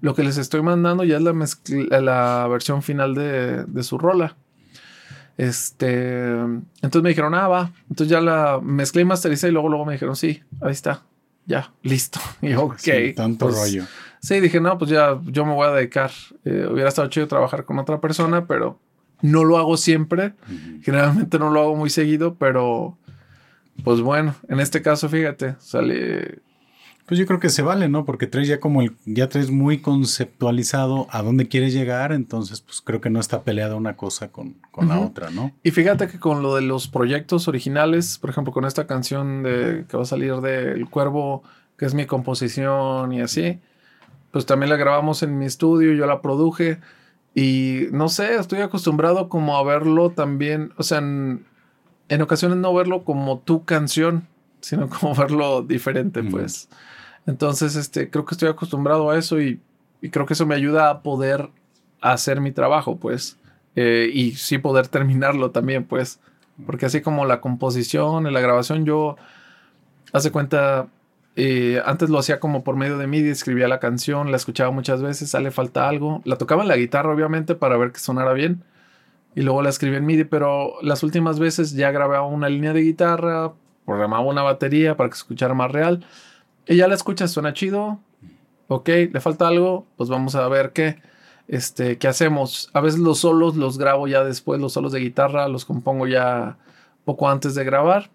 [0.00, 4.36] Lo que les estoy mandando ya es la, la versión final de, de su rola.
[5.36, 7.72] Este, entonces me dijeron, ah, va.
[7.88, 11.02] Entonces ya la mezclé y mastericé y luego, luego me dijeron, sí, ahí está,
[11.46, 12.20] ya, listo.
[12.42, 12.76] Y ok.
[13.16, 13.84] tanto pues, rollo.
[14.20, 16.10] Sí, dije, no, pues ya yo me voy a dedicar.
[16.44, 18.78] Eh, hubiera estado chido trabajar con otra persona, pero
[19.22, 20.34] no lo hago siempre.
[20.82, 22.98] Generalmente no lo hago muy seguido, pero
[23.82, 26.40] pues bueno, en este caso, fíjate, sale.
[27.10, 28.04] Pues yo creo que se vale, ¿no?
[28.04, 32.80] Porque traes ya como el, ya traes muy conceptualizado a dónde quieres llegar, entonces pues
[32.80, 35.50] creo que no está peleada una cosa con, la otra, ¿no?
[35.64, 39.86] Y fíjate que con lo de los proyectos originales, por ejemplo, con esta canción de
[39.88, 41.42] que va a salir de El Cuervo,
[41.76, 43.58] que es mi composición y así,
[44.30, 46.78] pues también la grabamos en mi estudio, yo la produje
[47.34, 51.44] y no sé, estoy acostumbrado como a verlo también, o sea, en,
[52.22, 54.28] ocasiones no verlo como tu canción,
[54.60, 56.68] sino como verlo diferente, pues.
[57.26, 59.60] Entonces, este, creo que estoy acostumbrado a eso y,
[60.10, 61.50] creo que eso me ayuda a poder
[62.00, 63.38] hacer mi trabajo, pues.
[63.76, 66.20] Eh, y sí poder terminarlo también, pues.
[66.66, 69.16] Porque así como la composición y la grabación, yo,
[70.12, 70.88] hace cuenta,
[71.36, 75.02] eh, antes lo hacía como por medio de MIDI, escribía la canción, la escuchaba muchas
[75.02, 76.22] veces, sale falta algo.
[76.24, 78.64] La tocaba en la guitarra, obviamente, para ver que sonara bien.
[79.34, 82.82] Y luego la escribí en MIDI, pero las últimas veces ya grababa una línea de
[82.82, 83.52] guitarra,
[83.84, 86.04] programaba una batería para que se escuchara más real.
[86.70, 87.98] Y ya la escuchas, suena chido.
[88.68, 91.02] ok, le falta algo, pues vamos a ver qué,
[91.48, 92.70] este, qué hacemos.
[92.72, 96.58] A veces los solos los grabo ya después, los solos de guitarra los compongo ya
[97.04, 98.10] poco antes de grabar.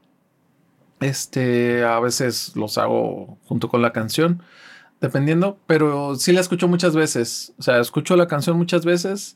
[1.01, 4.41] Este, a veces los hago junto con la canción,
[5.01, 7.53] dependiendo, pero sí la escucho muchas veces.
[7.59, 9.35] O sea, escucho la canción muchas veces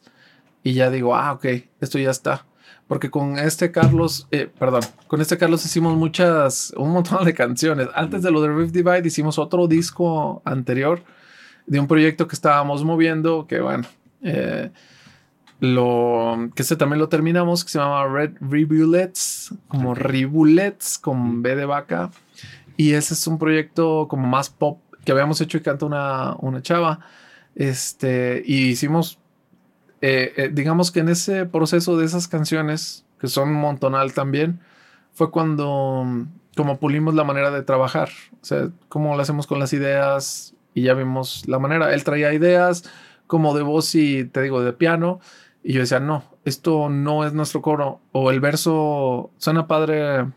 [0.63, 1.45] y ya digo, ah, ok,
[1.81, 2.45] esto ya está.
[2.89, 7.87] Porque con este Carlos, eh, perdón, con este Carlos hicimos muchas, un montón de canciones.
[7.93, 11.03] Antes de lo de Rift Divide hicimos otro disco anterior
[11.67, 13.83] de un proyecto que estábamos moviendo, que bueno,
[14.23, 14.71] eh,
[15.59, 21.55] lo, que este también lo terminamos, que se llama Red Ribulets, como Ribulets con B
[21.55, 22.09] de vaca.
[22.75, 26.63] Y ese es un proyecto como más pop que habíamos hecho y canta una, una
[26.63, 27.01] chava.
[27.53, 29.19] Este, y hicimos
[30.01, 34.59] eh, eh, digamos que en ese proceso de esas canciones, que son montonal también,
[35.13, 38.09] fue cuando mm, como pulimos la manera de trabajar,
[38.41, 41.93] o sea, cómo lo hacemos con las ideas y ya vimos la manera.
[41.93, 42.89] Él traía ideas
[43.27, 45.19] como de voz y te digo de piano
[45.63, 50.27] y yo decía, no, esto no es nuestro coro o el verso suena padre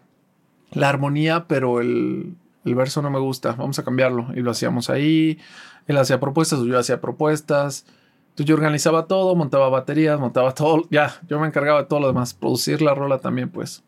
[0.72, 2.34] la armonía, pero el,
[2.64, 5.38] el verso no me gusta, vamos a cambiarlo y lo hacíamos ahí.
[5.86, 7.86] Él hacía propuestas o yo hacía propuestas.
[8.32, 12.06] Entonces yo organizaba todo, montaba baterías, montaba todo, ya, yo me encargaba de todo lo
[12.06, 13.82] demás, producir la rola también, pues.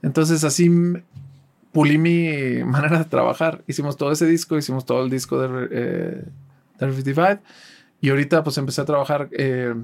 [0.00, 0.70] Entonces así
[1.72, 3.64] pulí mi manera de trabajar.
[3.66, 6.24] Hicimos todo ese disco, hicimos todo el disco de, eh,
[8.00, 9.74] y ahorita pues empecé a trabajar eh,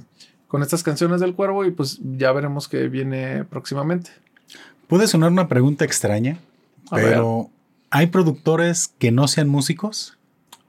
[0.46, 4.10] con estas canciones del cuervo y pues ya veremos qué viene próximamente.
[4.86, 6.38] Puede sonar una pregunta extraña,
[6.90, 7.50] pero
[7.90, 10.16] ¿hay productores que no sean músicos?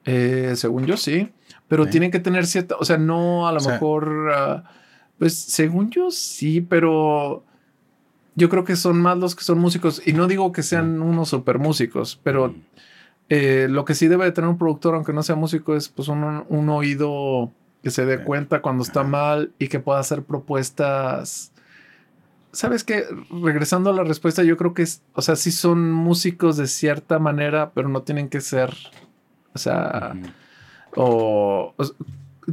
[0.05, 1.29] Eh, según yo sí.
[1.71, 4.63] Pero tienen que tener cierta, o sea, no a lo mejor, ah,
[5.17, 7.45] pues según yo sí, pero
[8.35, 10.05] yo creo que son más los que son músicos.
[10.05, 12.53] Y no digo que sean unos super músicos, pero
[13.29, 16.09] eh, lo que sí debe de tener un productor, aunque no sea músico, es pues
[16.09, 21.53] un, un oído que se dé cuenta cuando está mal y que pueda hacer propuestas.
[22.51, 23.05] ¿Sabes qué?
[23.41, 27.17] Regresando a la respuesta, yo creo que es, o sea, sí son músicos de cierta
[27.17, 28.75] manera, pero no tienen que ser,
[29.53, 30.13] o sea,
[30.95, 31.73] o,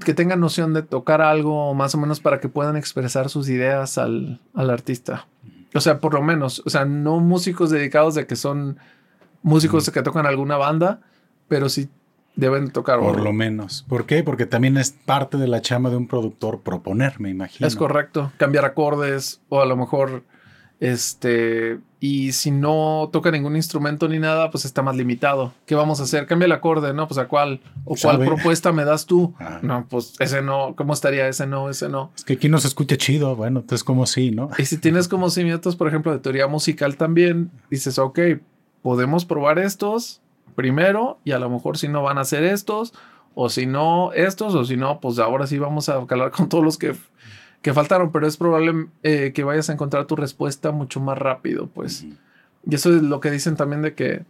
[0.04, 3.98] que tengan noción de tocar algo más o menos para que puedan expresar sus ideas
[3.98, 5.26] al, artista.
[5.74, 8.78] O sea, por lo menos, o sea, no músicos dedicados de que son
[9.42, 11.00] músicos que tocan alguna banda,
[11.48, 11.88] pero sí
[12.36, 13.00] deben tocar.
[13.00, 13.84] Por lo menos.
[13.88, 14.22] ¿Por qué?
[14.22, 17.66] Porque también es parte de la chama de un productor proponer, me imagino.
[17.66, 18.32] Es correcto.
[18.36, 20.22] Cambiar acordes o a lo mejor
[20.80, 25.52] este, y si no toca ningún instrumento ni nada, pues está más limitado.
[25.66, 26.26] ¿Qué vamos a hacer?
[26.26, 27.08] Cambia el acorde, ¿no?
[27.08, 29.34] Pues a cuál o cuál propuesta me das tú.
[29.40, 29.58] Ah.
[29.62, 30.74] No, pues ese no.
[30.76, 31.68] ¿Cómo estaría ese no?
[31.70, 32.12] Ese no.
[32.16, 33.34] Es que aquí no se escucha chido.
[33.34, 34.50] Bueno, entonces como sí, ¿no?
[34.58, 38.18] Y si tienes como cimientos, por ejemplo, de teoría musical también, dices, ok,
[38.82, 40.20] podemos probar estos
[40.54, 42.92] primero y a lo mejor si no van a ser estos
[43.34, 46.64] o si no estos o si no, pues ahora sí vamos a calar con todos
[46.64, 46.94] los que
[47.62, 51.68] que faltaron, pero es probable eh, que vayas a encontrar tu respuesta mucho más rápido,
[51.68, 52.04] pues.
[52.64, 54.24] Y eso es lo que dicen también de que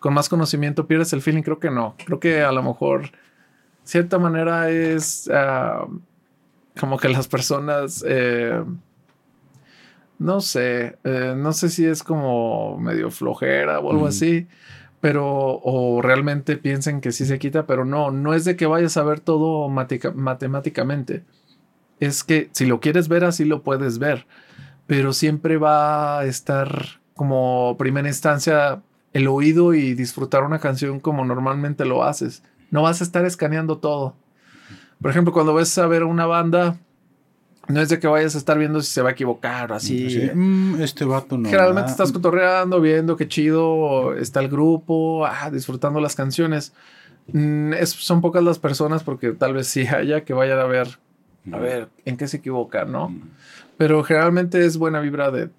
[0.00, 1.42] con más conocimiento pierdes el feeling.
[1.42, 1.94] Creo que no.
[2.04, 3.10] Creo que a lo mejor,
[3.84, 5.86] cierta manera, es ah,
[6.78, 8.64] como que las personas, eh,
[10.18, 14.48] no sé, eh, no sé si es como medio flojera o algo así.
[15.00, 18.96] Pero, o realmente piensen que sí se quita, pero no, no es de que vayas
[18.96, 21.24] a ver todo matemáticamente
[22.06, 24.26] es que si lo quieres ver así lo puedes ver,
[24.86, 31.24] pero siempre va a estar como primera instancia el oído y disfrutar una canción como
[31.24, 32.42] normalmente lo haces.
[32.70, 34.16] No vas a estar escaneando todo.
[35.00, 36.76] Por ejemplo, cuando ves a ver una banda,
[37.68, 40.28] no es de que vayas a estar viendo si se va a equivocar o así.
[40.34, 41.48] Mm, este vato no.
[41.48, 46.72] Generalmente estás cotorreando, viendo qué chido está el grupo, ah, disfrutando las canciones.
[47.28, 50.98] Mm, son pocas las personas porque tal vez sí haya que vayan a ver
[51.50, 53.14] a ver, ¿en qué se equivoca, no?
[53.76, 55.50] Pero generalmente es buena vibra de,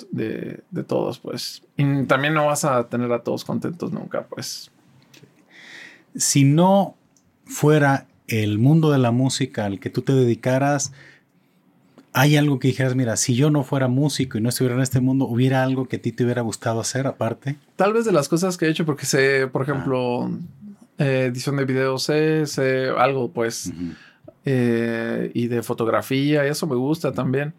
[0.88, 1.64] todos, pues.
[1.76, 4.72] Y también no vas a tener a todos contentos nunca, pues.
[6.16, 6.96] Si no
[7.46, 10.94] fuera el mundo de la música al que tú te dedicaras,
[12.14, 15.02] ¿hay algo que dijeras, mira, si yo no fuera músico y no estuviera en este
[15.02, 17.58] mundo, hubiera algo que a ti te hubiera gustado hacer aparte?
[17.76, 20.32] Tal vez de las cosas que he hecho, porque sé, por ejemplo,
[20.98, 23.74] eh, edición de videos, sé, sé algo, pues.
[24.46, 27.54] Eh, y de fotografía, y eso me gusta también.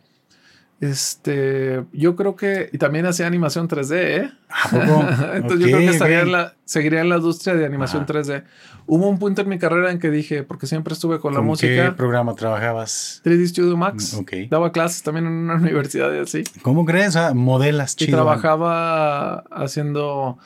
[0.81, 4.33] Este, yo creo que, y también hacía animación 3D, ¿eh?
[5.35, 8.45] Entonces yo creo que estaría en la, seguiría en la industria de animación 3D.
[8.87, 11.87] Hubo un punto en mi carrera en que dije, porque siempre estuve con la música.
[11.87, 13.23] ¿Qué programa trabajabas?
[13.25, 14.21] 3D Studio Max.
[14.21, 16.45] Mm, Daba clases también en una universidad y así.
[16.61, 17.17] ¿Cómo crees?
[17.35, 18.11] modelas chido.
[18.11, 20.39] Y trabajaba haciendo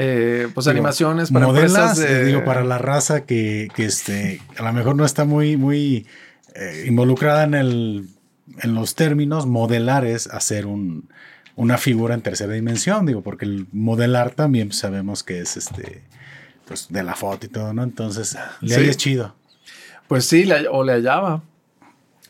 [0.00, 2.24] eh, pues animaciones para modelas, de...
[2.24, 6.06] digo, para la raza que, que, este, a lo mejor no está muy, muy
[6.54, 8.08] eh, involucrada en, el,
[8.62, 11.08] en los términos, modelar es hacer un,
[11.56, 16.04] una figura en tercera dimensión, digo, porque el modelar también sabemos que es este,
[16.68, 17.82] pues de la foto y todo, ¿no?
[17.82, 19.34] Entonces, le es chido.
[20.06, 21.42] Pues sí, o le hallaba.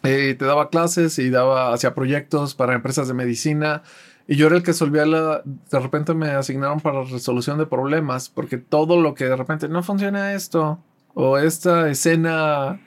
[0.04, 3.82] Eh, te daba clases y daba, hacía proyectos para empresas de medicina.
[4.30, 5.42] Y yo era el que solvía la.
[5.44, 9.82] De repente me asignaron para resolución de problemas, porque todo lo que de repente no
[9.82, 10.78] funciona esto,
[11.14, 12.78] o esta escena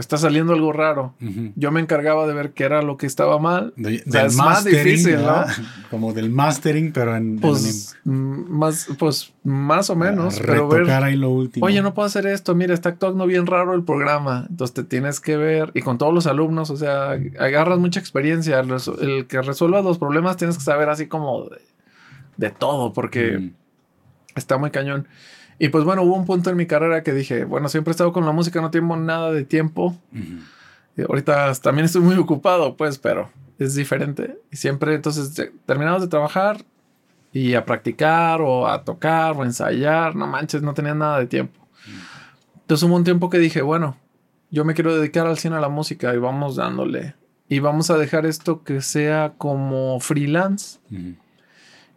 [0.00, 1.14] está saliendo algo raro.
[1.54, 3.72] Yo me encargaba de ver qué era lo que estaba mal.
[3.76, 5.44] es más difícil, ¿no?
[5.90, 7.38] Como del mastering, pero en.
[7.38, 10.40] Pues, más, pues más o menos.
[10.40, 11.66] pero ver, ahí lo último.
[11.66, 12.54] Oye, no puedo hacer esto.
[12.54, 14.46] Mira, está actuando bien raro el programa.
[14.48, 15.70] Entonces te tienes que ver.
[15.74, 18.60] Y con todos los alumnos, o sea, agarras mucha experiencia.
[19.00, 21.48] El que resuelva los problemas tienes que saber así como
[22.36, 23.52] de, todo, porque
[24.34, 25.06] está muy cañón.
[25.62, 28.14] Y pues bueno, hubo un punto en mi carrera que dije, bueno, siempre he estado
[28.14, 29.94] con la música, no tengo nada de tiempo.
[30.96, 34.38] y ahorita también estoy muy ocupado, pues, pero es diferente.
[34.50, 36.64] Y siempre, entonces, terminamos de trabajar
[37.30, 41.60] y a practicar o a tocar o ensayar, no manches, no tenía nada de tiempo.
[42.54, 43.98] Entonces hubo un tiempo que dije, bueno,
[44.50, 47.16] yo me quiero dedicar al cine a la música y vamos dándole.
[47.50, 50.78] Y vamos a dejar esto que sea como freelance.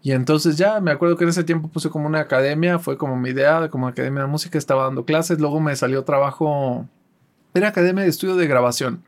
[0.06, 3.16] Y entonces ya me acuerdo que en ese tiempo puse como una academia, fue como
[3.16, 6.86] mi idea de como academia de música, estaba dando clases, luego me salió trabajo,
[7.54, 9.02] era academia de estudio de grabación,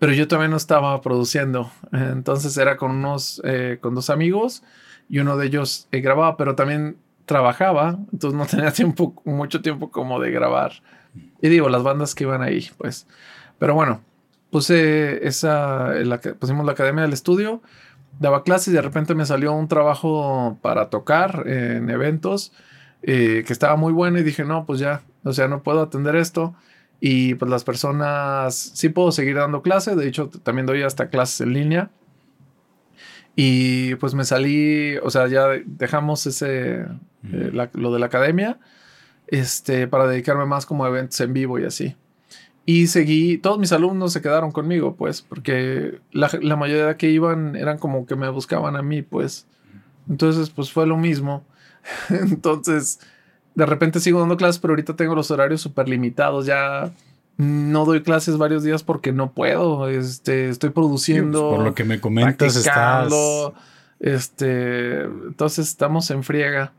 [0.00, 4.64] pero yo también no estaba produciendo, entonces era con unos, eh, con dos amigos
[5.08, 9.92] y uno de ellos eh, grababa, pero también trabajaba, entonces no tenía tiempo, mucho tiempo
[9.92, 10.72] como de grabar.
[11.40, 13.06] Y digo, las bandas que iban ahí, pues.
[13.60, 14.00] Pero bueno,
[14.50, 17.62] puse esa, la, pusimos la academia del estudio
[18.18, 22.52] daba clases y de repente me salió un trabajo para tocar en eventos
[23.02, 26.16] eh, que estaba muy bueno y dije, no, pues ya, o sea, no puedo atender
[26.16, 26.54] esto.
[27.00, 31.40] Y pues las personas, sí puedo seguir dando clases, de hecho también doy hasta clases
[31.40, 31.90] en línea.
[33.36, 36.84] Y pues me salí, o sea, ya dejamos ese,
[37.32, 38.58] eh, lo de la academia,
[39.28, 41.96] este, para dedicarme más como a eventos en vivo y así.
[42.70, 47.56] Y seguí, todos mis alumnos se quedaron conmigo, pues, porque la, la, mayoría que iban
[47.56, 49.48] eran como que me buscaban a mí, pues.
[50.08, 51.42] Entonces, pues fue lo mismo.
[52.10, 53.00] Entonces,
[53.56, 56.46] de repente sigo dando clases, pero ahorita tengo los horarios súper limitados.
[56.46, 56.92] Ya
[57.38, 59.88] no doy clases varios días porque no puedo.
[59.88, 61.48] Este, estoy produciendo.
[61.48, 63.12] Pues, por lo que me comentas, estás.
[63.98, 66.72] Este, entonces estamos en friega.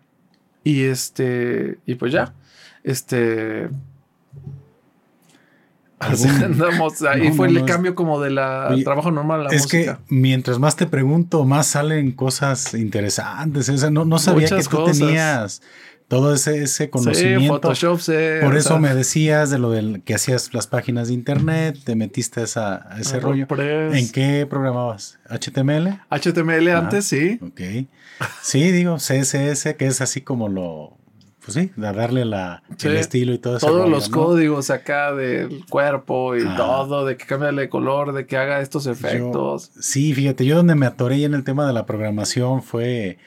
[0.64, 2.34] Y este, y pues ya.
[2.82, 3.70] Este,
[7.10, 10.76] ahí fue el cambio como de la trabajo normal a la es que mientras más
[10.76, 13.70] te pregunto, más salen cosas interesantes.
[13.92, 15.62] no, no sabía que tú tenías
[16.12, 17.54] todo ese, ese conocimiento.
[17.54, 18.02] Photoshop,
[18.42, 22.42] Por eso me decías de lo del que hacías las páginas de internet, te metiste
[22.42, 23.48] a, esa, ese rollo.
[23.58, 25.20] ¿En qué programabas?
[25.30, 26.02] ¿HTML?
[26.10, 27.40] HTML antes, sí.
[27.42, 27.62] Ok.
[28.42, 30.98] Sí, digo, CSS, que es así como lo
[31.54, 33.68] pues sí, darle la, el estilo y todo eso.
[33.68, 38.38] Todos los códigos acá del cuerpo y todo, de que cambie de color, de que
[38.38, 39.72] haga estos efectos.
[39.80, 43.18] sí, fíjate, yo donde me atoré en el tema de la programación fue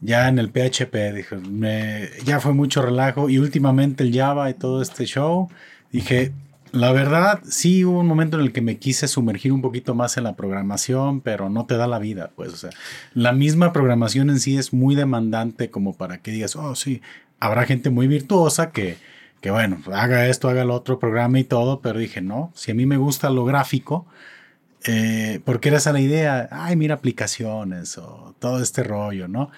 [0.00, 4.54] ya en el PHP, dije, me, ya fue mucho relajo y últimamente el Java y
[4.54, 5.48] todo este show,
[5.90, 6.32] dije,
[6.74, 10.16] la verdad, sí hubo un momento en el que me quise sumergir un poquito más
[10.16, 12.70] en la programación, pero no te da la vida, pues, o sea,
[13.14, 17.00] la misma programación en sí es muy demandante como para que digas, oh, sí,
[17.40, 18.96] habrá gente muy virtuosa que,
[19.40, 22.74] que, bueno, haga esto, haga el otro programa y todo, pero dije, no, si a
[22.74, 24.06] mí me gusta lo gráfico,
[24.86, 29.50] eh, porque era esa la idea, ay, mira aplicaciones o todo este rollo, ¿no?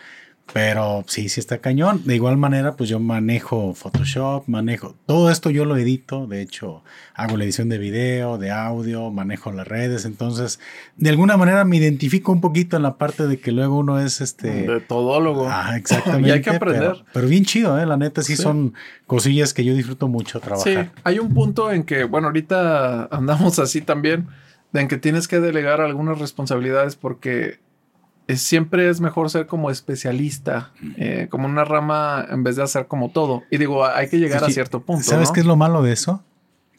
[0.53, 2.03] Pero sí, sí está cañón.
[2.05, 6.27] De igual manera, pues yo manejo Photoshop, manejo todo esto, yo lo edito.
[6.27, 10.05] De hecho, hago la edición de video, de audio, manejo las redes.
[10.05, 10.61] Entonces,
[10.97, 14.21] de alguna manera me identifico un poquito en la parte de que luego uno es
[14.21, 14.67] este.
[14.67, 15.49] De todólogo.
[15.51, 16.29] Ah, exactamente.
[16.29, 17.05] y hay que aprender.
[17.13, 17.85] Pero, bien chido, ¿eh?
[17.85, 18.75] La neta, sí, son
[19.07, 20.85] cosillas que yo disfruto mucho trabajar.
[20.85, 24.29] Sí, hay un punto en que, bueno, ahorita andamos así también,
[24.73, 27.59] de en que tienes que delegar algunas responsabilidades porque
[28.35, 33.11] siempre es mejor ser como especialista, eh, como una rama en vez de hacer como
[33.11, 33.45] todo.
[33.51, 35.05] Y digo, hay que llegar a cierto punto.
[35.05, 36.25] ¿Sabes qué es lo malo de eso?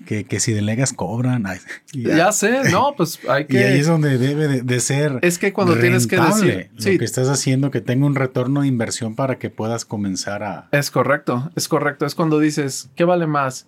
[0.06, 1.46] Que, que si delegas cobran.
[1.94, 2.32] ya.
[2.32, 3.56] sé, no, pues hay que.
[3.56, 5.20] Y ahí es donde debe de, ser.
[5.22, 6.70] Es que cuando tienes que decir.
[6.76, 10.68] Lo que estás haciendo, que tenga un retorno de inversión para que puedas comenzar a.
[10.72, 12.06] Es correcto, es correcto.
[12.06, 13.68] Es cuando dices, ¿qué vale más?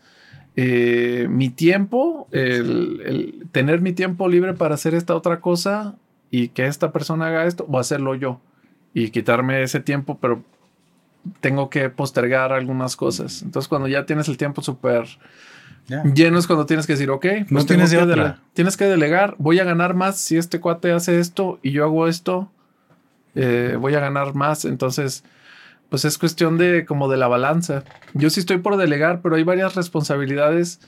[0.55, 5.95] Eh, mi tiempo, el tener mi tiempo libre para hacer esta otra cosa
[6.31, 8.39] y que esta persona haga esto o hacerlo yo
[8.93, 10.43] y quitarme ese tiempo, pero
[11.41, 13.41] tengo que postergar algunas cosas.
[13.41, 15.05] Entonces, cuando ya tienes el tiempo súper
[16.13, 19.59] lleno es cuando tienes que decir, ok, pues no tienes que tienes que delegar, voy
[19.59, 22.51] a ganar más si este cuate hace esto y yo hago esto,
[23.35, 24.65] eh, voy a ganar más.
[24.65, 25.23] Entonces,
[25.89, 27.83] pues es cuestión de como de la balanza.
[28.13, 30.79] Yo sí estoy por delegar, pero hay varias responsabilidades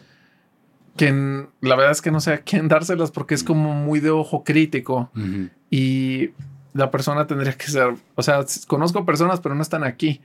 [0.97, 4.09] que la verdad es que no sé a quién dárselas porque es como muy de
[4.09, 5.09] ojo crítico
[5.69, 6.31] y
[6.73, 10.22] la persona tendría que ser, o sea, conozco personas pero no están aquí,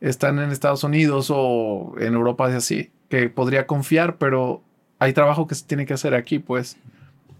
[0.00, 4.62] están en Estados Unidos o en Europa así, que podría confiar, pero
[4.98, 6.76] hay trabajo que se tiene que hacer aquí, pues.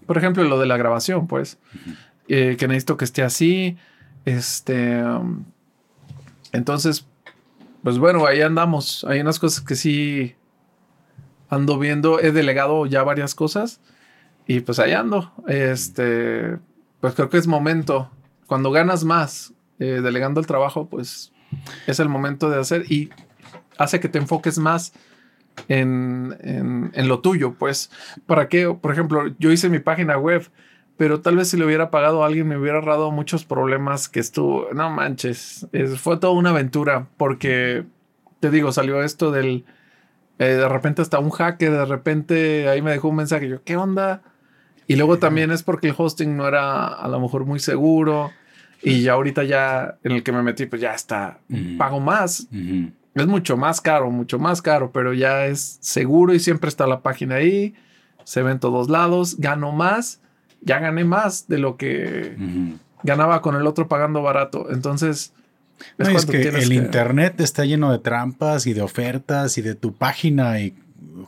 [0.06, 1.58] Por ejemplo, lo de la grabación, pues,
[2.28, 3.76] eh, que necesito que esté así,
[4.24, 5.44] este, um,
[6.52, 7.06] entonces,
[7.82, 10.34] pues bueno, ahí andamos, hay unas cosas que sí
[11.50, 13.80] ando viendo, he delegado ya varias cosas
[14.46, 15.32] y pues ahí ando.
[15.46, 16.56] Este,
[17.00, 18.10] pues creo que es momento.
[18.46, 21.32] Cuando ganas más eh, delegando el trabajo, pues
[21.86, 23.10] es el momento de hacer y
[23.78, 24.92] hace que te enfoques más
[25.68, 26.36] en,
[26.92, 27.54] en, lo tuyo.
[27.54, 27.90] Pues,
[28.26, 28.72] ¿para qué?
[28.80, 30.48] Por ejemplo, yo hice mi página web,
[30.96, 34.20] pero tal vez si le hubiera pagado a alguien me hubiera ahorrado muchos problemas que
[34.20, 35.66] estuvo, no manches,
[35.96, 37.84] fue toda una aventura porque,
[38.40, 39.64] te digo, salió esto del
[40.40, 43.76] eh, de repente hasta un hacker, de repente ahí me dejó un mensaje, yo, ¿qué
[43.76, 44.22] onda?
[44.86, 48.32] Y luego también es porque el hosting no era a lo mejor muy seguro.
[48.82, 51.40] Y ya ahorita ya en el que me metí, pues ya está,
[51.76, 52.48] pago más.
[53.14, 57.02] Es mucho más caro, mucho más caro, pero ya es seguro y siempre está la
[57.02, 57.74] página ahí.
[58.24, 60.22] Se ve en todos lados, gano más,
[60.62, 62.34] ya gané más de lo que
[63.02, 64.68] ganaba con el otro pagando barato.
[64.70, 65.34] Entonces,
[65.98, 70.60] es, que el internet está lleno de trampas y de ofertas y de tu página
[70.60, 70.74] y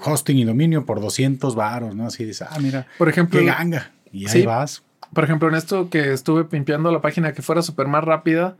[0.05, 2.07] hosting y dominio por 200 varos, ¿no?
[2.07, 3.91] Así dices, ah, mira, por ejemplo, qué ganga.
[4.13, 4.83] Y ahí vas.
[5.13, 8.57] Por ejemplo, en esto que estuve pimpeando la página que fuera súper más rápida,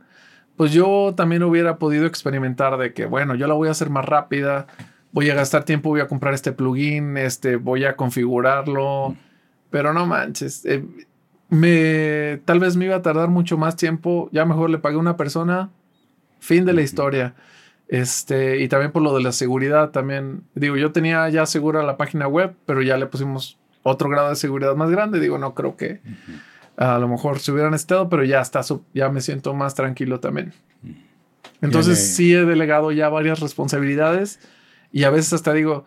[0.55, 4.05] pues yo también hubiera podido experimentar de que, bueno, yo la voy a hacer más
[4.05, 4.67] rápida,
[5.11, 9.15] voy a gastar tiempo, voy a comprar este plugin, este, voy a configurarlo,
[9.71, 10.83] pero no manches, eh,
[11.49, 14.99] me, tal vez me iba a tardar mucho más tiempo, ya mejor le pagué a
[14.99, 15.71] una persona
[16.43, 17.35] Fin de la historia.
[17.87, 21.95] Este, y también por lo de la seguridad, también, digo, yo tenía ya segura la
[21.95, 25.21] página web, pero ya le pusimos otro grado de seguridad más grande.
[25.21, 26.01] Digo, no creo que
[26.75, 28.59] a lo mejor se hubieran estado, pero ya está,
[28.93, 30.51] ya me siento más tranquilo también.
[31.61, 34.41] Entonces, sí he delegado ya varias responsabilidades
[34.91, 35.85] y a veces hasta digo,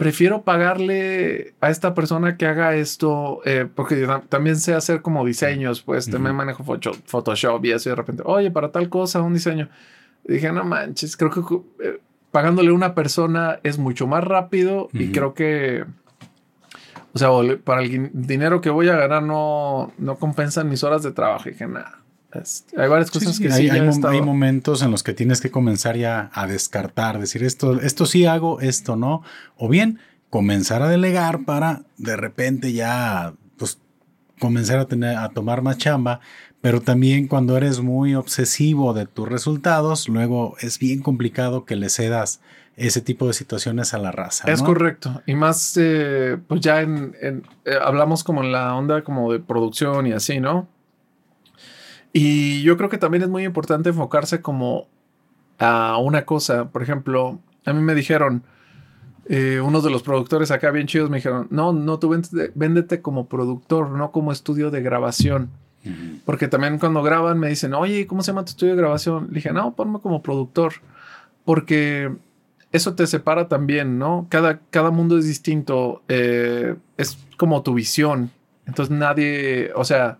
[0.00, 5.82] prefiero pagarle a esta persona que haga esto, eh, porque también sé hacer como diseños,
[5.82, 9.68] pues también manejo Photoshop y eso, y de repente, oye, para tal cosa, un diseño.
[10.24, 11.40] dije, no manches, creo que
[11.84, 12.00] eh,
[12.30, 15.84] pagándole a una persona es mucho más rápido y creo que,
[17.12, 17.28] o sea,
[17.62, 21.50] para el dinero que voy a ganar no, no compensan mis horas de trabajo.
[21.50, 21.99] Y dije, nada.
[22.76, 23.68] Hay varias cosas que sí.
[23.70, 28.06] Hay, hay, momentos en los que tienes que comenzar ya a descartar, decir esto, esto
[28.06, 29.22] sí hago, esto no.
[29.56, 29.98] O bien
[30.30, 33.78] comenzar a delegar para de repente ya pues
[34.38, 36.20] comenzar a tener a tomar más chamba.
[36.60, 41.88] Pero también cuando eres muy obsesivo de tus resultados, luego es bien complicado que le
[41.88, 42.40] cedas
[42.76, 44.50] ese tipo de situaciones a la raza.
[44.50, 45.22] Es correcto.
[45.26, 47.42] Y más, eh, pues ya en, eh,
[47.80, 50.68] hablamos como en la onda como de producción y así, ¿no?
[52.12, 54.88] Y yo creo que también es muy importante enfocarse como
[55.58, 56.70] a una cosa.
[56.70, 58.42] Por ejemplo, a mí me dijeron,
[59.26, 62.08] eh, unos de los productores acá bien chidos me dijeron, no, no, tú
[62.54, 65.50] véndete, como productor, no como estudio de grabación.
[66.26, 69.28] Porque también cuando graban me dicen, oye, ¿cómo se llama tu estudio de grabación?
[69.28, 70.74] Le dije, no, ponme como productor.
[71.44, 72.12] Porque
[72.72, 74.26] eso te separa también, ¿no?
[74.28, 76.02] Cada, cada mundo es distinto.
[76.08, 78.30] Eh, es como tu visión.
[78.66, 80.18] Entonces nadie, o sea,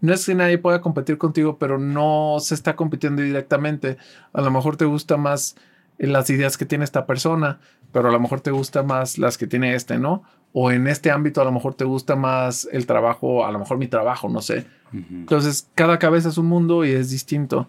[0.00, 3.96] no es que nadie pueda competir contigo, pero no se está compitiendo directamente.
[4.32, 5.56] A lo mejor te gusta más
[5.98, 7.60] las ideas que tiene esta persona,
[7.92, 10.22] pero a lo mejor te gusta más las que tiene este, ¿no?
[10.52, 13.78] O en este ámbito a lo mejor te gusta más el trabajo, a lo mejor
[13.78, 14.66] mi trabajo, no sé.
[14.92, 17.68] Entonces, cada cabeza es un mundo y es distinto.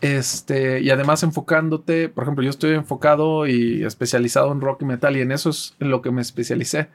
[0.00, 5.16] Este, y además enfocándote, por ejemplo, yo estoy enfocado y especializado en rock y metal
[5.16, 6.88] y en eso es en lo que me especialicé.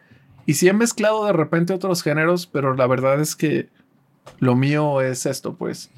[0.46, 3.70] Y sí he mezclado de repente otros géneros, pero la verdad es que
[4.40, 5.90] lo mío es esto, pues.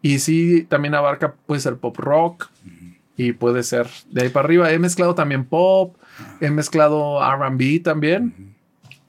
[0.00, 2.48] Y sí, también abarca, puede ser pop rock.
[3.16, 4.72] Y puede ser de ahí para arriba.
[4.72, 5.96] He mezclado también pop,
[6.40, 8.54] he mezclado RB también,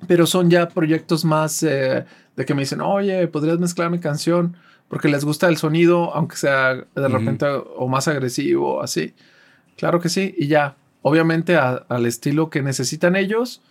[0.08, 2.06] pero son ya proyectos más eh,
[2.36, 4.58] de que me dicen, oye, ¿podrías mezclar mi canción?
[4.90, 9.14] Porque les gusta el sonido, aunque sea de repente o más agresivo, así.
[9.78, 13.62] Claro que sí, y ya, obviamente al estilo que necesitan ellos,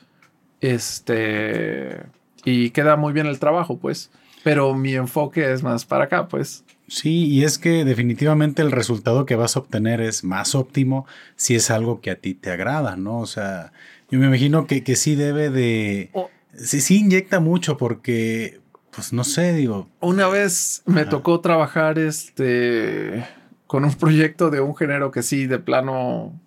[0.60, 2.04] este,
[2.44, 4.10] y queda muy bien el trabajo, pues
[4.42, 6.64] pero mi enfoque es más para acá, pues.
[6.88, 11.06] Sí, y es que definitivamente el resultado que vas a obtener es más óptimo
[11.36, 13.18] si es algo que a ti te agrada, ¿no?
[13.18, 13.72] O sea,
[14.10, 16.10] yo me imagino que, que sí debe de...
[16.54, 18.60] Sí, sí inyecta mucho porque,
[18.94, 19.88] pues no sé, digo...
[20.00, 23.24] Una vez me tocó trabajar este
[23.66, 26.38] con un proyecto de un género que sí, de plano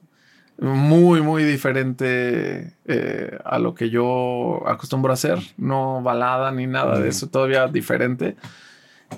[0.59, 5.39] muy, muy diferente eh, a lo que yo acostumbro a hacer.
[5.57, 8.35] No balada ni nada de eso, todavía diferente.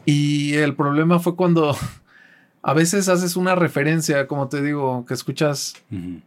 [0.05, 1.75] Y el problema fue cuando
[2.61, 5.75] a veces haces una referencia, como te digo, que escuchas,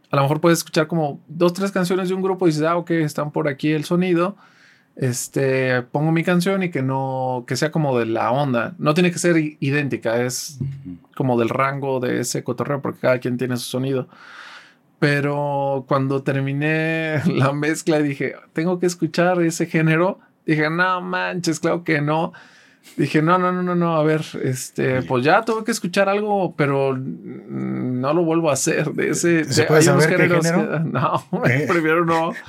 [0.09, 2.77] a lo mejor puedes escuchar como dos, tres canciones de un grupo y dices, ah,
[2.77, 4.35] ok, están por aquí el sonido.
[4.95, 8.75] Este, pongo mi canción y que no, que sea como de la onda.
[8.77, 10.59] No tiene que ser idéntica, es
[11.15, 14.07] como del rango de ese cotorreo, porque cada quien tiene su sonido.
[15.01, 21.59] Pero cuando terminé la mezcla y dije, tengo que escuchar ese género, dije, no manches,
[21.59, 22.33] claro que no.
[22.97, 26.53] Dije, no, no, no, no, no, a ver, este, pues ya tuve que escuchar algo,
[26.55, 28.91] pero no lo vuelvo a hacer.
[28.91, 30.79] De ese, ¿Se puede saber qué género?
[30.81, 31.25] no,
[31.67, 32.33] primero no.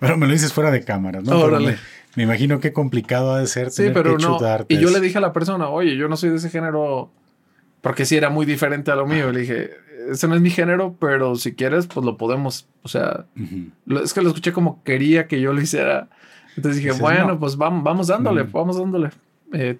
[0.00, 1.46] Bueno, me lo dices fuera de cámara, ¿no?
[1.46, 1.76] Me,
[2.16, 4.38] me, imagino qué complicado ha de ser sí, pero no.
[4.66, 7.10] Y yo le dije a la persona, oye, yo no soy de ese género,
[7.82, 9.30] porque sí era muy diferente a lo mío.
[9.30, 9.70] Le dije,
[10.10, 12.68] ese no es mi género, pero si quieres, pues lo podemos.
[12.82, 13.26] O sea,
[14.02, 16.08] es que lo escuché como quería que yo lo hiciera.
[16.56, 19.10] Entonces dije, bueno, pues vamos, vamos dándole, vamos dándole.
[19.52, 19.76] Eh,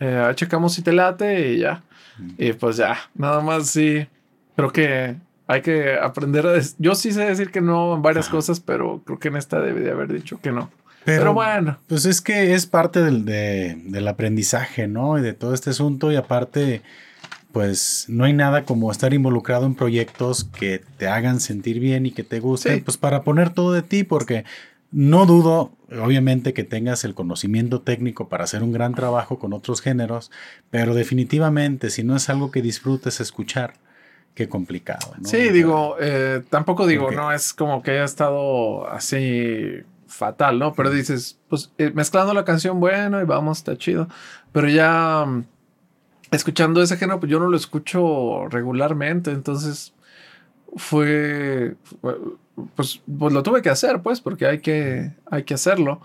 [0.00, 1.82] eh, checamos si te late y ya.
[2.36, 4.06] Y pues ya, nada más sí.
[4.56, 5.16] Creo que
[5.46, 6.60] hay que aprender a...
[6.78, 9.80] Yo sí sé decir que no en varias cosas, pero creo que en esta debe
[9.80, 10.70] de haber dicho que no.
[11.04, 11.78] Pero, bueno.
[11.86, 15.18] Pues es que es parte del, del aprendizaje, ¿no?
[15.18, 16.82] Y de todo este asunto y aparte
[17.52, 22.10] pues no hay nada como estar involucrado en proyectos que te hagan sentir bien y
[22.10, 24.44] que te gusten, pues para poner todo de ti, porque
[24.90, 25.72] no dudo,
[26.02, 30.30] obviamente, que tengas el conocimiento técnico para hacer un gran trabajo con otros géneros,
[30.70, 33.74] pero definitivamente, si no es algo que disfrutes escuchar,
[34.34, 35.14] qué complicado.
[35.18, 35.28] ¿no?
[35.28, 40.74] Sí, digo, eh, tampoco digo, no es como que haya estado así fatal, ¿no?
[40.74, 44.08] Pero dices, pues eh, mezclando la canción, bueno, y vamos, está chido.
[44.52, 45.44] Pero ya mm,
[46.30, 49.94] escuchando ese género, pues yo no lo escucho regularmente, entonces
[50.76, 51.76] fue
[52.74, 56.00] pues, pues lo tuve que hacer, pues, porque hay que, hay que hacerlo.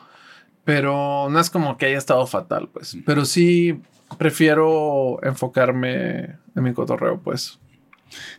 [0.63, 2.97] Pero no es como que haya estado fatal, pues.
[3.05, 3.81] Pero sí
[4.17, 7.59] prefiero enfocarme en mi cotorreo, pues.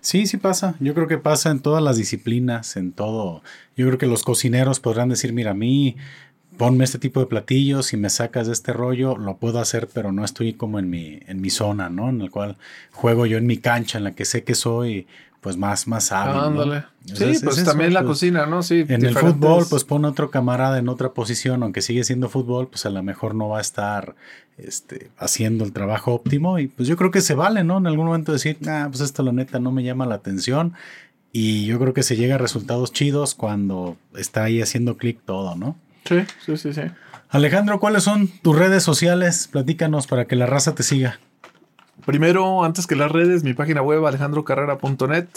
[0.01, 0.77] Sí, sí pasa.
[0.81, 3.43] Yo creo que pasa en todas las disciplinas, en todo.
[3.77, 5.97] Yo creo que los cocineros podrán decir, mira, a mí
[6.57, 10.13] ponme este tipo de platillos y me sacas de este rollo, lo puedo hacer, pero
[10.13, 12.09] no estoy como en mi, en mi zona, ¿no?
[12.09, 12.57] En el cual
[12.93, 15.07] juego yo en mi cancha, en la que sé que soy
[15.45, 16.41] pues más, más hábil.
[16.41, 16.85] ándale.
[17.05, 18.63] sí, pues también la pues, cocina, ¿no?
[18.63, 18.83] Sí.
[18.89, 22.87] En el fútbol, pues pone otro camarada en otra posición, aunque sigue siendo fútbol, pues
[22.87, 24.15] a lo mejor no va a estar
[24.57, 26.59] este, haciendo el trabajo óptimo.
[26.59, 27.77] Y pues yo creo que se vale, ¿no?
[27.77, 30.73] En algún momento decir, ah, pues esto la neta no me llama la atención.
[31.31, 35.57] Y yo creo que se llega a resultados chidos cuando está ahí haciendo clic todo,
[35.57, 35.77] ¿no?
[36.05, 36.83] Sí, sí, sí, sí.
[37.31, 39.49] Alejandro, ¿cuáles son tus redes sociales?
[39.51, 41.19] Platícanos para que la raza te siga.
[42.07, 45.29] Primero, antes que las redes, mi página web alejandrocarrera.net.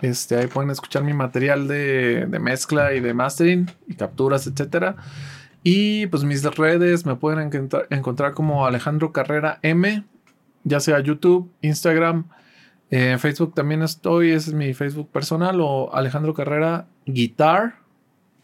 [0.00, 4.96] Este, ahí pueden escuchar mi material de, mezcla y de mastering y capturas, etcétera.
[5.62, 7.50] Y pues mis redes me pueden
[7.90, 10.02] encontrar, como Alejandro Carrera M,
[10.64, 12.24] ya sea YouTube, Instagram,
[12.90, 17.76] en Facebook también estoy, ese es mi Facebook personal, o Alejandro Carrera Guitar,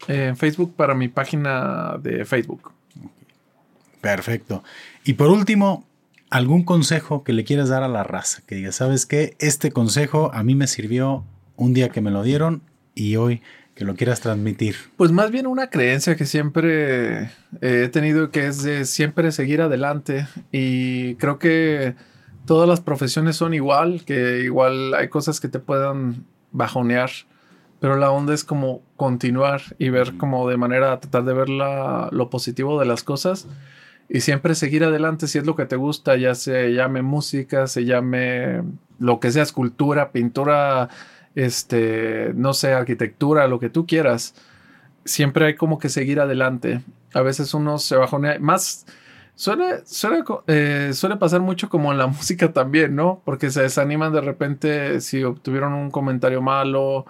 [0.07, 2.71] en Facebook para mi página de Facebook.
[4.01, 4.63] Perfecto.
[5.03, 5.85] Y por último,
[6.29, 8.43] ¿Algún consejo que le quieras dar a la raza?
[8.45, 9.35] Que diga, ¿sabes qué?
[9.39, 12.61] Este consejo a mí me sirvió un día que me lo dieron
[12.93, 13.41] y hoy
[13.73, 14.75] que lo quieras transmitir.
[14.95, 17.31] Pues más bien una creencia que siempre
[17.61, 21.95] he tenido que es de siempre seguir adelante y creo que
[22.45, 27.09] todas las profesiones son igual, que igual hay cosas que te puedan bajonear,
[27.79, 32.29] pero la onda es como continuar y ver como de manera, tratar de ver lo
[32.29, 33.47] positivo de las cosas
[34.09, 37.85] y siempre seguir adelante si es lo que te gusta, ya se llame música, se
[37.85, 38.63] llame
[38.97, 40.89] lo que sea, escultura, pintura,
[41.35, 44.33] este, no sé, arquitectura, lo que tú quieras.
[45.05, 46.81] Siempre hay como que seguir adelante.
[47.13, 48.87] A veces uno se bajonea más.
[49.35, 53.21] Suele, suele, eh, suele pasar mucho como en la música también, ¿no?
[53.25, 57.05] Porque se desaniman de repente si obtuvieron un comentario malo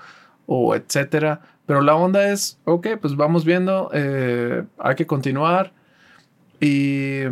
[0.52, 1.42] o etcétera.
[1.68, 5.72] Pero la onda es, ok, pues vamos viendo, eh, hay que continuar
[6.60, 7.26] y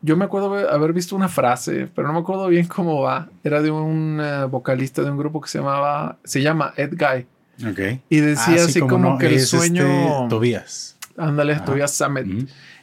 [0.00, 3.28] yo me acuerdo haber visto una frase, pero no me acuerdo bien cómo va.
[3.44, 7.26] Era de un eh, vocalista de un grupo que se llamaba, se llama Ed Guy.
[7.72, 8.00] Okay.
[8.08, 9.84] Y decía ah, así como, que el sueño.
[9.84, 10.96] Este, Tobías.
[11.18, 12.02] Ándale, Tobías.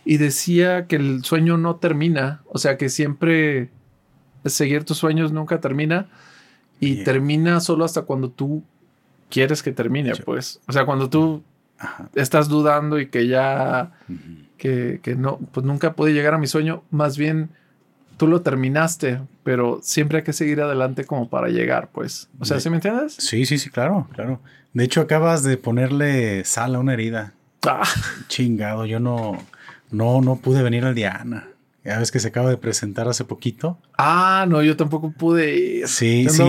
[0.06, 2.44] Y decía que el sueño no termina.
[2.46, 3.72] O sea que siempre
[4.46, 6.08] seguir tus sueños nunca termina
[6.80, 7.06] y Yeah.
[7.06, 8.64] termina solo hasta cuando tú
[9.30, 10.22] quieres que termine, Sí.
[10.26, 10.60] pues.
[10.68, 11.44] O sea, cuando tú
[11.80, 12.10] Ajá.
[12.16, 13.92] estás dudando y que ya,
[14.58, 17.50] que, que no, pues nunca pude llegar a mi sueño, más bien
[18.18, 22.30] tú lo terminaste, pero siempre hay que seguir adelante como para llegar, pues.
[22.40, 23.14] O sea, ¿sí me entiendes?
[23.20, 24.40] Sí, sí, sí, claro, claro.
[24.74, 27.34] De hecho, acabas de ponerle sal a una herida.
[27.68, 27.84] Ah,
[28.28, 29.38] Chingado, yo no,
[29.92, 31.48] no, no pude venir al Diana.
[31.84, 33.78] Ya ves que se acaba de presentar hace poquito.
[33.98, 35.88] ah, no, yo tampoco pude ir.
[35.88, 36.44] Sí, Yo sí.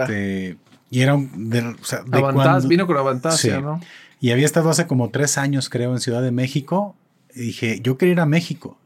[0.00, 0.56] este,
[0.92, 1.50] y era un.
[1.50, 3.60] De, o sea, de Avantas- cuando- vino con Avantasia, Sí.
[3.62, 3.80] ¿no?
[4.20, 6.94] Y había estado hace como tres años, creo, en Ciudad de México.
[7.34, 8.78] Y dije, yo quería ir a México.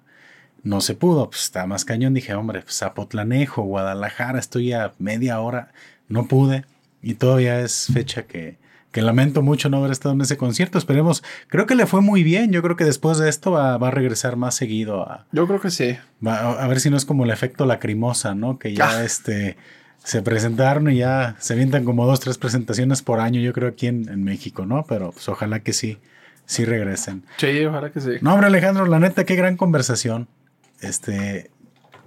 [0.62, 2.14] No se pudo, pues está más cañón.
[2.14, 5.72] Dije, hombre, pues Zapotlanejo, Guadalajara, estoy a media hora.
[6.08, 6.64] No pude.
[7.02, 8.56] Y todavía es fecha que,
[8.92, 10.78] que lamento mucho no haber estado en ese concierto.
[10.78, 12.50] Esperemos, creo que le fue muy bien.
[12.50, 15.60] Yo creo que después de esto va, va a regresar más seguido a, Yo creo
[15.60, 15.96] que sí.
[16.26, 18.58] va a, a ver si no es como el efecto lacrimosa, ¿no?
[18.58, 19.04] Que ya Ah.
[19.04, 19.56] este
[20.06, 23.88] se presentaron y ya se avientan como dos, tres presentaciones por año, yo creo, aquí
[23.88, 24.84] en, en México, ¿no?
[24.88, 25.98] Pero pues ojalá que sí,
[26.44, 27.24] sí regresen.
[27.38, 28.10] Sí, ojalá que sí.
[28.20, 30.28] No, hombre, Alejandro, la neta, qué gran conversación.
[30.80, 31.50] Este,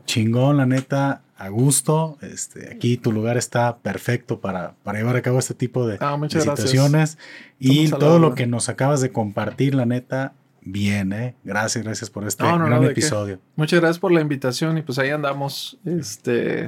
[0.06, 2.18] chingón, la neta, a gusto.
[2.22, 6.12] Este, aquí tu lugar está perfecto para, para llevar a cabo este tipo de, Ah,
[6.12, 7.18] de muchas gracias.
[7.60, 10.32] Y Estamos todo lo que nos acabas de compartir, la neta,
[10.62, 11.36] bien, ¿eh?
[11.44, 13.40] Gracias, gracias por este No, no, no, gran episodio.
[13.58, 15.78] Muchas gracias por la invitación y pues ahí andamos.
[15.84, 16.68] Este.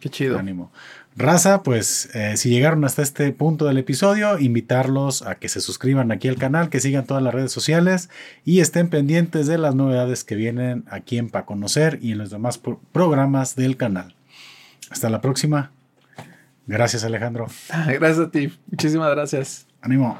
[0.00, 0.38] Qué chido.
[0.38, 0.70] Ánimo.
[1.16, 6.12] Raza, pues eh, si llegaron hasta este punto del episodio, invitarlos a que se suscriban
[6.12, 8.08] aquí al canal, que sigan todas las redes sociales
[8.44, 12.30] y estén pendientes de las novedades que vienen aquí en Pa Conocer y en los
[12.30, 14.14] demás pro- programas del canal.
[14.90, 15.72] Hasta la próxima.
[16.68, 17.46] Gracias Alejandro.
[17.88, 18.52] Gracias a ti.
[18.70, 19.66] Muchísimas gracias.
[19.82, 20.18] Ánimo.